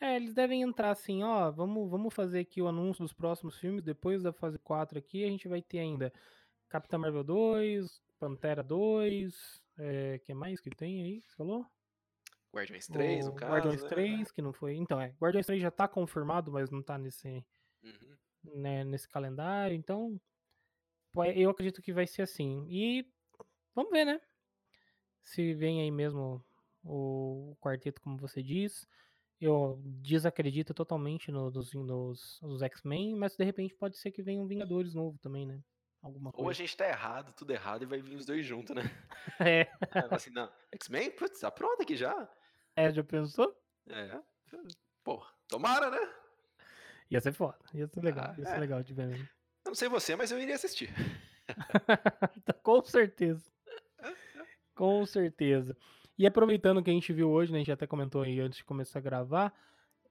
[0.00, 3.84] É, eles devem entrar assim, ó, vamos, vamos fazer aqui o anúncio dos próximos filmes,
[3.84, 6.12] depois da fase 4 aqui, a gente vai ter ainda
[6.68, 11.64] Capitã Marvel 2, Pantera 2, é, que mais que tem aí, você falou?
[12.52, 13.52] Guardiões 3, O no caso.
[13.52, 13.88] Guardiões né?
[13.88, 17.44] 3, que não foi, então é, Guardiões 3 já tá confirmado, mas não tá nesse,
[17.84, 18.16] Uhum.
[18.42, 20.20] né, nesse calendário, então
[21.34, 23.06] eu acredito que vai ser assim, e
[23.74, 24.20] vamos ver, né,
[25.22, 26.44] se vem aí mesmo
[26.84, 28.86] o quarteto, como você diz,
[29.40, 34.40] eu desacredito totalmente no- nos, nos, nos X-Men, mas de repente pode ser que venha
[34.40, 35.60] um Vingadores novo também, né?
[36.02, 38.82] Alguma Ou a gente tá errado, tudo errado, e vai vir os dois juntos, né?
[39.40, 42.28] É, fala assim, não, X-Men, putz, tá pronto aqui já.
[42.76, 43.54] é, já pensou?
[43.88, 44.20] É.
[45.04, 45.98] Pô, tomara, né?
[47.10, 48.60] Ia ser foda, ia ser legal, Ah, ia ser é.
[48.60, 49.28] legal de ver mesmo.
[49.72, 50.90] Não sei você, mas eu iria assistir.
[52.62, 53.50] Com certeza.
[54.74, 55.74] Com certeza.
[56.18, 58.64] E aproveitando que a gente viu hoje, né, a gente até comentou aí antes de
[58.66, 59.50] começar a gravar,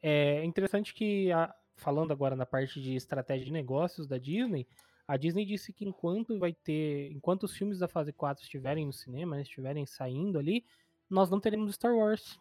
[0.01, 4.67] é interessante que, a- falando agora na parte de estratégia de negócios da Disney,
[5.07, 8.91] a Disney disse que enquanto vai ter, enquanto os filmes da fase 4 estiverem no
[8.91, 10.65] cinema, né, estiverem saindo ali,
[11.07, 12.39] nós não teremos Star Wars.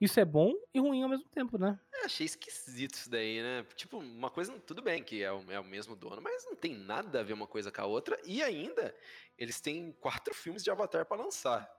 [0.00, 1.78] Isso é bom e ruim ao mesmo tempo, né?
[1.92, 3.64] Eu achei esquisito isso daí, né?
[3.76, 6.74] Tipo, uma coisa, tudo bem que é o, é o mesmo dono, mas não tem
[6.74, 8.18] nada a ver uma coisa com a outra.
[8.24, 8.96] E ainda,
[9.36, 11.70] eles têm quatro filmes de Avatar pra lançar.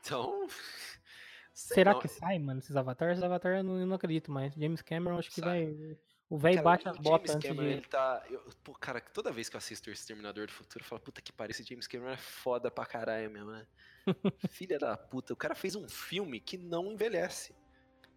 [0.00, 0.46] Então.
[1.52, 2.00] sei Será não.
[2.00, 3.14] que sai, mano, esses avatares?
[3.14, 4.54] Esses avatares eu não, eu não acredito mais.
[4.54, 5.66] James Cameron acho que Sai.
[5.74, 5.98] vai.
[6.28, 7.72] O velho bate as James botas antes Cameron, de.
[7.74, 8.24] ele tá.
[8.30, 11.20] eu- pô, cara, toda vez que eu assisto o Exterminador do Futuro, eu falo, puta
[11.20, 13.66] que pariu, esse James Cameron é foda pra caralho mesmo, né?
[14.50, 17.54] Filha da puta, o cara fez um filme que não envelhece.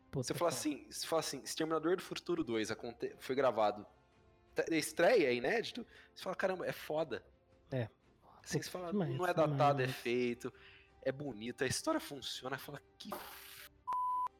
[0.09, 0.59] Puta, Você fala cara.
[0.59, 3.85] assim, você fala assim, Exterminador do Futuro 2 aconte- foi gravado.
[4.55, 5.85] tá- Estreia, é inédito.
[6.15, 7.23] Você fala, caramba, é foda.
[7.71, 7.89] É.
[8.43, 10.51] Assim, você fala, demais, não é datado, é feito,
[11.03, 12.57] é bonito, a história funciona.
[12.57, 13.09] Fala, que.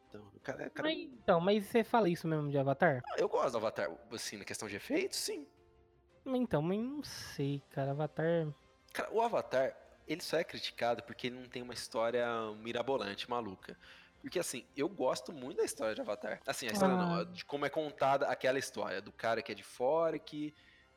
[0.10, 3.02] Então, cara, cara- Mas, então, mas você fala isso mesmo de Avatar?
[3.18, 5.46] Eu gosto do Avatar, assim, na questão de efeitos, sim.
[6.26, 7.92] Então, mas não sei, cara.
[7.92, 8.48] Avatar.
[8.94, 9.76] Cara, o Avatar,
[10.08, 12.26] ele só é criticado porque ele não tem uma história
[12.60, 13.78] mirabolante, maluca.
[14.22, 16.42] Porque assim, eu gosto muito da história de Avatar.
[16.46, 17.06] Assim, a história Ah.
[17.24, 20.54] não, de como é contada aquela história do cara que é de fora e que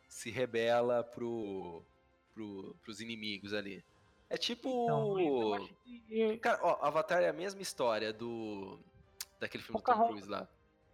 [0.08, 1.84] se rebela pro,
[2.34, 3.84] pro, pros inimigos ali.
[4.28, 4.84] É tipo.
[4.84, 6.38] Então, eu.
[6.40, 8.80] Cara, ó, Avatar é a mesma história do.
[9.40, 10.10] Daquele filme do Tom Pocahontas.
[10.10, 10.48] Cruise lá.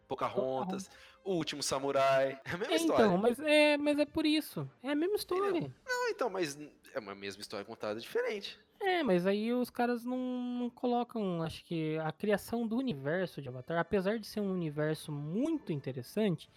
[0.08, 0.90] Pocahontas,
[1.24, 2.40] O Último Samurai.
[2.44, 3.04] É a mesma É, história.
[3.06, 4.70] então, mas é, mas é por isso.
[4.82, 5.60] É a mesma história.
[5.84, 6.56] Não, então, mas
[6.94, 8.58] é uma mesma história contada diferente.
[8.78, 13.48] É, mas aí os caras não, não colocam, acho que a criação do universo de
[13.48, 16.48] Avatar, apesar de ser um universo muito interessante,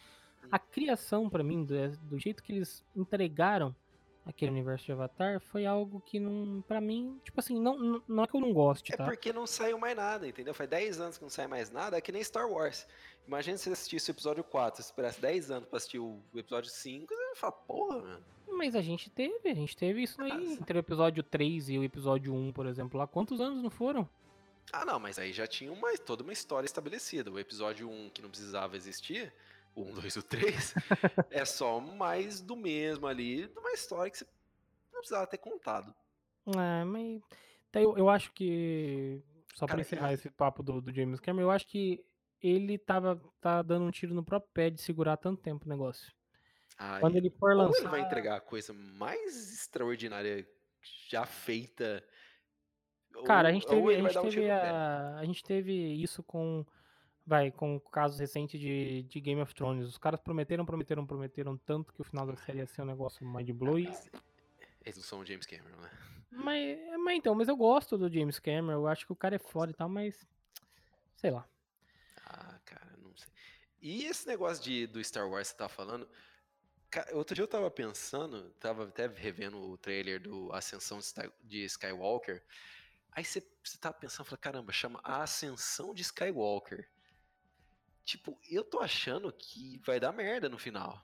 [0.52, 3.76] a criação pra mim, do, do jeito que eles entregaram
[4.30, 8.28] aquele universo de Avatar, foi algo que não, para mim, tipo assim, não, não- é
[8.28, 9.06] que eu não goste, É tá?
[9.06, 10.54] porque não saiu mais nada, entendeu?
[10.54, 12.88] Faz 10 anos que não sai mais nada, é que nem Star Wars.
[13.28, 16.70] Imagina se você assistisse o episódio 4, se esperasse 10 anos pra assistir o episódio
[16.72, 18.24] 5, você vai falar, porra, mano.
[18.52, 21.78] Mas a gente teve, a gente teve isso aí, Mas- entre o episódio 3 e
[21.78, 24.10] o episódio 1, por exemplo, lá, quantos anos não foram?
[24.74, 27.32] Ah, não, mas aí já tinha uma, toda uma história estabelecida.
[27.32, 29.34] O episódio 1, que não precisava existir,
[29.82, 30.74] o 1, 2 e o 3,
[31.32, 34.26] é só mais do mesmo ali, de uma história que você
[34.92, 35.94] não precisava ter contado.
[36.48, 37.22] É, mas
[37.74, 39.22] eu, eu acho que
[39.56, 42.04] só para encerrar e- esse papo do, do James Cameron, eu acho que
[42.42, 46.12] ele tava tá dando um tiro no próprio pé de segurar tanto tempo o negócio.
[46.78, 50.48] Ai, Quando ele for lançar, ele vai entregar a coisa mais extraordinária
[51.10, 52.02] já feita.
[53.26, 54.52] cara, a ou- gente ou teve, a gente um teve pé.
[54.52, 56.66] a, a gente teve isso com
[57.30, 59.88] vai com casos recentes de, de Game of Thrones.
[59.88, 63.26] Os caras prometeram, prometeram, prometeram tanto que o final da série ia ser um negócio
[63.26, 63.88] mind blowing.
[63.88, 64.10] Mas
[64.84, 65.92] Eles não são o James Cameron, né?
[66.32, 69.40] Mas, mas então, mas eu gosto do James Cameron, eu acho que o cara é
[69.40, 70.28] foda e tal, mas
[71.16, 71.48] sei lá.
[72.26, 73.30] Ah, cara, não sei.
[73.82, 76.10] E esse negócio de, do Star Wars que você tava falando.
[77.14, 81.64] Outro dia eu tava pensando, tava até revendo o trailer do Ascensão de Sky- de
[81.66, 82.44] Skywalker.
[83.12, 86.90] Aí você, você tava pensando, falei, caramba, chama A Ascensão de Skywalker.
[88.10, 91.00] Tipo, eu tô achando que vai dar merda no final.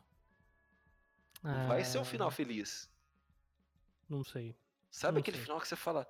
[1.50, 2.88] Não vai ser um final Ah, feliz.
[4.10, 4.56] Não sei.
[4.90, 5.46] Sabe Não aquele sei.
[5.46, 6.08] final que você fala,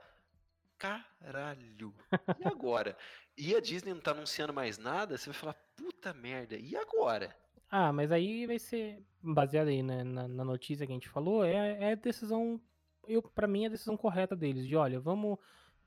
[0.78, 1.94] caralho,
[2.38, 2.98] e agora?
[3.38, 7.36] E a Disney não tá anunciando mais nada, você vai falar, puta merda, e agora?
[7.70, 11.44] Ah, mas aí vai ser baseado aí né, na, na notícia que a gente falou,
[11.44, 12.62] é, é decisão,
[13.08, 15.38] eu para mim é a decisão correta deles, de olha, vamos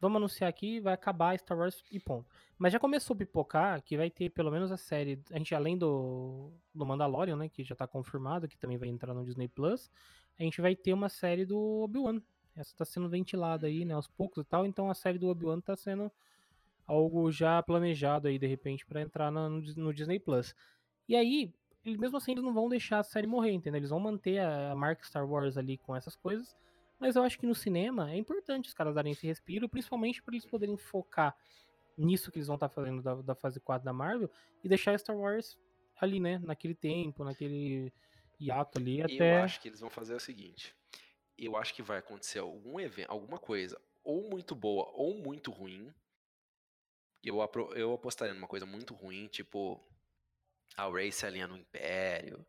[0.00, 2.28] vamos anunciar aqui, vai acabar Star Wars e ponto.
[2.56, 5.76] Mas já começou a pipocar que vai ter pelo menos a série, a gente além
[5.76, 9.90] do, do Mandalorian, né, que já tá confirmado, que também vai entrar no Disney Plus,
[10.38, 12.20] a gente vai ter uma série do Obi-Wan.
[12.56, 15.60] Essa tá sendo ventilada aí, né, aos poucos e tal, então a série do Obi-Wan
[15.60, 16.10] tá sendo
[16.86, 20.54] algo já planejado aí de repente para entrar no, no Disney Plus.
[21.08, 21.52] E aí,
[21.84, 23.78] mesmo assim eles não vão deixar a série morrer, entendeu?
[23.78, 26.56] Eles vão manter a marca Star Wars ali com essas coisas,
[26.98, 30.34] mas eu acho que no cinema é importante os caras darem esse respiro, principalmente para
[30.34, 31.36] eles poderem focar
[31.96, 34.30] nisso que eles vão estar fazendo da, da fase 4 da Marvel
[34.62, 35.58] e deixar Star Wars
[35.96, 37.92] ali, né, naquele tempo, naquele
[38.38, 40.76] hiato ali até Eu acho que eles vão fazer o seguinte,
[41.36, 45.92] eu acho que vai acontecer algum evento, alguma coisa, ou muito boa ou muito ruim,
[47.22, 47.38] eu,
[47.74, 49.84] eu apostaria numa coisa muito ruim, tipo
[50.76, 52.46] a Rey se alinha no Império,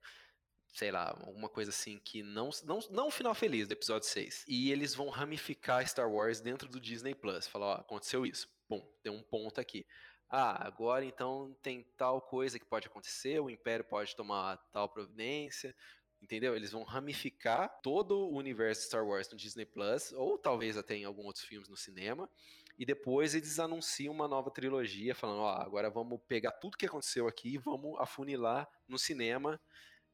[0.73, 4.45] sei lá, alguma coisa assim que não, não, não o final feliz do episódio 6.
[4.47, 7.47] E eles vão ramificar Star Wars dentro do Disney Plus.
[7.47, 8.47] Falar, ó, aconteceu isso.
[8.67, 9.85] Bom, tem um ponto aqui.
[10.29, 15.75] Ah, agora então tem tal coisa que pode acontecer, o Império pode tomar tal providência.
[16.21, 16.53] Entendeu?
[16.53, 21.05] Eles vão ramificar todo o universo Star Wars no Disney Plus, ou talvez até em
[21.05, 22.29] alguns outros filmes no cinema.
[22.77, 27.25] E depois eles anunciam uma nova trilogia, falando: ó, agora vamos pegar tudo que aconteceu
[27.25, 29.59] aqui e vamos afunilar no cinema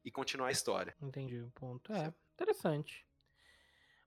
[0.06, 0.94] e continuar a história.
[1.02, 1.92] Entendi o ponto.
[1.92, 2.16] É, Certo.
[2.34, 3.04] interessante.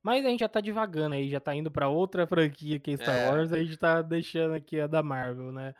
[0.01, 2.97] Mas a gente já tá divagando aí, já tá indo pra outra franquia que é
[2.97, 3.29] Star É.
[3.29, 5.75] Wars, a gente tá deixando aqui a da Marvel, né?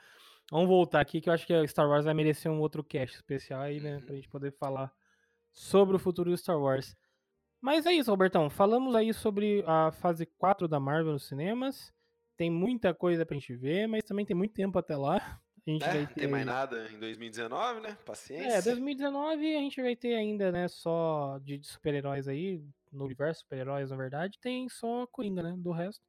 [0.52, 3.16] Vamos voltar aqui que eu acho que a Star Wars vai merecer um outro cast
[3.16, 3.96] especial aí, né?
[3.96, 4.02] Uhum.
[4.06, 4.92] Pra gente poder falar
[5.54, 6.98] sobre o futuro do Star Wars.
[7.62, 8.50] Mas é isso, Robertão.
[8.50, 11.94] Falamos aí sobre a fase 4 da Marvel nos cinemas.
[12.36, 15.40] Tem muita coisa pra gente ver, mas também tem muito tempo até lá.
[15.68, 17.98] A gente É, vai não ter tem mais nada em 2019, né?
[18.06, 18.58] Paciência.
[18.58, 23.90] é, 2019 a gente vai ter ainda, né, só de, super-heróis aí, no universo super-heróis,
[23.92, 25.56] na verdade, tem só Coringa, né?
[25.58, 26.02] Do resto,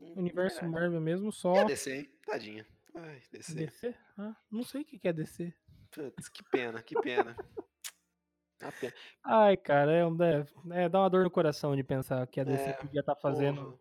[0.00, 0.72] Hum, universo verdade.
[0.80, 2.10] Marvel mesmo, só a DC, hein?
[2.26, 2.66] Tadinha.
[2.94, 3.54] Ai, DC.
[3.54, 3.94] DC.
[4.18, 5.54] Ah, não sei o que é DC.
[5.90, 7.34] Putz, que pena, que pena.
[8.80, 8.92] Pena.
[9.24, 10.46] Ai, cara, é, um- é,
[10.84, 13.64] é, dá uma dor no coração de pensar que a DC É, podia estar fazendo.
[13.64, 13.78] Porra.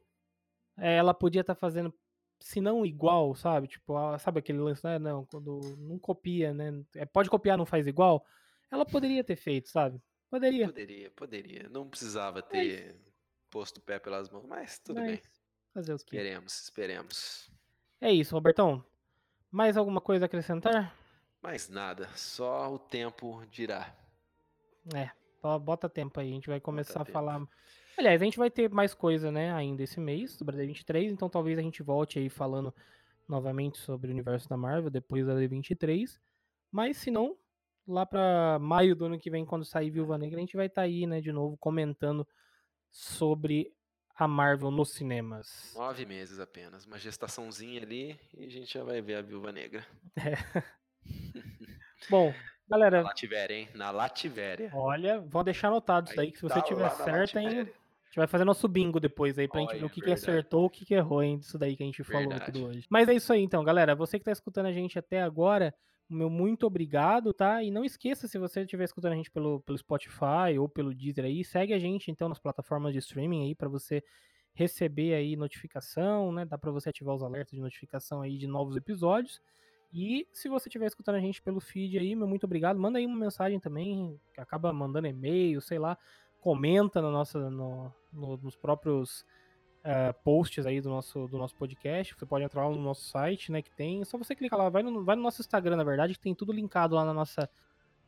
[0.77, 1.93] É, ela podia estar fazendo,
[2.41, 3.67] se não igual, sabe?
[3.67, 4.99] Tipo, sabe aquele lance, né?
[4.99, 6.83] Não, quando não copia, né?
[6.95, 8.25] É, pode copiar, não faz igual.
[8.69, 10.01] Ela poderia ter feito, sabe?
[10.29, 10.65] Poderia.
[10.67, 11.69] Poderia, poderia.
[11.69, 12.95] Não precisava Mas- ter
[13.49, 15.21] posto o pé pelas mãos, mas tudo mas bem.
[15.73, 16.03] fazer o quê?
[16.03, 17.51] Esperemos, esperemos.
[17.99, 18.83] É isso, Robertão.
[19.51, 20.97] Mais alguma coisa a acrescentar?
[21.41, 23.93] Mais nada, só o tempo dirá.
[24.95, 25.11] É,
[25.59, 27.11] bota tempo aí, a gente vai começar a tempo.
[27.13, 27.45] falar.
[27.97, 31.29] Aliás, a gente vai ter mais coisa, né, ainda esse mês, do Brasil 23, então
[31.29, 32.73] talvez a gente volte aí falando
[33.27, 36.19] novamente sobre o universo da Marvel depois da D23.
[36.71, 37.35] Mas se não,
[37.87, 40.81] lá pra maio do ano que vem, quando sair Viúva Negra, a gente vai estar
[40.81, 42.27] aí, né, de novo comentando
[42.89, 43.73] sobre
[44.15, 45.73] a Marvel nos cinemas.
[45.75, 49.85] Nove meses apenas, uma gestaçãozinha ali e a gente já vai ver a Viúva Negra.
[52.09, 52.33] Bom,
[52.67, 53.69] Na galera, Lativéria, hein?
[53.73, 54.71] Na Lativéria.
[54.73, 57.71] olha, vou deixar anotado isso aí, que se você tá tiver na certo, hein,
[58.11, 60.65] gente vai fazer nosso bingo depois aí pra gente ver Olha, o que, que acertou,
[60.65, 62.51] o que, que errou, hein, disso daí que a gente falou Verdade.
[62.51, 62.85] tudo hoje.
[62.89, 63.95] Mas é isso aí então, galera.
[63.95, 65.73] Você que tá escutando a gente até agora,
[66.09, 67.63] meu muito obrigado, tá?
[67.63, 71.23] E não esqueça, se você estiver escutando a gente pelo, pelo Spotify ou pelo Deezer
[71.23, 74.03] aí, segue a gente então nas plataformas de streaming aí pra você
[74.53, 76.43] receber aí notificação, né?
[76.43, 79.41] Dá para você ativar os alertas de notificação aí de novos episódios.
[79.93, 82.77] E se você estiver escutando a gente pelo feed aí, meu muito obrigado.
[82.77, 85.97] Manda aí uma mensagem também, acaba mandando e-mail, sei lá,
[86.41, 89.21] comenta no nossa, no, no, nos próprios
[89.81, 92.15] uh, posts aí do nosso, do nosso podcast.
[92.17, 93.61] Você pode entrar lá no nosso site, né?
[93.61, 94.01] Que tem.
[94.01, 96.35] É só você clicar lá, vai no, vai no nosso Instagram, na verdade, que tem
[96.35, 97.49] tudo linkado lá na nossa,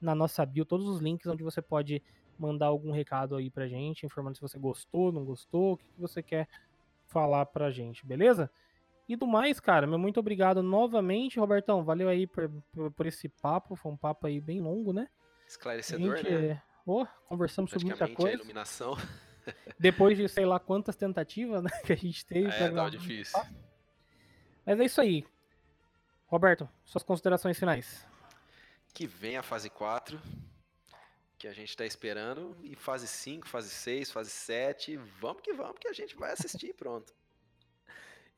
[0.02, 2.02] na nossa bio, todos os links onde você pode
[2.38, 6.02] mandar algum recado aí pra gente, informando se você gostou, não gostou, o que, que
[6.02, 6.50] você quer
[7.06, 8.50] falar pra gente, beleza?
[9.08, 11.84] E do mais, cara, meu muito obrigado novamente, Robertão.
[11.84, 13.76] Valeu aí por, por, por esse papo.
[13.76, 15.10] Foi um papo aí bem longo, né?
[15.46, 16.62] Esclarecedor, gente, né?
[16.86, 18.32] Oh, conversamos sobre muita coisa.
[18.32, 18.98] a iluminação.
[19.80, 22.50] Depois de sei lá quantas tentativas né, que a gente teve.
[22.50, 23.40] É, tava difícil.
[24.66, 25.26] Mas é isso aí.
[26.28, 28.06] Roberto, suas considerações finais.
[28.94, 30.20] Que vem a fase 4,
[31.38, 34.98] que a gente está esperando, e fase 5, fase 6, fase 7.
[35.20, 37.14] Vamos que vamos, que a gente vai assistir pronto.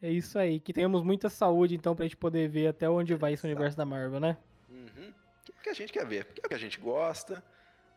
[0.01, 0.59] É isso aí.
[0.59, 3.85] Que tenhamos muita saúde, então, pra gente poder ver até onde vai esse universo da
[3.85, 4.37] Marvel, né?
[4.69, 5.13] Uhum.
[5.43, 7.43] Que é o que a gente quer ver, porque é o que a gente gosta,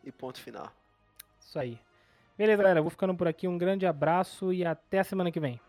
[0.03, 0.71] e ponto final.
[1.39, 1.79] Isso aí.
[2.37, 2.81] Beleza, galera.
[2.81, 3.47] Vou ficando por aqui.
[3.47, 5.59] Um grande abraço e até a semana que vem.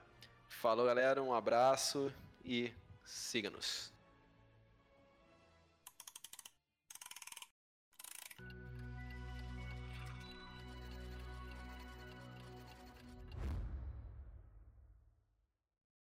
[0.49, 1.23] Falou, galera.
[1.23, 2.13] Um abraço
[2.45, 2.73] e
[3.05, 3.93] siga-nos.